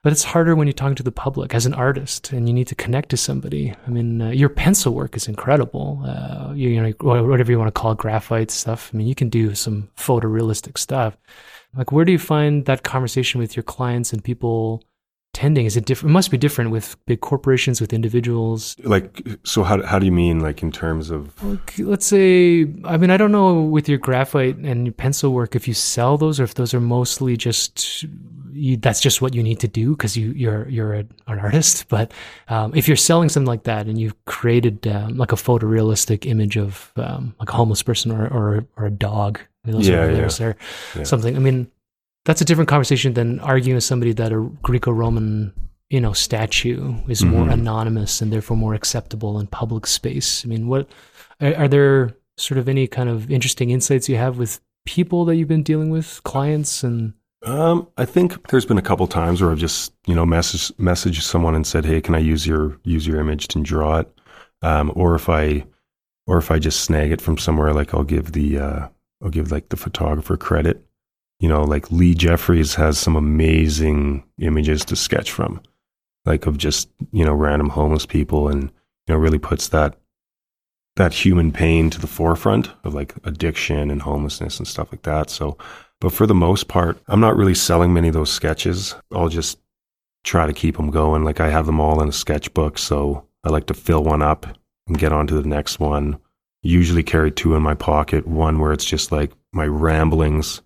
But 0.03 0.12
it's 0.12 0.24
harder 0.24 0.57
when 0.57 0.66
you're 0.66 0.72
talking 0.72 0.94
to 0.94 1.03
the 1.03 1.12
public 1.12 1.55
as 1.55 1.66
an 1.66 1.74
artist 1.74 2.33
and 2.33 2.48
you 2.48 2.55
need 2.55 2.68
to 2.68 2.74
connect 2.74 3.11
to 3.11 3.18
somebody. 3.18 3.74
I 3.87 3.90
mean, 3.90 4.22
uh, 4.22 4.31
your 4.31 4.48
pencil 4.48 4.94
work 4.94 5.14
is 5.14 5.29
incredible. 5.29 6.03
Uh, 6.07 6.55
you, 6.55 6.70
you 6.70 6.81
know, 6.81 6.92
whatever 7.01 7.53
you 7.53 7.59
want 7.59 7.68
to 7.74 7.79
call 7.79 7.92
it, 7.92 7.98
graphite 7.98 8.51
stuff. 8.51 8.90
I 8.94 8.96
mean, 8.96 9.09
you 9.09 9.14
can 9.14 9.29
do 9.29 9.55
some 9.55 9.90
photorealistic 9.98 10.79
stuff. 10.79 11.18
Like, 11.76 11.92
where 11.92 12.04
do 12.04 12.12
you 12.12 12.18
find 12.18 12.64
that 12.64 12.83
conversation 12.83 13.40
with 13.40 13.57
your 13.57 13.62
clients 13.62 14.12
and 14.12 14.24
people 14.24 14.83
tending? 15.38 15.66
Is 15.66 15.77
it 15.77 15.85
different? 15.87 16.11
It 16.11 16.18
must 16.18 16.31
be 16.31 16.38
different 16.46 16.70
with 16.70 16.96
big 17.07 17.20
corporations, 17.20 17.81
with 17.81 17.92
individuals. 17.92 18.77
Like, 18.83 19.11
so 19.44 19.62
how 19.62 19.77
how 19.90 19.98
do 20.01 20.07
you 20.07 20.12
mean, 20.24 20.40
like 20.48 20.62
in 20.66 20.70
terms 20.72 21.11
of? 21.11 21.20
Like, 21.42 21.74
let's 21.79 22.07
say, 22.07 22.62
I 22.92 22.96
mean, 23.01 23.11
I 23.11 23.16
don't 23.16 23.33
know 23.33 23.62
with 23.77 23.88
your 23.88 23.98
graphite 23.98 24.57
and 24.68 24.87
your 24.87 24.92
pencil 25.05 25.33
work 25.33 25.55
if 25.55 25.68
you 25.68 25.74
sell 25.74 26.18
those 26.18 26.40
or 26.40 26.44
if 26.44 26.55
those 26.55 26.74
are 26.77 26.81
mostly 26.81 27.37
just 27.37 28.05
you, 28.53 28.77
that's 28.77 29.01
just 29.01 29.22
what 29.22 29.35
you 29.35 29.42
need 29.42 29.61
to 29.61 29.68
do 29.68 29.90
because 29.94 30.16
you 30.16 30.33
you're 30.42 30.68
you're 30.68 30.94
a, 30.94 31.05
an 31.29 31.38
artist. 31.38 31.87
But 31.96 32.12
um, 32.48 32.74
if 32.74 32.88
you're 32.88 32.96
selling 33.11 33.29
something 33.29 33.46
like 33.55 33.64
that 33.64 33.87
and 33.87 33.96
you've 34.01 34.16
created 34.24 34.87
um, 34.87 35.16
like 35.16 35.33
a 35.33 35.37
photorealistic 35.37 36.27
image 36.27 36.57
of 36.59 36.92
um, 36.96 37.35
like 37.40 37.51
a 37.51 37.57
homeless 37.57 37.83
person 37.83 38.11
or 38.12 38.27
or, 38.38 38.64
or 38.77 38.87
a 38.87 38.90
dog, 38.90 39.38
I 39.64 39.68
mean, 39.68 39.77
those 39.77 39.88
Yeah, 39.88 40.03
are 40.05 40.11
yeah. 40.12 40.46
or 40.46 40.57
Yeah. 40.96 41.05
something. 41.05 41.37
I 41.37 41.38
mean, 41.38 41.70
that's 42.28 42.42
a 42.42 42.44
different 42.44 42.68
conversation 42.68 43.14
than 43.14 43.40
arguing 43.40 43.74
with 43.76 43.84
somebody 43.84 44.12
that 44.12 44.32
a 44.32 44.40
Greco-Roman 44.62 45.52
you 45.90 46.00
know 46.00 46.12
statue 46.12 46.94
is 47.08 47.24
more 47.24 47.46
Mhm. 47.46 47.52
anonymous 47.54 48.20
and 48.20 48.30
therefore 48.30 48.56
more 48.58 48.74
acceptable 48.74 49.40
in 49.40 49.46
public 49.46 49.86
space. 49.86 50.44
I 50.44 50.48
mean, 50.48 50.68
what 50.68 50.86
are, 51.40 51.54
are 51.54 51.68
there 51.68 52.14
sort 52.36 52.58
of 52.58 52.68
any 52.68 52.86
kind 52.86 53.08
of 53.08 53.30
interesting 53.30 53.70
insights 53.70 54.08
you 54.08 54.16
have 54.18 54.36
with 54.38 54.60
people 54.84 55.24
that 55.24 55.36
you've 55.36 55.48
been 55.48 55.62
dealing 55.62 55.90
with, 55.90 56.20
clients, 56.24 56.84
and 56.84 57.14
Um, 57.46 57.86
I 57.96 58.04
think 58.04 58.48
there's 58.50 58.66
been 58.66 58.78
a 58.78 58.82
couple 58.90 59.06
times 59.06 59.40
where 59.40 59.50
I've 59.50 59.58
just 59.68 59.92
you 60.06 60.14
know 60.14 60.26
messaged 60.26 60.72
messaged 60.76 61.22
someone 61.22 61.54
and 61.54 61.66
said, 61.66 61.84
"Hey, 61.86 62.00
can 62.00 62.14
I 62.14 62.18
use 62.18 62.46
your 62.46 62.76
use 62.84 63.06
your 63.06 63.18
image 63.20 63.48
to 63.48 63.60
draw 63.62 63.98
it?" 64.00 64.08
Um, 64.60 64.92
or 64.94 65.14
if 65.14 65.28
I 65.28 65.64
or 66.26 66.36
if 66.38 66.50
I 66.50 66.58
just 66.58 66.80
snag 66.80 67.12
it 67.12 67.20
from 67.22 67.38
somewhere, 67.38 67.72
like 67.72 67.94
I'll 67.94 68.04
give 68.16 68.32
the 68.32 68.58
uh, 68.58 68.88
I'll 69.22 69.30
give 69.30 69.50
like 69.52 69.68
the 69.70 69.76
photographer 69.76 70.36
credit. 70.36 70.84
You 71.40 71.48
know, 71.48 71.62
like 71.62 71.90
Lee 71.90 72.14
Jeffries 72.14 72.74
has 72.74 72.98
some 72.98 73.14
amazing 73.14 74.24
images 74.40 74.85
to 74.87 74.96
sketch 74.96 75.31
from, 75.31 75.61
like 76.24 76.46
of 76.46 76.59
just 76.59 76.88
you 77.12 77.24
know 77.24 77.33
random 77.33 77.68
homeless 77.68 78.07
people, 78.07 78.48
and 78.48 78.64
you 78.64 79.14
know 79.14 79.16
really 79.16 79.38
puts 79.38 79.68
that 79.68 79.98
that 80.96 81.14
human 81.14 81.53
pain 81.53 81.90
to 81.90 82.01
the 82.01 82.09
forefront 82.09 82.72
of 82.83 82.92
like 82.92 83.14
addiction 83.22 83.88
and 83.90 84.03
homelessness 84.03 84.59
and 84.59 84.66
stuff 84.66 84.88
like 84.90 85.03
that. 85.03 85.31
So, 85.31 85.57
but 86.01 86.12
for 86.12 86.27
the 86.27 86.35
most 86.35 86.66
part, 86.66 86.98
I'm 87.07 87.20
not 87.20 87.37
really 87.37 87.55
selling 87.55 87.94
many 87.94 88.09
of 88.09 88.14
those 88.14 88.33
sketches. 88.33 88.96
I'll 89.12 89.29
just 89.29 89.59
try 90.24 90.44
to 90.46 90.53
keep 90.53 90.77
them 90.77 90.90
going. 90.90 91.22
Like 91.22 91.38
I 91.40 91.51
have 91.51 91.66
them 91.66 91.81
all 91.81 92.03
in 92.03 92.09
a 92.09 92.12
sketchbook, 92.12 92.79
so 92.79 93.29
I 93.44 93.51
like 93.51 93.66
to 93.66 93.74
fill 93.74 94.03
one 94.03 94.22
up 94.22 94.46
and 94.88 94.98
get 94.98 95.12
on 95.12 95.29
to 95.29 95.40
the 95.40 95.48
next 95.48 95.79
one. 95.79 96.18
Usually 96.62 97.05
carry 97.05 97.31
two 97.31 97.55
in 97.55 97.62
my 97.62 97.74
pocket, 97.74 98.27
one 98.27 98.59
where 98.59 98.72
it's 98.72 98.85
just 98.85 99.12
like 99.12 99.31
my 99.53 99.66
ramblings 99.66 100.62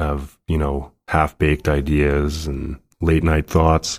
of, 0.00 0.38
you 0.48 0.58
know, 0.58 0.92
half 1.08 1.36
baked 1.38 1.68
ideas 1.68 2.46
and 2.46 2.78
late 3.00 3.22
night 3.24 3.46
thoughts. 3.48 3.98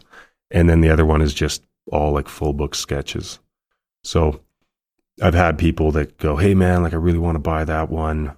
And 0.50 0.70
then 0.70 0.82
the 0.82 0.90
other 0.90 1.06
one 1.06 1.22
is 1.22 1.34
just 1.34 1.64
all 1.92 2.12
like 2.12 2.28
full 2.28 2.54
book 2.54 2.76
sketches. 2.76 3.40
So 4.04 4.42
I've 5.22 5.34
had 5.34 5.58
people 5.58 5.92
that 5.94 6.18
go, 6.18 6.36
Hey 6.38 6.54
man, 6.56 6.84
like 6.84 6.94
I 6.94 6.98
really 6.98 7.18
want 7.20 7.36
to 7.36 7.40
buy 7.40 7.64
that 7.66 7.90
one. 7.90 8.36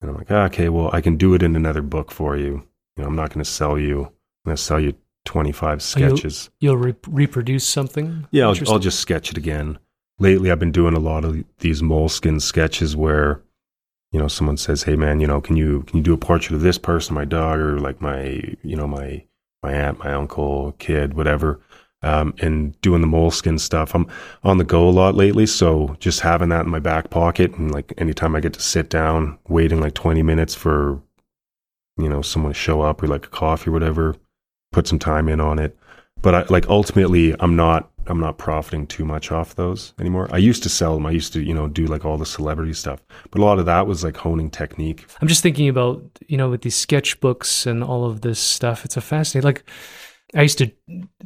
And 0.00 0.10
I'm 0.10 0.16
like, 0.16 0.30
"Ah, 0.30 0.44
okay, 0.46 0.70
well, 0.70 0.88
I 0.94 1.02
can 1.02 1.16
do 1.18 1.34
it 1.34 1.42
in 1.42 1.54
another 1.56 1.82
book 1.82 2.10
for 2.10 2.34
you. 2.36 2.66
You 2.96 3.02
know, 3.02 3.06
I'm 3.06 3.16
not 3.16 3.28
going 3.28 3.44
to 3.44 3.50
sell 3.50 3.78
you. 3.78 4.04
I'm 4.04 4.10
going 4.46 4.56
to 4.56 4.62
sell 4.62 4.80
you 4.80 4.94
25 5.26 5.68
Oh, 5.68 5.74
you- 5.74 5.80
sketches. 5.80 6.48
you'll 6.58 6.78
re- 6.78 6.94
reproduce 7.06 7.66
something? 7.66 8.26
Yeah, 8.30 8.46
I'll, 8.48 8.56
I'll 8.72 8.78
just 8.78 9.00
sketch 9.00 9.30
it 9.30 9.36
again. 9.36 9.78
Lately, 10.18 10.50
I've 10.50 10.58
been 10.58 10.72
doing 10.72 10.94
a 10.94 10.98
lot 11.00 11.24
of 11.26 11.44
these 11.58 11.82
Moleskine 11.82 12.40
sketches 12.40 12.96
where, 12.96 13.42
you 14.12 14.18
know, 14.20 14.28
someone 14.28 14.56
says, 14.56 14.84
"Hey, 14.84 14.96
man, 14.96 15.20
you 15.20 15.26
know, 15.26 15.40
can 15.40 15.56
you 15.56 15.82
can 15.84 15.98
you 15.98 16.02
do 16.02 16.14
a 16.14 16.18
portrait 16.18 16.54
of 16.56 16.62
this 16.62 16.78
person, 16.78 17.14
my 17.14 17.24
dog, 17.24 17.60
or 17.60 17.78
like 17.78 18.00
my, 18.00 18.42
you 18.62 18.76
know, 18.76 18.86
my 18.86 19.24
my 19.62 19.72
aunt, 19.72 19.98
my 19.98 20.12
uncle, 20.12 20.74
kid, 20.78 21.14
whatever." 21.14 21.60
Um, 22.02 22.34
and 22.40 22.80
doing 22.80 23.02
the 23.02 23.06
Moleskine 23.06 23.60
stuff. 23.60 23.94
I'm 23.94 24.06
on 24.42 24.56
the 24.56 24.64
go 24.64 24.88
a 24.88 24.90
lot 24.90 25.14
lately, 25.14 25.44
so 25.46 25.96
just 26.00 26.20
having 26.20 26.48
that 26.48 26.64
in 26.64 26.70
my 26.70 26.78
back 26.78 27.10
pocket, 27.10 27.54
and 27.56 27.70
like 27.70 27.92
anytime 27.98 28.34
I 28.34 28.40
get 28.40 28.54
to 28.54 28.60
sit 28.60 28.88
down, 28.88 29.38
waiting 29.48 29.80
like 29.80 29.92
20 29.94 30.22
minutes 30.22 30.54
for, 30.54 31.02
you 31.98 32.08
know, 32.08 32.22
someone 32.22 32.52
to 32.52 32.58
show 32.58 32.80
up 32.80 33.02
or 33.02 33.06
like 33.06 33.26
a 33.26 33.28
coffee 33.28 33.68
or 33.68 33.74
whatever, 33.74 34.16
put 34.72 34.88
some 34.88 34.98
time 34.98 35.28
in 35.28 35.40
on 35.40 35.58
it 35.58 35.76
but 36.22 36.34
I, 36.34 36.44
like 36.48 36.68
ultimately 36.68 37.34
i'm 37.40 37.56
not 37.56 37.89
i'm 38.06 38.20
not 38.20 38.38
profiting 38.38 38.86
too 38.86 39.04
much 39.04 39.30
off 39.30 39.54
those 39.54 39.92
anymore. 39.98 40.28
I 40.32 40.38
used 40.38 40.62
to 40.62 40.68
sell 40.68 40.94
them 40.94 41.06
i 41.06 41.10
used 41.10 41.32
to 41.34 41.42
you 41.42 41.54
know 41.54 41.68
do 41.68 41.86
like 41.86 42.04
all 42.04 42.18
the 42.18 42.26
celebrity 42.26 42.72
stuff. 42.72 43.00
But 43.30 43.40
a 43.40 43.44
lot 43.44 43.58
of 43.58 43.66
that 43.66 43.86
was 43.86 44.04
like 44.04 44.16
honing 44.16 44.50
technique. 44.50 45.06
I'm 45.20 45.28
just 45.28 45.42
thinking 45.42 45.68
about, 45.68 46.02
you 46.26 46.36
know, 46.36 46.50
with 46.50 46.62
these 46.62 46.86
sketchbooks 46.86 47.66
and 47.66 47.82
all 47.82 48.04
of 48.04 48.20
this 48.20 48.38
stuff. 48.38 48.84
It's 48.84 48.96
a 48.96 49.00
fascinating, 49.00 49.46
like, 49.46 49.64
I 50.34 50.42
used 50.42 50.58
to 50.58 50.70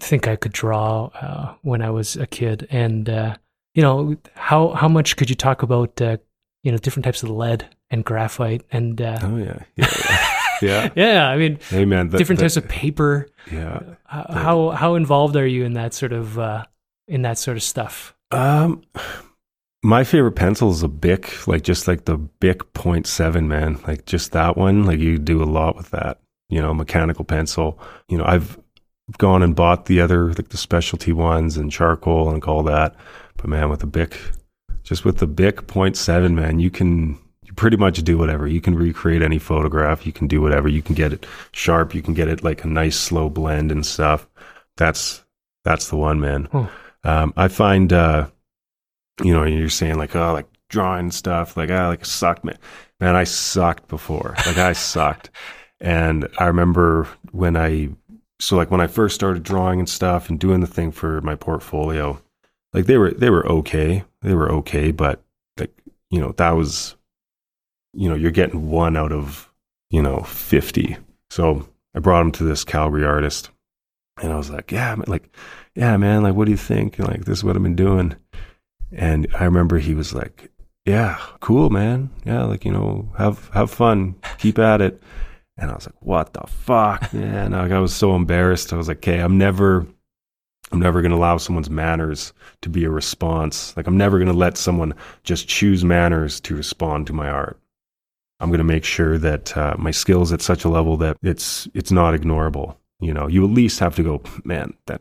think 0.01 0.27
I 0.27 0.37
could 0.37 0.53
draw 0.53 1.07
uh, 1.21 1.55
when 1.63 1.83
I 1.83 1.91
was 1.91 2.17
a 2.17 2.27
kid. 2.27 2.67
And, 2.71 3.09
uh, 3.09 3.37
you 3.75 3.83
know, 3.83 4.17
how, 4.35 4.71
how 4.71 4.89
much 4.89 5.17
could 5.17 5.29
you 5.29 5.37
talk 5.37 5.63
about, 5.63 6.01
uh, 6.01 6.17
you 6.63 6.73
know, 6.73 6.79
different 6.79 7.05
types 7.05 7.23
of 7.23 7.31
lead 7.31 7.69
and 7.91 8.05
graphite 8.05 8.65
and, 8.71 9.01
uh, 9.01 9.19
oh 9.23 9.37
yeah. 9.37 9.63
Yeah 9.77 9.89
yeah 10.09 10.24
yeah, 10.65 10.91
Yeah. 10.97 11.29
I 11.29 11.37
mean, 11.37 11.59
hey 11.71 11.85
man 11.85 12.09
different 12.09 12.41
types 12.41 12.57
of 12.57 12.67
paper. 12.69 13.29
yeah 13.53 13.81
How, 14.05 14.27
how, 14.29 14.71
how 14.71 14.95
involved 14.97 15.37
are 15.37 15.47
you 15.47 15.65
in 15.65 15.75
that 15.75 15.95
sort 15.95 16.13
of, 16.13 16.39
uh, 16.39 16.65
in 17.09 17.23
that 17.23 17.39
sort 17.39 17.57
of 17.57 17.63
stuff? 17.63 18.15
um 18.31 18.83
my 19.83 20.03
favorite 20.03 20.33
pencil 20.33 20.71
is 20.71 20.83
a 20.83 20.89
bic 20.89 21.47
like 21.47 21.63
just 21.63 21.87
like 21.87 22.07
the 22.07 22.17
bic 22.17 22.73
point 22.73 23.07
seven 23.07 23.47
man 23.47 23.79
like 23.87 24.07
just 24.07 24.33
that 24.33 24.57
one 24.57 24.85
like 24.85 24.99
you 24.99 25.19
do 25.19 25.43
a 25.43 25.45
lot 25.45 25.77
with 25.77 25.91
that 25.91 26.19
you 26.49 26.61
know 26.61 26.73
mechanical 26.73 27.25
pencil 27.25 27.79
you 28.09 28.17
know 28.19 28.25
i've 28.25 28.59
gone 29.19 29.43
and 29.43 29.55
bought 29.55 29.85
the 29.85 30.01
other 30.01 30.29
like 30.33 30.49
the 30.49 30.57
specialty 30.57 31.13
ones 31.13 31.57
and 31.59 31.71
charcoal 31.71 32.31
and 32.31 32.43
all 32.45 32.63
that 32.63 32.97
but 33.37 33.47
man 33.47 33.69
with 33.69 33.81
the 33.81 33.87
bic 33.87 34.19
just 34.83 35.05
with 35.05 35.19
the 35.19 35.27
bic 35.27 35.67
point 35.67 35.97
seven 35.97 36.35
man 36.35 36.59
you 36.59 36.71
can 36.71 37.19
pretty 37.57 37.77
much 37.77 38.03
do 38.03 38.19
whatever 38.19 38.47
you 38.47 38.61
can 38.61 38.75
recreate 38.75 39.23
any 39.23 39.39
photograph 39.39 40.07
you 40.07 40.13
can 40.13 40.27
do 40.27 40.41
whatever 40.41 40.69
you 40.69 40.83
can 40.83 40.95
get 40.95 41.13
it 41.13 41.27
sharp 41.53 41.95
you 41.95 42.03
can 42.03 42.15
get 42.15 42.29
it 42.29 42.43
like 42.43 42.65
a 42.65 42.69
nice 42.69 42.97
slow 42.97 43.29
blend 43.29 43.71
and 43.71 43.85
stuff 43.87 44.27
that's 44.77 45.23
That's 45.65 45.89
the 45.89 45.97
one, 45.97 46.21
man. 46.21 46.49
Huh. 46.53 46.67
Um, 47.05 47.33
I 47.37 47.49
find, 47.49 47.93
uh, 47.93 48.29
you 49.23 49.33
know, 49.33 49.45
you're 49.45 49.69
saying 49.71 49.97
like, 49.97 50.15
oh, 50.15 50.33
like 50.33 50.47
drawing 50.69 51.11
stuff, 51.11 51.57
like, 51.57 51.71
ah, 51.71 51.89
like 51.89 52.05
sucked, 52.05 52.45
man. 52.45 52.59
Man, 53.01 53.17
I 53.17 53.25
sucked 53.25 53.89
before. 53.89 54.35
Like, 54.47 54.59
I 54.59 54.73
sucked. 54.73 55.31
And 55.81 56.29
I 56.39 56.47
remember 56.47 57.09
when 57.33 57.57
I, 57.57 57.91
so 58.39 58.57
like 58.57 58.71
when 58.71 58.81
I 58.81 58.87
first 58.87 59.15
started 59.15 59.43
drawing 59.43 59.81
and 59.81 59.89
stuff 59.89 60.31
and 60.31 60.39
doing 60.39 60.61
the 60.61 60.67
thing 60.67 60.93
for 60.93 61.21
my 61.21 61.35
portfolio, 61.35 62.23
like 62.73 62.87
they 62.87 62.97
were, 62.97 63.11
they 63.11 63.29
were 63.29 63.47
okay. 63.47 64.05
They 64.23 64.35
were 64.35 64.51
okay. 64.53 64.93
But 64.93 65.23
like, 65.59 65.75
you 66.09 66.21
know, 66.21 66.33
that 66.39 66.53
was, 66.53 66.97
you 67.95 68.09
know, 68.09 68.15
you're 68.15 68.31
getting 68.31 68.71
one 68.71 68.97
out 68.97 69.13
of, 69.13 69.51
you 69.91 70.03
know, 70.03 70.21
50. 70.21 70.97
So 71.31 71.69
I 71.95 72.01
brought 72.01 72.23
him 72.23 72.33
to 72.33 72.45
this 72.45 72.65
Calgary 72.65 73.05
artist 73.05 73.51
and 74.23 74.33
I 74.33 74.37
was 74.37 74.51
like, 74.51 74.71
yeah, 74.71 74.95
man, 74.95 75.05
like, 75.09 75.35
yeah, 75.75 75.97
man, 75.97 76.23
like, 76.23 76.35
what 76.35 76.45
do 76.45 76.53
you 76.53 76.57
think? 76.57 76.99
And 76.99 77.09
like, 77.09 77.25
this 77.25 77.39
is 77.39 77.45
what 77.45 77.57
I've 77.57 77.63
been 77.63 77.77
doing. 77.77 78.15
And 78.93 79.27
I 79.39 79.45
remember 79.45 79.79
he 79.79 79.95
was 79.95 80.15
like, 80.15 80.51
yeah, 80.85 81.19
cool, 81.41 81.71
man. 81.71 82.11
Yeah, 82.25 82.45
like, 82.45 82.65
you 82.65 82.71
know, 82.71 83.11
have, 83.17 83.49
have 83.49 83.71
fun, 83.71 84.15
keep 84.39 84.59
at 84.59 84.81
it. 84.81 85.03
And 85.57 85.71
I 85.71 85.75
was 85.75 85.87
like, 85.87 86.01
what 86.01 86.33
the 86.33 86.47
fuck, 86.47 87.13
man? 87.13 87.53
Like, 87.53 87.73
I 87.73 87.79
was 87.79 87.95
so 87.95 88.15
embarrassed. 88.15 88.73
I 88.73 88.77
was 88.77 88.89
like, 88.89 88.99
okay, 88.99 89.19
I'm 89.19 89.39
never, 89.39 89.87
I'm 90.71 90.81
never 90.81 91.01
going 91.01 91.11
to 91.11 91.17
allow 91.17 91.39
someone's 91.39 91.71
manners 91.71 92.33
to 92.63 92.69
be 92.69 92.85
a 92.85 92.91
response. 92.91 93.77
Like, 93.77 93.87
I'm 93.87 93.97
never 93.97 94.19
going 94.19 94.31
to 94.31 94.39
let 94.39 94.57
someone 94.57 94.95
just 95.25 95.49
choose 95.49 95.85
manners 95.85 96.41
to 96.43 96.55
respond 96.55 97.07
to 97.09 97.13
my 97.13 97.29
art. 97.29 97.59
I'm 98.45 98.51
going 98.51 98.59
to 98.59 98.65
make 98.65 98.85
sure 98.85 99.17
that 99.17 99.57
uh, 99.57 99.75
my 99.79 99.91
skills 99.91 100.31
at 100.31 100.43
such 100.43 100.65
a 100.65 100.69
level 100.69 100.99
that 100.99 101.17
it's 101.23 101.67
it's 101.73 101.91
not 101.91 102.13
ignorable. 102.13 102.77
You 103.01 103.15
know, 103.15 103.27
you 103.27 103.43
at 103.43 103.51
least 103.51 103.81
have 103.81 103.97
to 103.97 104.03
go, 104.03 104.23
man, 104.45 104.75
that 104.85 105.01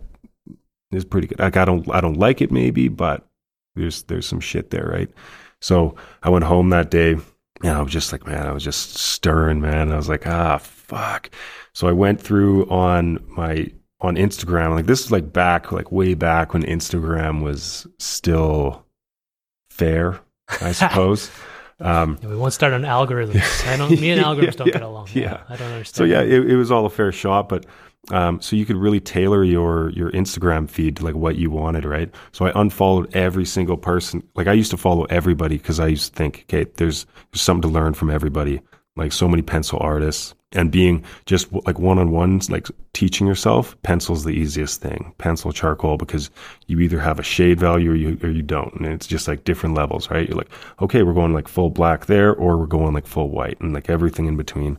is 0.94 1.04
pretty 1.04 1.28
good. 1.28 1.40
Like 1.40 1.58
I 1.58 1.66
don't 1.66 1.94
I 1.94 2.00
don't 2.00 2.18
like 2.18 2.40
it 2.40 2.54
maybe, 2.54 2.88
but 2.88 3.28
there's 3.76 4.04
there's 4.04 4.26
some 4.26 4.40
shit 4.40 4.70
there, 4.70 4.88
right? 4.88 5.10
So 5.60 5.96
I 6.24 6.30
went 6.30 6.46
home 6.46 6.70
that 6.70 6.90
day 6.90 7.18
and 7.64 7.78
I 7.78 7.82
was 7.82 7.92
just 7.92 8.14
like, 8.14 8.26
man, 8.26 8.48
I 8.48 8.54
was 8.54 8.64
just 8.64 8.96
stirring, 8.96 9.60
man. 9.60 9.92
I 9.92 9.98
was 9.98 10.08
like, 10.08 10.26
ah, 10.26 10.58
fuck. 10.58 11.30
So 11.74 11.90
I 11.90 11.92
went 11.92 12.22
through 12.22 12.70
on 12.70 13.22
my 13.28 13.74
on 14.00 14.16
Instagram. 14.16 14.74
Like 14.74 14.86
this 14.86 15.04
is 15.04 15.12
like 15.12 15.34
back, 15.34 15.74
like 15.74 15.92
way 15.92 16.14
back 16.14 16.54
when 16.54 16.64
Instagram 16.64 17.44
was 17.44 17.88
still 18.00 18.86
fair, 19.70 20.22
I 20.62 20.72
suppose. 20.74 21.30
Um, 21.80 22.18
Yeah, 22.22 22.30
we 22.30 22.36
won't 22.36 22.54
start 22.54 22.74
on 22.74 22.82
algorithms. 22.84 23.68
I 23.72 23.78
don't. 23.78 23.92
Me 24.00 24.12
and 24.12 24.22
algorithms 24.22 24.44
Yeah, 24.44 24.52
don't 24.52 24.66
get 24.68 24.82
yeah, 24.82 24.88
along. 24.88 25.08
yeah. 25.14 25.42
I 25.50 25.56
don't 25.56 25.72
understand. 25.72 25.96
so 25.96 26.04
yeah, 26.04 26.22
it, 26.22 26.50
it 26.52 26.56
was 26.56 26.72
all 26.72 26.86
a 26.86 26.90
fair 26.90 27.12
shot, 27.12 27.50
but 27.50 27.66
um, 28.12 28.42
so 28.42 28.56
you 28.56 28.66
could 28.66 28.76
really 28.76 29.00
tailor 29.00 29.44
your 29.44 29.90
your 29.92 30.12
Instagram 30.12 30.70
feed 30.70 30.98
to 30.98 31.06
like 31.06 31.16
what 31.16 31.36
you 31.38 31.50
wanted, 31.50 31.86
right? 31.86 32.14
So 32.34 32.46
I 32.46 32.52
unfollowed 32.60 33.16
every 33.16 33.46
single 33.46 33.78
person. 33.78 34.24
Like 34.36 34.48
I 34.48 34.54
used 34.54 34.72
to 34.72 34.78
follow 34.78 35.06
everybody 35.06 35.58
because 35.58 35.80
I 35.80 35.88
used 35.88 36.12
to 36.14 36.18
think, 36.18 36.46
okay, 36.50 36.70
there's 36.76 37.06
there's 37.32 37.42
something 37.42 37.62
to 37.70 37.74
learn 37.74 37.94
from 37.94 38.10
everybody. 38.10 38.62
Like 38.96 39.12
so 39.12 39.28
many 39.28 39.42
pencil 39.42 39.80
artists, 39.82 40.36
and 40.52 40.72
being 40.72 41.04
just 41.26 41.52
like 41.66 41.80
one 41.80 41.98
on 41.98 42.12
ones, 42.12 42.52
like 42.52 42.68
teaching 42.94 43.26
yourself, 43.26 43.76
pencil's 43.82 44.24
the 44.24 44.32
easiest 44.32 44.82
thing. 44.82 45.16
Pencil, 45.18 45.52
charcoal, 45.52 45.98
because 45.98 46.30
you 46.68 46.80
either 46.80 47.00
have 47.00 47.18
a 47.18 47.24
shade 47.24 47.60
value 47.60 47.92
or 47.92 47.96
you 47.96 48.20
or 48.22 48.30
you 48.30 48.44
don't, 48.44 48.74
and 48.76 48.86
it's 48.86 49.08
just 49.08 49.28
like 49.28 49.46
different 49.46 49.76
levels, 49.76 50.12
right? 50.12 50.28
You're 50.28 50.38
like, 50.38 50.52
okay, 50.82 51.02
we're 51.02 51.14
going 51.14 51.34
like 51.34 51.48
full 51.48 51.72
black 51.72 52.06
there, 52.06 52.36
or 52.36 52.58
we're 52.58 52.68
going 52.68 52.94
like 52.94 53.08
full 53.08 53.30
white, 53.30 53.60
and 53.62 53.74
like 53.74 53.90
everything 53.90 54.28
in 54.28 54.38
between. 54.38 54.78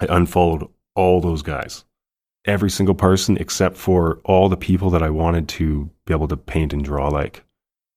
I 0.00 0.06
unfollowed 0.08 0.66
all 0.94 1.20
those 1.20 1.42
guys 1.42 1.84
every 2.44 2.70
single 2.70 2.94
person 2.94 3.36
except 3.36 3.76
for 3.76 4.20
all 4.24 4.48
the 4.48 4.56
people 4.56 4.90
that 4.90 5.02
I 5.02 5.10
wanted 5.10 5.48
to 5.48 5.90
be 6.06 6.14
able 6.14 6.28
to 6.28 6.36
paint 6.36 6.72
and 6.72 6.84
draw 6.84 7.08
like. 7.08 7.44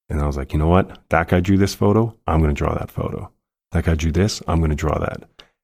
And 0.10 0.22
I 0.22 0.28
was 0.28 0.38
like, 0.38 0.54
you 0.54 0.60
know 0.60 0.68
what? 0.68 1.00
That 1.10 1.30
guy 1.30 1.40
drew 1.40 1.58
this 1.58 1.74
photo. 1.74 2.16
I'm 2.28 2.40
going 2.40 2.54
to 2.54 2.58
draw 2.58 2.76
that 2.76 2.92
photo. 2.92 3.32
That 3.72 3.86
guy 3.86 3.96
drew 3.96 4.12
this. 4.12 4.42
I'm 4.48 4.60
going 4.60 4.70
to 4.70 4.76
draw 4.76 5.00
that. 5.00 5.24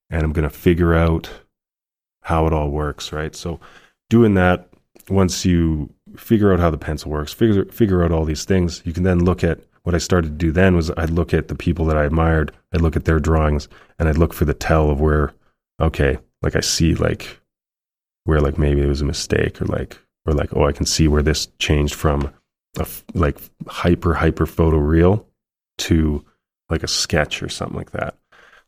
And 0.10 0.24
I'm 0.24 0.34
going 0.34 0.48
to 0.48 0.56
figure 0.56 0.94
out 0.94 1.30
how 2.24 2.48
it 2.48 2.54
all 2.54 2.70
works, 2.70 3.12
right? 3.12 3.36
So 3.36 3.60
doing 4.10 4.34
that, 4.36 4.70
once 5.10 5.46
you 5.46 5.94
figure 6.16 6.54
out 6.54 6.60
how 6.60 6.70
the 6.70 6.78
pencil 6.78 7.12
works, 7.12 7.34
figure, 7.34 7.66
figure 7.66 8.04
out 8.04 8.12
all 8.12 8.26
these 8.26 8.46
things, 8.46 8.82
you 8.86 8.94
can 8.94 9.04
then 9.04 9.24
look 9.24 9.44
at 9.44 9.60
what 9.84 9.96
I 9.96 10.00
started 10.00 10.28
to 10.28 10.36
do 10.36 10.52
then 10.52 10.76
was 10.76 10.92
I'd 10.98 11.10
look 11.10 11.34
at 11.34 11.48
the 11.48 11.56
people 11.56 11.86
that 11.86 11.98
I 11.98 12.06
admired, 12.06 12.52
I'd 12.74 12.82
look 12.82 12.96
at 12.96 13.06
their 13.06 13.20
drawings, 13.20 13.68
and 13.98 14.10
I'd 14.10 14.18
look 14.18 14.34
for 14.34 14.46
the 14.46 14.54
tell 14.54 14.90
of 14.90 15.00
where, 15.00 15.34
okay, 15.82 16.20
like 16.42 16.56
I 16.56 16.60
see 16.60 16.96
like 16.96 17.40
where 18.26 18.42
like 18.42 18.58
maybe 18.58 18.82
it 18.82 18.88
was 18.88 19.02
a 19.02 19.06
mistake 19.06 19.62
or 19.62 19.66
like 19.66 19.98
or 20.26 20.34
like 20.34 20.56
oh 20.56 20.66
I 20.66 20.72
can 20.72 20.86
see 20.86 21.08
where 21.08 21.24
this 21.24 21.48
changed 21.58 21.96
from 21.96 22.32
a 22.78 22.82
f- 22.82 23.04
like 23.14 23.38
hyper 23.68 24.14
hyper 24.14 24.46
photo 24.46 24.78
real 24.78 25.26
to 25.80 26.24
like 26.70 26.84
a 26.84 26.88
sketch 26.88 27.42
or 27.42 27.50
something 27.50 27.78
like 27.78 27.92
that. 27.92 28.16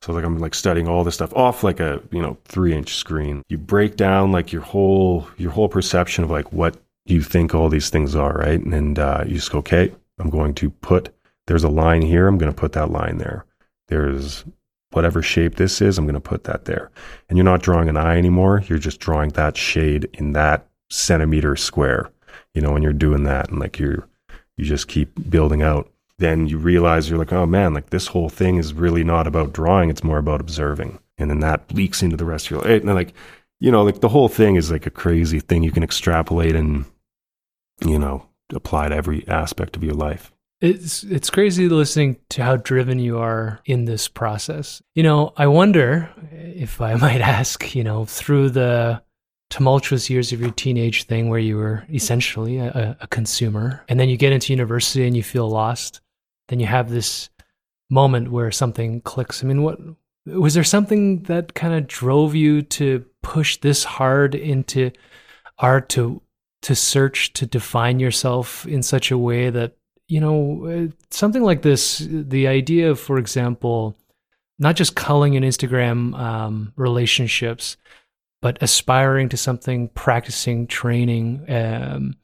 So 0.02 0.14
like 0.14 0.24
I'm 0.24 0.40
like 0.40 0.56
studying 0.56 0.88
all 0.88 1.04
this 1.04 1.16
stuff 1.16 1.34
off 1.36 1.64
like 1.64 1.80
a 1.80 2.02
you 2.12 2.22
know 2.22 2.38
three 2.46 2.74
inch 2.74 2.96
screen. 2.96 3.44
You 3.50 3.58
break 3.58 3.96
down 3.96 4.32
like 4.32 4.52
your 4.52 4.64
whole 4.64 5.28
your 5.38 5.52
whole 5.52 5.70
perception 5.70 6.24
of 6.24 6.32
like 6.32 6.52
what 6.52 6.78
you 7.06 7.22
think 7.22 7.54
all 7.54 7.70
these 7.70 7.90
things 7.90 8.16
are, 8.16 8.34
right? 8.34 8.60
And, 8.60 8.74
and 8.74 9.00
uh, 9.00 9.24
you 9.26 9.36
just 9.36 9.52
go, 9.52 9.60
okay, 9.60 9.94
I'm 10.20 10.30
going 10.30 10.54
to 10.56 10.70
put 10.70 11.14
there's 11.48 11.64
a 11.64 11.70
line 11.70 12.02
here. 12.02 12.28
I'm 12.28 12.38
going 12.38 12.52
to 12.52 12.58
put 12.58 12.74
that 12.74 12.92
line 12.92 13.18
there. 13.18 13.46
There's 13.88 14.46
whatever 14.92 15.22
shape 15.22 15.56
this 15.56 15.82
is. 15.82 15.98
I'm 15.98 16.06
going 16.06 16.14
to 16.14 16.20
put 16.20 16.44
that 16.46 16.66
there. 16.66 16.92
And 17.30 17.38
you're 17.38 17.46
not 17.46 17.64
drawing 17.64 17.90
an 17.90 17.98
eye 17.98 18.18
anymore. 18.18 18.64
You're 18.68 18.78
just 18.78 19.00
drawing 19.00 19.32
that 19.32 19.58
shade 19.58 20.10
in 20.14 20.34
that 20.34 20.68
centimeter 20.90 21.56
square. 21.56 22.12
You 22.54 22.62
know, 22.62 22.72
when 22.72 22.84
you're 22.84 22.94
doing 22.94 23.24
that, 23.24 23.50
and 23.50 23.60
like 23.60 23.80
you're 23.80 24.08
you 24.58 24.66
just 24.66 24.88
keep 24.88 25.30
building 25.30 25.62
out 25.62 25.92
then 26.22 26.48
you 26.48 26.58
realize 26.58 27.10
you're 27.10 27.20
like, 27.20 27.34
oh 27.34 27.46
man, 27.46 27.74
like 27.74 27.90
this 27.90 28.08
whole 28.08 28.30
thing 28.30 28.58
is 28.58 28.74
really 28.74 29.04
not 29.04 29.28
about 29.28 29.54
drawing, 29.54 29.90
it's 29.90 30.04
more 30.04 30.18
about 30.18 30.40
observing. 30.40 31.00
And 31.18 31.30
then 31.30 31.40
that 31.42 31.74
leaks 31.74 32.02
into 32.02 32.18
the 32.18 32.26
rest 32.26 32.48
of 32.48 32.52
your 32.52 32.62
life. 32.62 32.84
And 32.84 32.96
like, 32.96 33.14
you 33.60 33.72
know, 33.72 33.84
like 33.84 34.02
the 34.02 34.10
whole 34.10 34.30
thing 34.30 34.56
is 34.56 34.72
like 34.72 34.86
a 34.86 34.92
crazy 34.92 35.40
thing 35.40 35.64
you 35.64 35.72
can 35.72 35.84
extrapolate 35.84 36.56
and, 36.56 36.86
you 37.86 38.00
know, 38.00 38.28
apply 38.54 38.90
to 38.90 38.96
every 38.96 39.28
aspect 39.28 39.76
of 39.76 39.84
your 39.84 39.94
life. 39.94 40.32
It's 40.62 41.04
it's 41.04 41.32
crazy 41.32 41.68
listening 41.70 42.18
to 42.30 42.44
how 42.44 42.56
driven 42.56 43.00
you 43.00 43.18
are 43.18 43.60
in 43.66 43.86
this 43.86 44.08
process. 44.08 44.82
You 44.94 45.02
know, 45.02 45.34
I 45.36 45.48
wonder 45.48 46.10
if 46.32 46.80
I 46.82 46.96
might 47.06 47.22
ask, 47.22 47.76
you 47.76 47.84
know, 47.84 48.06
through 48.06 48.52
the 48.52 49.02
tumultuous 49.50 50.10
years 50.10 50.32
of 50.32 50.40
your 50.40 50.52
teenage 50.52 51.04
thing 51.04 51.30
where 51.30 51.40
you 51.40 51.58
were 51.58 51.86
essentially 51.94 52.58
a, 52.58 52.98
a 53.02 53.08
consumer 53.08 53.84
and 53.90 54.00
then 54.00 54.08
you 54.10 54.18
get 54.18 54.32
into 54.32 54.54
university 54.54 55.06
and 55.06 55.16
you 55.16 55.22
feel 55.22 55.48
lost 55.50 56.01
then 56.52 56.60
you 56.60 56.68
have 56.68 56.90
this 56.90 57.30
moment 57.90 58.30
where 58.30 58.52
something 58.52 59.00
clicks. 59.02 59.42
I 59.42 59.48
mean 59.48 59.64
what 59.64 59.80
was 60.26 60.54
there 60.54 60.64
something 60.64 61.24
that 61.24 61.54
kind 61.54 61.74
of 61.74 61.88
drove 61.88 62.36
you 62.36 62.62
to 62.62 63.06
push 63.24 63.58
this 63.58 63.86
hard 63.86 64.36
into 64.36 64.92
art 65.58 65.88
to 65.90 66.22
to 66.64 66.76
search 66.76 67.34
to 67.34 67.46
define 67.46 68.00
yourself 68.00 68.68
in 68.68 68.84
such 68.84 69.12
a 69.12 69.18
way 69.18 69.50
that 69.50 69.78
you 70.08 70.20
know 70.20 70.66
uh, 70.66 70.92
something 71.10 71.42
like 71.42 71.62
this 71.62 72.06
the 72.10 72.48
idea 72.48 72.92
of 72.92 73.00
for 73.00 73.18
example 73.18 73.98
not 74.60 74.76
just 74.76 74.96
culling 74.96 75.34
in 75.34 75.44
instagram 75.44 76.18
um, 76.20 76.74
relationships 76.76 77.78
but 78.42 78.62
aspiring 78.62 79.30
to 79.30 79.38
something 79.38 79.88
practicing 79.90 80.68
training 80.68 81.44
um, 81.50 82.16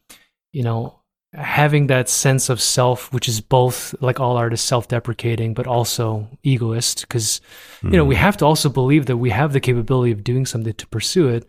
you 0.51 0.61
know 0.61 0.96
having 1.33 1.87
that 1.87 2.07
sense 2.09 2.49
of 2.49 2.61
self 2.61 3.11
which 3.13 3.27
is 3.27 3.41
both 3.41 3.93
like 4.01 4.19
all 4.19 4.37
art 4.37 4.53
is 4.53 4.61
self-deprecating 4.61 5.53
but 5.53 5.67
also 5.67 6.27
egoist 6.43 7.01
because 7.01 7.41
you 7.83 7.91
know 7.91 8.05
we 8.05 8.15
have 8.15 8.37
to 8.37 8.45
also 8.45 8.69
believe 8.69 9.07
that 9.07 9.17
we 9.17 9.29
have 9.29 9.51
the 9.51 9.59
capability 9.59 10.11
of 10.11 10.23
doing 10.23 10.45
something 10.45 10.73
to 10.73 10.87
pursue 10.87 11.27
it 11.27 11.47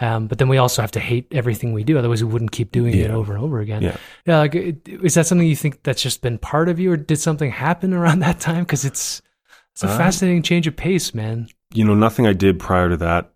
um, 0.00 0.26
but 0.28 0.38
then 0.38 0.48
we 0.48 0.56
also 0.56 0.82
have 0.82 0.90
to 0.92 1.00
hate 1.00 1.26
everything 1.30 1.72
we 1.72 1.84
do 1.84 1.98
otherwise 1.98 2.24
we 2.24 2.30
wouldn't 2.32 2.52
keep 2.52 2.72
doing 2.72 2.94
it 2.94 3.10
over 3.10 3.34
and 3.34 3.42
over 3.44 3.60
again. 3.60 3.82
Yeah. 3.82 3.96
yeah 4.26 4.38
like 4.38 4.54
is 4.54 5.14
that 5.14 5.26
something 5.26 5.46
you 5.46 5.54
think 5.56 5.82
that's 5.82 6.02
just 6.02 6.22
been 6.22 6.38
part 6.38 6.70
of 6.70 6.80
you 6.80 6.90
or 6.92 6.96
did 6.96 7.18
something 7.18 7.50
happen 7.50 7.92
around 7.98 8.20
that 8.20 8.40
time? 8.40 8.64
Because 8.64 8.84
it's 8.84 9.20
it's 9.74 9.84
a 9.84 9.88
Uh, 9.88 9.98
fascinating 9.98 10.42
change 10.42 10.66
of 10.66 10.74
pace 10.74 11.14
man. 11.14 11.48
You 11.72 11.84
know, 11.84 11.94
nothing 11.94 12.26
I 12.26 12.32
did 12.32 12.58
prior 12.58 12.88
to 12.88 12.96
that, 12.96 13.32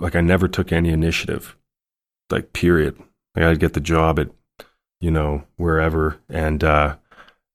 like 0.00 0.16
I 0.16 0.22
never 0.22 0.48
took 0.48 0.72
any 0.72 0.88
initiative, 0.88 1.54
like 2.30 2.52
period. 2.54 2.98
Like 3.36 3.44
I'd 3.44 3.60
get 3.60 3.74
the 3.74 3.80
job 3.80 4.18
at, 4.18 4.30
you 5.04 5.10
know, 5.10 5.44
wherever 5.56 6.18
and, 6.28 6.64
uh, 6.64 6.96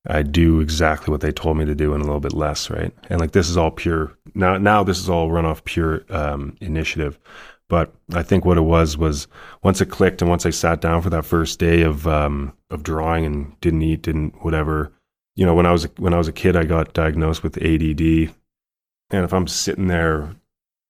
I 0.08 0.24
do 0.24 0.60
exactly 0.62 1.12
what 1.12 1.22
they 1.22 1.32
told 1.32 1.58
me 1.58 1.66
to 1.66 1.76
do 1.76 1.94
and 1.94 2.02
a 2.02 2.06
little 2.06 2.22
bit 2.22 2.34
less, 2.34 2.70
right? 2.70 2.94
And 3.10 3.20
like 3.20 3.32
this 3.32 3.50
is 3.50 3.58
all 3.58 3.72
pure 3.72 4.18
now. 4.34 4.58
Now 4.58 4.84
this 4.84 4.98
is 5.00 5.10
all 5.10 5.30
run 5.30 5.46
off 5.46 5.64
pure 5.66 6.04
um, 6.10 6.56
initiative, 6.62 7.20
but 7.68 7.94
I 8.14 8.24
think 8.24 8.46
what 8.46 8.58
it 8.58 8.62
was 8.62 8.98
was 8.98 9.28
once 9.62 9.82
it 9.82 9.88
clicked 9.88 10.22
and 10.22 10.30
once 10.30 10.46
I 10.46 10.52
sat 10.52 10.80
down 10.80 11.02
for 11.02 11.10
that 11.10 11.26
first 11.26 11.60
day 11.60 11.82
of 11.82 12.08
um, 12.08 12.54
of 12.70 12.82
drawing 12.82 13.26
and 13.26 13.60
didn't 13.60 13.82
eat, 13.82 14.02
didn't 14.04 14.44
whatever. 14.44 14.92
You 15.36 15.46
know, 15.46 15.54
when 15.54 15.66
I 15.66 15.72
was 15.72 15.84
when 15.98 16.14
I 16.14 16.18
was 16.18 16.30
a 16.30 16.34
kid, 16.34 16.56
I 16.56 16.64
got 16.64 16.94
diagnosed 16.94 17.44
with 17.44 17.58
ADD, 17.58 18.34
and 19.12 19.26
if 19.26 19.34
I'm 19.34 19.48
sitting 19.48 19.88
there 19.88 20.34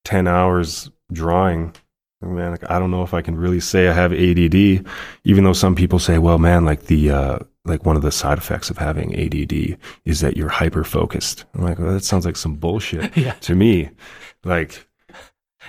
ten 0.05 0.27
hours 0.27 0.91
drawing, 1.11 1.73
man, 2.21 2.51
like, 2.51 2.69
I 2.69 2.79
don't 2.79 2.91
know 2.91 3.03
if 3.03 3.13
I 3.13 3.21
can 3.21 3.35
really 3.37 3.59
say 3.59 3.87
I 3.87 3.93
have 3.93 4.11
ADD, 4.13 4.85
even 5.23 5.43
though 5.43 5.53
some 5.53 5.75
people 5.75 5.99
say, 5.99 6.17
well, 6.17 6.37
man, 6.37 6.65
like 6.65 6.83
the, 6.83 7.11
uh, 7.11 7.39
like 7.65 7.85
one 7.85 7.95
of 7.95 8.01
the 8.01 8.11
side 8.11 8.37
effects 8.37 8.69
of 8.69 8.77
having 8.77 9.13
ADD 9.15 9.77
is 10.05 10.19
that 10.21 10.35
you're 10.35 10.49
hyper 10.49 10.83
focused. 10.83 11.45
I'm 11.53 11.63
like, 11.63 11.79
well, 11.79 11.93
that 11.93 12.03
sounds 12.03 12.25
like 12.25 12.35
some 12.35 12.55
bullshit 12.55 13.15
Yeah. 13.17 13.33
to 13.33 13.55
me. 13.55 13.89
Like, 14.43 14.87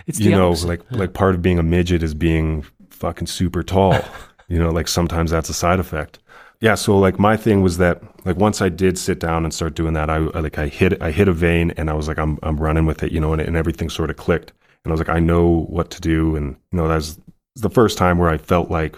It's 0.07 0.19
you 0.19 0.31
know, 0.31 0.49
opposite. 0.49 0.67
like, 0.69 0.81
like 0.91 1.13
part 1.15 1.35
of 1.35 1.43
being 1.43 1.59
a 1.59 1.63
midget 1.63 2.03
is 2.03 2.15
being 2.15 2.65
fucking 2.91 3.27
super 3.27 3.63
tall. 3.63 3.99
you 4.49 4.59
know, 4.59 4.71
like 4.71 4.89
sometimes 4.89 5.31
that's 5.31 5.49
a 5.49 5.55
side 5.55 5.79
effect. 5.81 6.19
Yeah. 6.61 6.75
So 6.75 6.99
like 6.99 7.19
my 7.19 7.37
thing 7.37 7.63
was 7.63 7.79
that 7.79 8.03
like 8.27 8.37
once 8.37 8.61
I 8.61 8.69
did 8.69 8.99
sit 8.99 9.19
down 9.19 9.45
and 9.45 9.53
start 9.55 9.75
doing 9.75 9.95
that, 9.95 10.11
I, 10.11 10.17
I 10.17 10.41
like 10.41 10.59
I 10.59 10.69
hit 10.69 11.01
I 11.03 11.11
hit 11.11 11.27
a 11.29 11.33
vein 11.33 11.71
and 11.79 11.89
I 11.89 11.95
was 11.95 12.07
like 12.07 12.19
I'm 12.19 12.39
I'm 12.43 12.59
running 12.59 12.85
with 12.87 13.03
it, 13.03 13.13
you 13.13 13.21
know, 13.21 13.33
and, 13.33 13.41
and 13.41 13.57
everything 13.57 13.89
sort 13.89 14.11
of 14.11 14.17
clicked. 14.17 14.53
And 14.85 14.93
I 14.93 14.93
was 14.93 15.01
like 15.01 15.09
I 15.09 15.21
know 15.21 15.67
what 15.69 15.91
to 15.91 16.01
do, 16.01 16.37
and 16.37 16.57
you 16.73 16.79
know 16.79 16.89
that's 16.89 17.19
the 17.57 17.71
first 17.71 17.99
time 17.99 18.19
where 18.19 18.31
I 18.31 18.39
felt 18.39 18.71
like, 18.71 18.97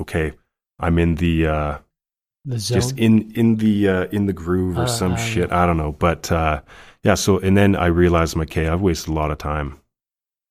okay, 0.00 0.32
I'm 0.78 0.98
in 0.98 1.16
the 1.16 1.46
uh, 1.46 1.78
the 2.44 2.58
zone. 2.58 2.74
just 2.76 2.98
in 2.98 3.30
in 3.32 3.56
the 3.56 3.88
uh, 3.88 4.04
in 4.06 4.26
the 4.26 4.32
groove 4.32 4.78
or 4.78 4.82
Uh, 4.82 4.86
some 4.86 5.16
shit. 5.16 5.52
I 5.52 5.66
don't 5.66 5.76
know, 5.76 5.92
but 5.92 6.30
uh, 6.32 6.62
yeah. 7.04 7.14
So 7.14 7.38
and 7.38 7.56
then 7.56 7.76
I 7.76 7.86
realized, 7.86 8.34
I'm 8.34 8.40
like, 8.40 8.50
okay, 8.50 8.68
I've 8.68 8.80
wasted 8.80 9.10
a 9.10 9.12
lot 9.12 9.30
of 9.30 9.38
time. 9.38 9.78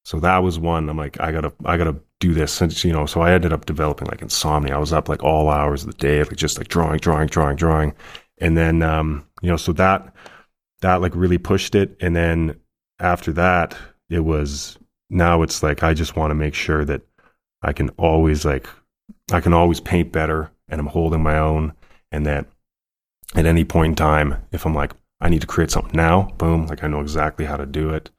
So 0.06 0.20
that 0.20 0.40
was 0.40 0.58
one. 0.58 0.90
I'm 0.90 0.98
like, 0.98 1.20
I 1.20 1.32
gotta 1.32 1.54
I 1.66 1.78
gotta 1.78 1.96
do 2.20 2.34
this. 2.34 2.52
Since 2.54 2.84
you 2.84 2.94
know, 2.94 3.06
so 3.06 3.22
I 3.22 3.34
ended 3.34 3.54
up 3.54 3.66
developing 3.66 4.08
like 4.08 4.22
insomnia. 4.22 4.76
I 4.76 4.80
was 4.80 4.94
up 4.94 5.10
like 5.10 5.24
all 5.24 5.50
hours 5.50 5.84
of 5.84 5.92
the 5.92 5.98
day, 5.98 6.20
like 6.24 6.36
just 6.38 6.58
like 6.58 6.70
drawing, 6.70 7.00
drawing, 7.00 7.28
drawing, 7.28 7.56
drawing, 7.58 7.94
and 8.40 8.58
then 8.58 8.82
um, 8.82 9.28
you 9.42 9.50
know, 9.50 9.58
so 9.58 9.74
that 9.74 10.14
that 10.82 11.02
like 11.02 11.16
really 11.16 11.38
pushed 11.38 11.76
it. 11.76 11.96
And 12.02 12.16
then 12.16 12.60
after 13.00 13.32
that, 13.34 13.78
it 14.12 14.20
was 14.20 14.78
now 15.10 15.42
it's 15.42 15.64
like 15.64 15.82
I 15.82 15.94
just 15.94 16.16
want 16.16 16.32
to 16.32 16.36
make 16.36 16.54
sure 16.54 16.86
that 16.86 17.02
I 17.64 17.74
can 17.74 17.90
always 17.92 18.46
like 18.46 18.68
I 19.32 19.40
can 19.42 19.54
always 19.54 19.80
paint 19.80 20.12
better 20.12 20.52
and 20.70 20.80
I'm 20.80 20.88
holding 20.88 21.24
my 21.24 21.40
own 21.40 21.74
and 22.12 22.26
that 22.26 22.46
at 23.36 23.46
any 23.46 23.64
point 23.64 23.92
in 23.92 23.96
time 23.96 24.36
if 24.52 24.66
I'm 24.66 24.76
like 24.76 24.94
I 25.22 25.30
need 25.30 25.42
to 25.42 25.48
create 25.48 25.72
something 25.72 25.96
now, 25.96 26.34
boom, 26.38 26.68
like 26.68 26.84
I 26.84 26.88
know 26.88 27.00
exactly 27.00 27.46
how 27.46 27.56
to 27.56 27.66
do 27.66 27.92
it. 27.92 28.10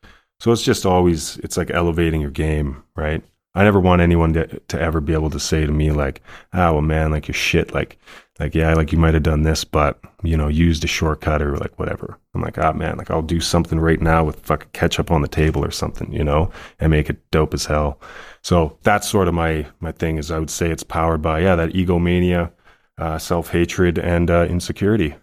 So 0.41 0.53
it's 0.53 0.63
just 0.63 0.87
always 0.87 1.37
it's 1.39 1.57
like 1.57 1.71
elevating 1.71 2.21
your 2.21 2.31
game, 2.31 2.83
right? 2.97 3.23
I 3.55 3.65
never 3.65 3.81
want 3.81 4.01
anyone 4.01 4.33
to, 4.33 4.47
to 4.47 4.81
ever 4.81 5.01
be 5.01 5.13
able 5.13 5.31
to 5.31 5.41
say 5.41 5.67
to 5.67 5.73
me 5.73 5.91
like, 5.91 6.23
"Ah, 6.53 6.73
well, 6.73 6.81
man, 6.81 7.11
like 7.11 7.29
you're 7.29 7.35
shit." 7.35 7.75
Like, 7.75 7.99
like 8.41 8.55
yeah, 8.55 8.73
like 8.75 8.93
you 8.93 8.99
might 8.99 9.15
have 9.15 9.23
done 9.23 9.43
this, 9.43 9.63
but 9.63 10.01
you 10.23 10.37
know, 10.37 10.49
used 10.49 10.85
a 10.85 10.87
shortcut 10.87 11.43
or 11.43 11.57
like 11.59 11.79
whatever. 11.79 12.19
I'm 12.35 12.41
like, 12.41 12.59
ah, 12.59 12.73
man, 12.73 12.97
like 12.97 13.11
I'll 13.11 13.23
do 13.23 13.41
something 13.41 13.79
right 13.79 14.01
now 14.01 14.25
with 14.25 14.41
fucking 14.41 14.71
ketchup 14.73 15.11
on 15.11 15.21
the 15.21 15.29
table 15.29 15.65
or 15.65 15.71
something, 15.71 16.11
you 16.13 16.25
know, 16.25 16.51
and 16.81 16.91
make 16.91 17.11
it 17.11 17.31
dope 17.31 17.53
as 17.53 17.67
hell. 17.67 18.01
So 18.43 18.79
that's 18.83 19.09
sort 19.09 19.29
of 19.29 19.35
my 19.35 19.67
my 19.81 19.93
thing. 19.93 20.17
Is 20.17 20.31
I 20.31 20.39
would 20.39 20.51
say 20.51 20.71
it's 20.71 20.83
powered 20.83 21.21
by 21.21 21.41
yeah 21.41 21.57
that 21.57 21.75
egomania, 21.75 22.53
uh, 22.99 23.19
self 23.19 23.51
hatred, 23.51 23.99
and 23.99 24.31
uh, 24.31 24.47
insecurity. 24.49 25.15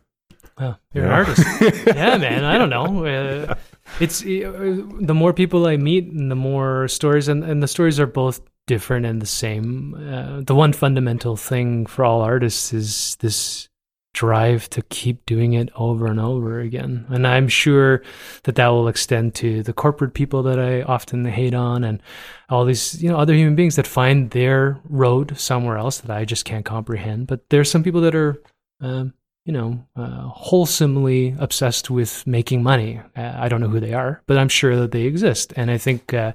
Wow, 0.60 0.78
you're 0.94 1.06
an 1.06 1.12
artist. 1.12 1.44
yeah, 1.88 2.18
man. 2.18 2.44
I 2.44 2.58
don't 2.58 2.70
know. 2.70 3.06
Uh, 3.06 3.56
it's 4.00 4.22
uh, 4.22 4.84
the 5.00 5.16
more 5.16 5.34
people 5.34 5.66
I 5.66 5.78
meet, 5.78 6.06
and 6.06 6.30
the 6.30 6.36
more 6.36 6.88
stories, 6.90 7.28
and, 7.28 7.44
and 7.44 7.64
the 7.64 7.68
stories 7.68 8.00
are 8.00 8.06
both 8.06 8.42
different 8.70 9.06
and 9.06 9.20
the 9.20 9.26
same. 9.26 9.96
Uh, 9.96 10.42
the 10.46 10.54
one 10.54 10.74
fundamental 10.74 11.36
thing 11.36 11.88
for 11.88 12.06
all 12.06 12.22
artists 12.22 12.72
is 12.72 13.18
this 13.20 13.68
drive 14.14 14.70
to 14.70 14.82
keep 14.84 15.26
doing 15.26 15.54
it 15.54 15.70
over 15.76 16.06
and 16.06 16.20
over 16.20 16.60
again. 16.60 17.06
And 17.10 17.26
I'm 17.26 17.48
sure 17.48 18.04
that 18.44 18.56
that 18.56 18.68
will 18.68 18.88
extend 18.88 19.34
to 19.36 19.64
the 19.64 19.74
corporate 19.74 20.14
people 20.14 20.44
that 20.44 20.60
I 20.60 20.84
often 20.84 21.26
hate 21.26 21.56
on, 21.56 21.84
and 21.84 22.02
all 22.50 22.64
these 22.64 23.02
you 23.02 23.10
know 23.10 23.18
other 23.18 23.34
human 23.34 23.56
beings 23.56 23.76
that 23.76 23.88
find 23.88 24.30
their 24.30 24.80
road 24.88 25.38
somewhere 25.38 25.78
else 25.78 25.98
that 26.02 26.12
I 26.12 26.26
just 26.26 26.46
can't 26.46 26.66
comprehend. 26.66 27.28
But 27.28 27.50
there's 27.50 27.72
some 27.72 27.84
people 27.84 28.02
that 28.02 28.16
are. 28.16 28.42
Um, 28.82 29.14
you 29.46 29.54
know, 29.54 29.84
uh, 29.96 30.28
wholesomely 30.28 31.36
obsessed 31.40 31.90
with 31.90 32.28
making 32.28 32.62
money. 32.62 33.02
Uh, 33.18 33.34
I 33.36 33.50
don't 33.50 33.62
know 33.62 33.70
who 33.70 33.80
they 33.80 33.94
are, 33.94 34.22
but 34.28 34.38
I'm 34.38 34.50
sure 34.50 34.76
that 34.76 34.92
they 34.92 35.04
exist. 35.04 35.54
And 35.56 35.72
I 35.72 35.78
think, 35.80 36.14
uh, 36.14 36.34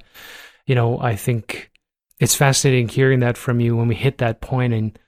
you 0.66 0.74
know, 0.74 0.98
I 0.98 1.14
think 1.14 1.70
it's 2.20 2.34
fascinating 2.34 2.88
hearing 2.88 3.20
that 3.20 3.36
from 3.36 3.60
you 3.60 3.76
when 3.76 3.88
we 3.88 3.94
hit 3.94 4.18
that 4.18 4.40
point 4.40 4.72
and, 4.72 4.98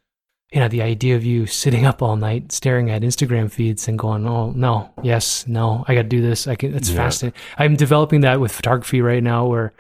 you 0.53 0.61
know, 0.61 0.69
the 0.69 0.83
idea 0.83 1.17
of 1.17 1.25
you 1.25 1.47
sitting 1.47 1.87
up 1.87 2.03
all 2.03 2.17
night 2.17 2.53
staring 2.53 2.91
at 2.91 3.03
Instagram 3.03 3.51
feeds 3.51 3.89
and 3.89 3.99
going, 3.99 4.27
oh, 4.27 4.51
no, 4.53 4.91
yes, 5.03 5.47
no, 5.47 5.85
I 5.89 5.95
got 5.95 6.03
to 6.03 6.09
do 6.09 6.21
this. 6.23 6.47
I 6.47 6.55
can, 6.57 6.75
it's 6.75 6.91
Yeah. 6.91 6.97
fascinating. 6.97 7.41
I'm 7.59 7.77
developing 7.77 8.21
that 8.23 8.41
with 8.41 8.53
photography 8.53 9.01
right 9.01 9.23
now 9.23 9.47
where, 9.47 9.73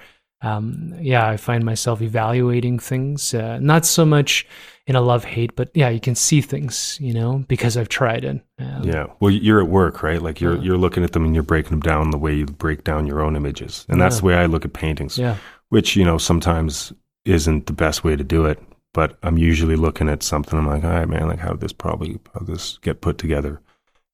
um, 0.42 0.94
yeah, 1.00 1.26
I 1.28 1.36
find 1.36 1.64
myself 1.64 2.02
evaluating 2.02 2.78
things, 2.78 3.32
uh, 3.34 3.58
not 3.60 3.84
so 3.86 4.04
much 4.04 4.46
in 4.86 4.94
a 4.94 5.00
love 5.00 5.24
hate, 5.24 5.56
but 5.56 5.70
yeah, 5.74 5.88
you 5.88 5.98
can 5.98 6.14
see 6.14 6.40
things, 6.40 6.96
you 7.00 7.12
know, 7.14 7.44
because 7.48 7.76
I've 7.76 7.88
tried 7.88 8.24
it. 8.24 8.40
Um, 8.58 8.82
Yeah. 8.84 9.06
Well, 9.18 9.32
you're 9.32 9.60
at 9.60 9.68
work, 9.68 10.02
right? 10.02 10.20
Like 10.22 10.40
you're 10.40 10.56
Yeah. 10.56 10.62
you're 10.62 10.76
looking 10.78 11.02
at 11.02 11.12
them 11.12 11.24
and 11.24 11.34
you're 11.34 11.42
breaking 11.42 11.70
them 11.70 11.80
down 11.80 12.10
the 12.10 12.18
way 12.18 12.34
you 12.34 12.46
break 12.46 12.84
down 12.84 13.06
your 13.06 13.20
own 13.20 13.34
images, 13.34 13.84
and 13.88 14.00
that's 14.00 14.16
Yeah. 14.16 14.20
the 14.20 14.26
way 14.26 14.34
I 14.36 14.46
look 14.46 14.64
at 14.64 14.72
paintings. 14.74 15.18
Yeah. 15.18 15.36
Which 15.70 15.96
you 15.96 16.04
know 16.04 16.18
sometimes 16.18 16.92
isn't 17.26 17.66
the 17.66 17.72
best 17.72 18.04
way 18.04 18.16
to 18.16 18.24
do 18.24 18.46
it, 18.46 18.62
but 18.94 19.18
I'm 19.22 19.36
usually 19.36 19.76
looking 19.76 20.08
at 20.08 20.22
something. 20.22 20.58
I'm 20.58 20.66
like, 20.66 20.84
all 20.84 20.90
right, 20.90 21.08
man, 21.08 21.28
like 21.28 21.40
how 21.40 21.50
did 21.50 21.60
this 21.60 21.72
probably 21.72 22.18
how 22.32 22.40
did 22.40 22.48
this 22.48 22.78
get 22.78 23.00
put 23.00 23.18
together, 23.18 23.60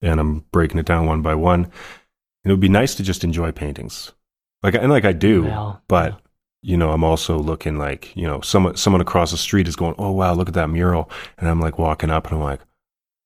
and 0.00 0.18
I'm 0.18 0.44
breaking 0.52 0.78
it 0.78 0.86
down 0.86 1.06
one 1.06 1.22
by 1.22 1.34
one. 1.34 1.70
It 2.44 2.50
would 2.50 2.60
be 2.60 2.68
nice 2.68 2.94
to 2.96 3.02
just 3.02 3.22
enjoy 3.22 3.52
paintings, 3.52 4.12
like 4.62 4.74
and 4.74 4.90
like 4.90 5.04
I 5.04 5.12
do, 5.12 5.44
Well, 5.44 5.82
but 5.88 6.20
you 6.62 6.76
know, 6.76 6.92
I'm 6.92 7.04
also 7.04 7.38
looking 7.38 7.76
like, 7.76 8.14
you 8.16 8.26
know, 8.26 8.40
someone 8.40 8.76
someone 8.76 9.00
across 9.00 9.30
the 9.32 9.36
street 9.36 9.68
is 9.68 9.76
going, 9.76 9.94
"Oh 9.98 10.12
wow, 10.12 10.32
look 10.34 10.48
at 10.48 10.54
that 10.54 10.70
mural," 10.70 11.10
and 11.38 11.48
I'm 11.48 11.60
like 11.60 11.78
walking 11.78 12.10
up 12.10 12.26
and 12.26 12.36
I'm 12.36 12.42
like, 12.42 12.60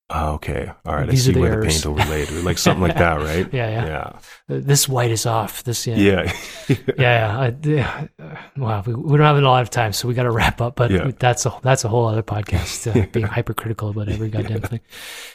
"Oh, 0.09 0.35
okay, 0.35 0.71
all 0.85 0.95
right, 0.95 1.09
These 1.09 1.25
I 1.25 1.27
see 1.27 1.33
the 1.35 1.41
where 1.41 1.53
errors." 1.55 1.83
the 1.83 1.89
paint 1.91 2.01
overlaid, 2.01 2.31
like 2.45 2.59
something 2.59 2.83
like 2.83 2.97
that, 2.97 3.19
right?" 3.19 3.49
Yeah, 3.53 3.69
yeah. 3.71 3.87
yeah, 3.87 4.19
this 4.49 4.89
white 4.89 5.11
is 5.11 5.27
off. 5.27 5.65
This, 5.65 5.87
yeah. 5.87 5.97
yeah, 5.97 6.33
Yeah, 6.69 6.77
yeah. 6.99 7.39
I, 7.39 7.57
yeah. 7.63 8.07
Uh, 8.23 8.37
Wow, 8.57 8.83
we, 8.87 8.95
we 8.95 9.17
don't 9.19 9.27
have 9.27 9.37
a 9.37 9.41
lot 9.41 9.63
of 9.63 9.71
time, 9.71 9.93
so 9.93 10.09
we 10.09 10.15
got 10.15 10.23
to 10.25 10.31
wrap 10.31 10.61
up. 10.61 10.77
But 10.77 10.91
Yeah. 10.91 11.11
that's 11.19 11.45
a 11.47 11.53
that's 11.63 11.85
a 11.85 11.89
whole 11.89 12.07
other 12.07 12.23
podcast, 12.23 12.87
uh, 12.91 13.07
being 13.13 13.27
hypercritical 13.27 13.91
about 13.91 14.09
every 14.09 14.29
goddamn 14.31 14.63
thing. 14.63 14.81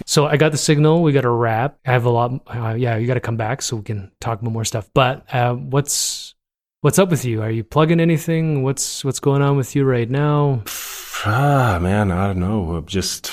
So 0.06 0.26
I 0.26 0.38
got 0.38 0.52
the 0.52 0.58
signal. 0.58 1.04
We 1.04 1.12
got 1.12 1.22
to 1.22 1.30
wrap. 1.30 1.78
I 1.86 1.92
have 1.92 2.06
a 2.06 2.10
lot. 2.10 2.32
Uh, 2.48 2.74
yeah, 2.78 2.98
you 2.98 3.08
got 3.08 3.16
to 3.16 3.20
come 3.20 3.38
back 3.38 3.62
so 3.62 3.76
we 3.78 3.84
can 3.84 4.12
talk 4.22 4.42
about 4.42 4.52
more 4.54 4.66
stuff. 4.66 4.90
But 4.94 5.26
uh, 5.34 5.54
what's 5.56 6.34
what's 6.82 6.98
up 6.98 7.10
with 7.12 7.26
you? 7.26 7.42
Are 7.42 7.52
you 7.52 7.64
plugging 7.64 8.00
anything? 8.00 8.64
What's 8.64 9.04
what's 9.06 9.20
going 9.20 9.42
on 9.42 9.58
with 9.58 9.76
you 9.76 9.84
right 9.86 10.10
now? 10.10 10.64
ah, 11.26 11.78
man, 11.80 12.12
I 12.12 12.28
don't 12.28 12.40
know, 12.40 12.74
I'm 12.76 12.86
just 12.88 13.32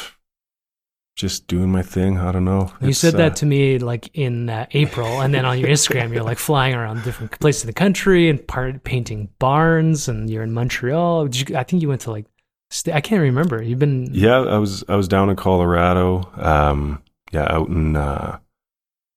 just 1.18 1.48
doing 1.48 1.70
my 1.70 1.82
thing. 1.82 2.16
I 2.16 2.30
don't 2.30 2.44
know. 2.44 2.72
You 2.80 2.90
It's, 2.90 2.98
said 3.00 3.16
uh, 3.16 3.18
that 3.18 3.36
to 3.36 3.46
me 3.46 3.78
like 3.78 4.08
in 4.14 4.48
uh, 4.48 4.66
April, 4.70 5.20
and 5.20 5.34
then 5.34 5.44
on 5.44 5.58
your 5.58 5.68
Instagram, 5.68 6.14
you're 6.14 6.22
like 6.22 6.38
flying 6.38 6.74
around 6.76 7.02
different 7.02 7.32
places 7.40 7.64
in 7.64 7.66
the 7.66 7.72
country 7.74 8.30
and 8.30 8.46
part 8.46 8.84
painting 8.84 9.28
barns, 9.40 10.08
and 10.08 10.30
you're 10.30 10.44
in 10.44 10.52
Montreal. 10.54 11.26
Did 11.26 11.50
you, 11.50 11.56
I 11.56 11.64
think 11.64 11.82
you 11.82 11.88
went 11.88 12.02
to 12.02 12.12
like, 12.12 12.26
st- 12.70 12.94
I 12.94 13.00
can't 13.00 13.20
remember. 13.20 13.60
You've 13.60 13.80
been, 13.80 14.08
Yeah, 14.12 14.38
I 14.42 14.58
was 14.58 14.84
I 14.88 14.94
was 14.94 15.08
down 15.08 15.28
in 15.28 15.34
Colorado. 15.36 16.30
Um, 16.36 17.02
yeah, 17.32 17.52
out 17.52 17.68
in 17.68 17.96
uh, 17.96 18.38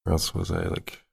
where 0.03 0.13
else 0.13 0.33
was 0.33 0.49
I? 0.51 0.63
Like, 0.63 1.03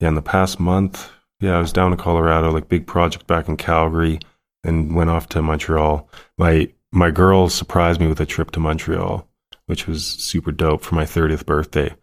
yeah, 0.00 0.08
in 0.08 0.14
the 0.14 0.22
past 0.22 0.58
month. 0.58 1.10
Yeah, 1.40 1.56
I 1.56 1.60
was 1.60 1.72
down 1.72 1.92
in 1.92 1.98
Colorado, 1.98 2.50
like 2.50 2.70
big 2.70 2.86
project 2.86 3.26
back 3.26 3.46
in 3.48 3.58
Calgary, 3.58 4.20
and 4.64 4.96
went 4.96 5.10
off 5.10 5.28
to 5.30 5.42
Montreal. 5.42 6.08
My 6.38 6.72
my 6.92 7.10
girl 7.10 7.50
surprised 7.50 8.00
me 8.00 8.06
with 8.06 8.20
a 8.20 8.26
trip 8.26 8.52
to 8.52 8.60
Montreal, 8.60 9.28
which 9.66 9.86
was 9.86 10.04
super 10.04 10.52
dope 10.52 10.82
for 10.82 10.94
my 10.94 11.06
thirtieth 11.06 11.46
birthday. 11.46 11.94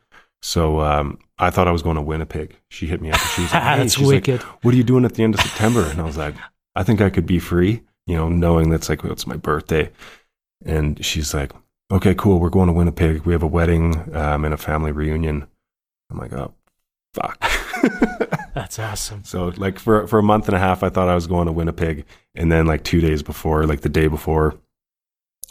So 0.41 0.81
um, 0.81 1.19
I 1.37 1.49
thought 1.49 1.67
I 1.67 1.71
was 1.71 1.81
going 1.81 1.95
to 1.95 2.01
Winnipeg. 2.01 2.55
She 2.69 2.87
hit 2.87 3.01
me 3.01 3.11
up. 3.11 3.19
And 3.19 3.29
she 3.29 3.41
was 3.43 3.53
like, 3.53 3.63
hey, 3.63 3.77
that's 3.77 3.93
she's 3.93 4.07
like, 4.07 4.27
wicked. 4.27 4.41
what 4.63 4.73
are 4.73 4.77
you 4.77 4.83
doing 4.83 5.05
at 5.05 5.13
the 5.13 5.23
end 5.23 5.35
of 5.35 5.41
September? 5.41 5.83
And 5.83 5.99
I 5.99 6.03
was 6.03 6.17
like, 6.17 6.35
I 6.75 6.83
think 6.83 7.01
I 7.01 7.09
could 7.09 7.25
be 7.25 7.39
free, 7.39 7.83
you 8.07 8.15
know, 8.15 8.29
knowing 8.29 8.69
that's 8.69 8.89
like, 8.89 9.03
well, 9.03 9.11
it's 9.11 9.27
my 9.27 9.35
birthday. 9.37 9.91
And 10.65 11.03
she's 11.03 11.33
like, 11.33 11.51
okay, 11.91 12.15
cool. 12.15 12.39
We're 12.39 12.49
going 12.49 12.67
to 12.67 12.73
Winnipeg. 12.73 13.25
We 13.25 13.33
have 13.33 13.43
a 13.43 13.47
wedding 13.47 14.15
um, 14.15 14.45
and 14.45 14.53
a 14.53 14.57
family 14.57 14.91
reunion. 14.91 15.47
I'm 16.09 16.17
like, 16.17 16.33
oh, 16.33 16.53
fuck. 17.13 17.39
that's 18.53 18.79
awesome. 18.79 19.23
so 19.23 19.51
like 19.57 19.79
for, 19.79 20.07
for 20.07 20.19
a 20.19 20.23
month 20.23 20.47
and 20.47 20.55
a 20.55 20.59
half, 20.59 20.83
I 20.83 20.89
thought 20.89 21.09
I 21.09 21.15
was 21.15 21.27
going 21.27 21.47
to 21.47 21.51
Winnipeg. 21.51 22.05
And 22.35 22.51
then 22.51 22.65
like 22.65 22.83
two 22.83 23.01
days 23.01 23.21
before, 23.23 23.65
like 23.65 23.81
the 23.81 23.89
day 23.89 24.07
before, 24.07 24.57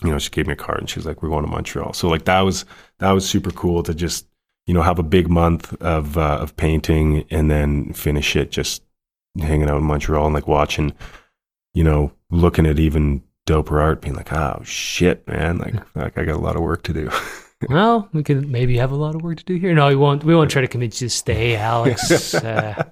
you 0.03 0.11
know, 0.11 0.19
she 0.19 0.31
gave 0.31 0.47
me 0.47 0.55
a 0.55 0.57
card 0.57 0.79
and 0.79 0.89
she 0.89 0.99
was 0.99 1.07
like, 1.07 1.23
we're 1.23 1.29
going 1.29 1.45
to 1.45 1.51
Montreal. 1.51 1.93
So 1.93 2.09
like 2.09 2.25
that 2.25 2.41
was, 2.41 2.65
that 2.99 3.13
was 3.13 3.29
super 3.29 3.51
cool 3.51 3.83
to 3.83 3.95
just, 3.95 4.27
you 4.67 4.75
know, 4.75 4.83
have 4.83 4.99
a 4.99 5.05
big 5.05 5.29
month 5.29 5.75
of, 5.83 6.17
uh, 6.17 6.39
of 6.41 6.57
painting 6.57 7.25
and 7.31 7.51
then 7.51 7.93
finish 7.93 8.37
it 8.37 8.51
just 8.51 8.83
hanging 9.39 9.69
out 9.69 9.79
in 9.79 9.85
Montreal 9.85 10.27
and 10.27 10.35
like 10.35 10.47
watching, 10.47 10.93
you 11.75 11.85
know, 11.85 12.13
looking 12.31 12.67
at 12.67 12.79
even 12.79 13.23
doper 13.47 13.81
art, 13.81 14.01
being 14.01 14.15
like, 14.15 14.33
oh 14.33 14.63
shit, 14.65 15.27
man, 15.27 15.59
like, 15.59 15.75
like 15.95 16.19
I 16.19 16.25
got 16.25 16.37
a 16.37 16.39
lot 16.39 16.57
of 16.57 16.63
work 16.63 16.83
to 16.85 16.93
do. 16.93 17.11
Well, 17.69 18.09
we 18.15 18.23
could 18.23 18.49
maybe 18.49 18.79
have 18.79 18.91
a 18.91 18.97
lot 18.97 19.15
of 19.15 19.21
work 19.21 19.37
to 19.39 19.45
do 19.45 19.57
here. 19.57 19.75
No, 19.75 19.89
we 19.89 19.97
won't. 19.97 20.25
We 20.25 20.35
won't 20.35 20.51
try 20.51 20.63
to 20.63 20.69
convince 20.69 21.03
you 21.03 21.09
to 21.09 21.15
stay, 21.15 21.57
Alex. 21.57 22.35
uh, 22.35 22.85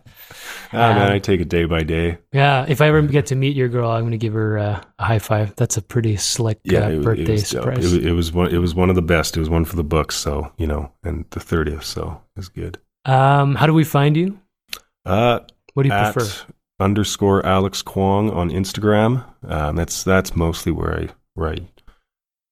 Ah, 0.73 0.93
man, 0.95 1.07
Um, 1.09 1.13
I 1.13 1.19
take 1.19 1.41
it 1.41 1.49
day 1.49 1.65
by 1.65 1.83
day. 1.83 2.19
Yeah, 2.33 2.67
if 2.69 2.81
I 2.81 2.89
ever 2.89 3.01
get 3.03 3.27
to 3.27 3.35
meet 3.37 3.57
your 3.57 3.69
girl, 3.69 3.91
I'm 3.91 4.03
going 4.03 4.11
to 4.13 4.19
give 4.19 4.35
her 4.35 4.59
uh, 4.59 4.83
a 4.99 5.05
high 5.05 5.19
five. 5.19 5.55
That's 5.57 5.77
a 5.77 5.83
pretty 5.83 6.17
slick 6.17 6.61
Yeah, 6.65 6.87
uh, 6.87 6.91
it, 6.91 7.03
birthday 7.03 7.35
it 7.37 7.47
surprise. 7.47 7.79
It 7.79 7.97
was, 7.97 8.07
it 8.07 8.13
was 8.13 8.33
one. 8.33 8.55
It 8.55 8.59
was 8.59 8.75
one 8.75 8.91
of 8.91 8.97
the 8.97 9.03
best. 9.03 9.37
It 9.37 9.41
was 9.41 9.49
one 9.51 9.65
for 9.65 9.77
the 9.77 9.85
books. 9.85 10.17
So 10.17 10.53
you 10.59 10.67
know, 10.67 10.93
and 11.03 11.25
the 11.31 11.41
thirtieth. 11.41 11.85
So 11.85 12.21
it's 12.37 12.49
good. 12.49 12.79
um, 13.07 13.55
how 13.55 13.67
do 13.67 13.73
we 13.75 13.85
find 13.85 14.17
you? 14.17 14.39
Uh, 15.07 15.41
What 15.75 15.85
do 15.85 15.89
you 15.89 15.95
prefer? 16.13 16.53
underscore 16.81 17.45
Alex 17.47 17.83
Kwong 17.83 18.31
on 18.31 18.51
Instagram. 18.51 19.25
Um, 19.45 19.77
that's 19.77 20.05
that's 20.05 20.37
mostly 20.37 20.71
where 20.73 21.01
I 21.01 21.09
where 21.35 21.51
I 21.51 21.59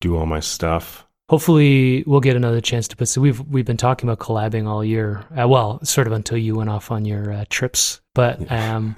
do 0.01 0.17
all 0.17 0.27
my 0.27 0.41
stuff. 0.41 1.06
Hopefully, 1.29 2.05
we'll 2.07 2.21
get 2.21 2.37
another 2.37 2.61
chance 2.61 2.87
to 2.89 2.97
put. 2.97 3.09
So 3.09 3.21
we've 3.21 3.41
we've 3.41 3.65
been 3.65 3.77
talking 3.77 4.09
about 4.09 4.21
collabing 4.25 4.67
all 4.67 4.85
year. 4.85 5.25
Uh, 5.37 5.49
well, 5.49 5.85
sort 5.85 6.07
of 6.07 6.13
until 6.13 6.39
you 6.39 6.55
went 6.55 6.71
off 6.71 6.91
on 6.91 7.05
your 7.05 7.33
uh, 7.33 7.45
trips. 7.49 8.01
But 8.15 8.51
um, 8.51 8.97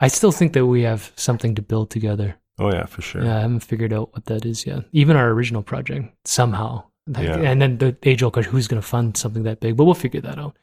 I 0.00 0.08
still 0.08 0.32
think 0.32 0.54
that 0.54 0.66
we 0.66 0.82
have 0.82 1.12
something 1.16 1.54
to 1.54 1.62
build 1.62 1.90
together. 1.90 2.36
Oh 2.58 2.72
yeah, 2.72 2.86
for 2.86 3.02
sure. 3.02 3.22
Yeah, 3.24 3.36
I 3.36 3.40
haven't 3.40 3.60
figured 3.60 3.92
out 3.92 4.12
what 4.12 4.24
that 4.26 4.44
is 4.44 4.66
yet. 4.66 4.84
Even 4.92 5.16
our 5.16 5.30
original 5.30 5.62
project 5.62 6.12
somehow. 6.24 6.84
Like, 7.06 7.24
Yeah. 7.24 7.36
And 7.38 7.62
then 7.62 7.78
the 7.78 7.96
age 8.02 8.22
old 8.24 8.32
question: 8.32 8.50
Who's 8.50 8.66
going 8.66 8.82
to 8.82 8.86
fund 8.86 9.16
something 9.16 9.44
that 9.44 9.60
big? 9.60 9.76
But 9.76 9.84
we'll 9.84 9.94
figure 9.94 10.20
that 10.22 10.38
out. 10.38 10.56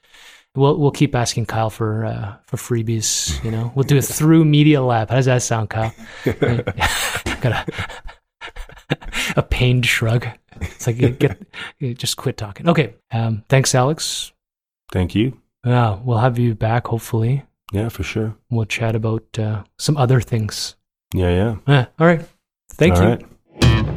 We'll 0.55 0.77
we'll 0.77 0.91
keep 0.91 1.15
asking 1.15 1.45
Kyle 1.45 1.69
for 1.69 2.05
uh, 2.05 2.35
for 2.45 2.57
freebies. 2.57 3.41
You 3.43 3.51
know, 3.51 3.71
we'll 3.73 3.83
do 3.83 3.95
it 3.97 4.01
through 4.05 4.43
Media 4.43 4.81
Lab. 4.81 5.09
How 5.09 5.15
does 5.15 5.25
that 5.25 5.41
sound, 5.43 5.69
Kyle? 5.69 5.93
Got 6.25 7.45
a 7.45 7.65
a 9.35 9.41
pained 9.43 9.85
shrug. 9.85 10.27
It's 10.61 10.87
like 10.87 10.97
get 11.19 11.41
just 11.97 12.17
quit 12.17 12.37
talking. 12.37 12.67
Okay. 12.69 12.93
Um, 13.11 13.43
thanks, 13.49 13.75
Alex. 13.75 14.31
Thank 14.91 15.15
you. 15.15 15.39
Yeah, 15.65 15.99
we'll 16.03 16.19
have 16.19 16.37
you 16.39 16.53
back. 16.55 16.87
Hopefully, 16.87 17.43
Yeah, 17.71 17.89
for 17.89 18.03
sure. 18.03 18.35
we'll 18.49 18.65
chat 18.65 18.95
about 18.95 19.23
uh, 19.39 19.63
some 19.79 19.97
other 19.97 20.21
things. 20.21 20.75
Yeah, 21.13 21.29
yeah. 21.29 21.55
Yeah. 21.67 21.85
All 21.99 22.07
right. 22.07 22.21
Thank 22.71 22.95
All 22.95 23.03
you. 23.03 23.09
right. 23.09 23.91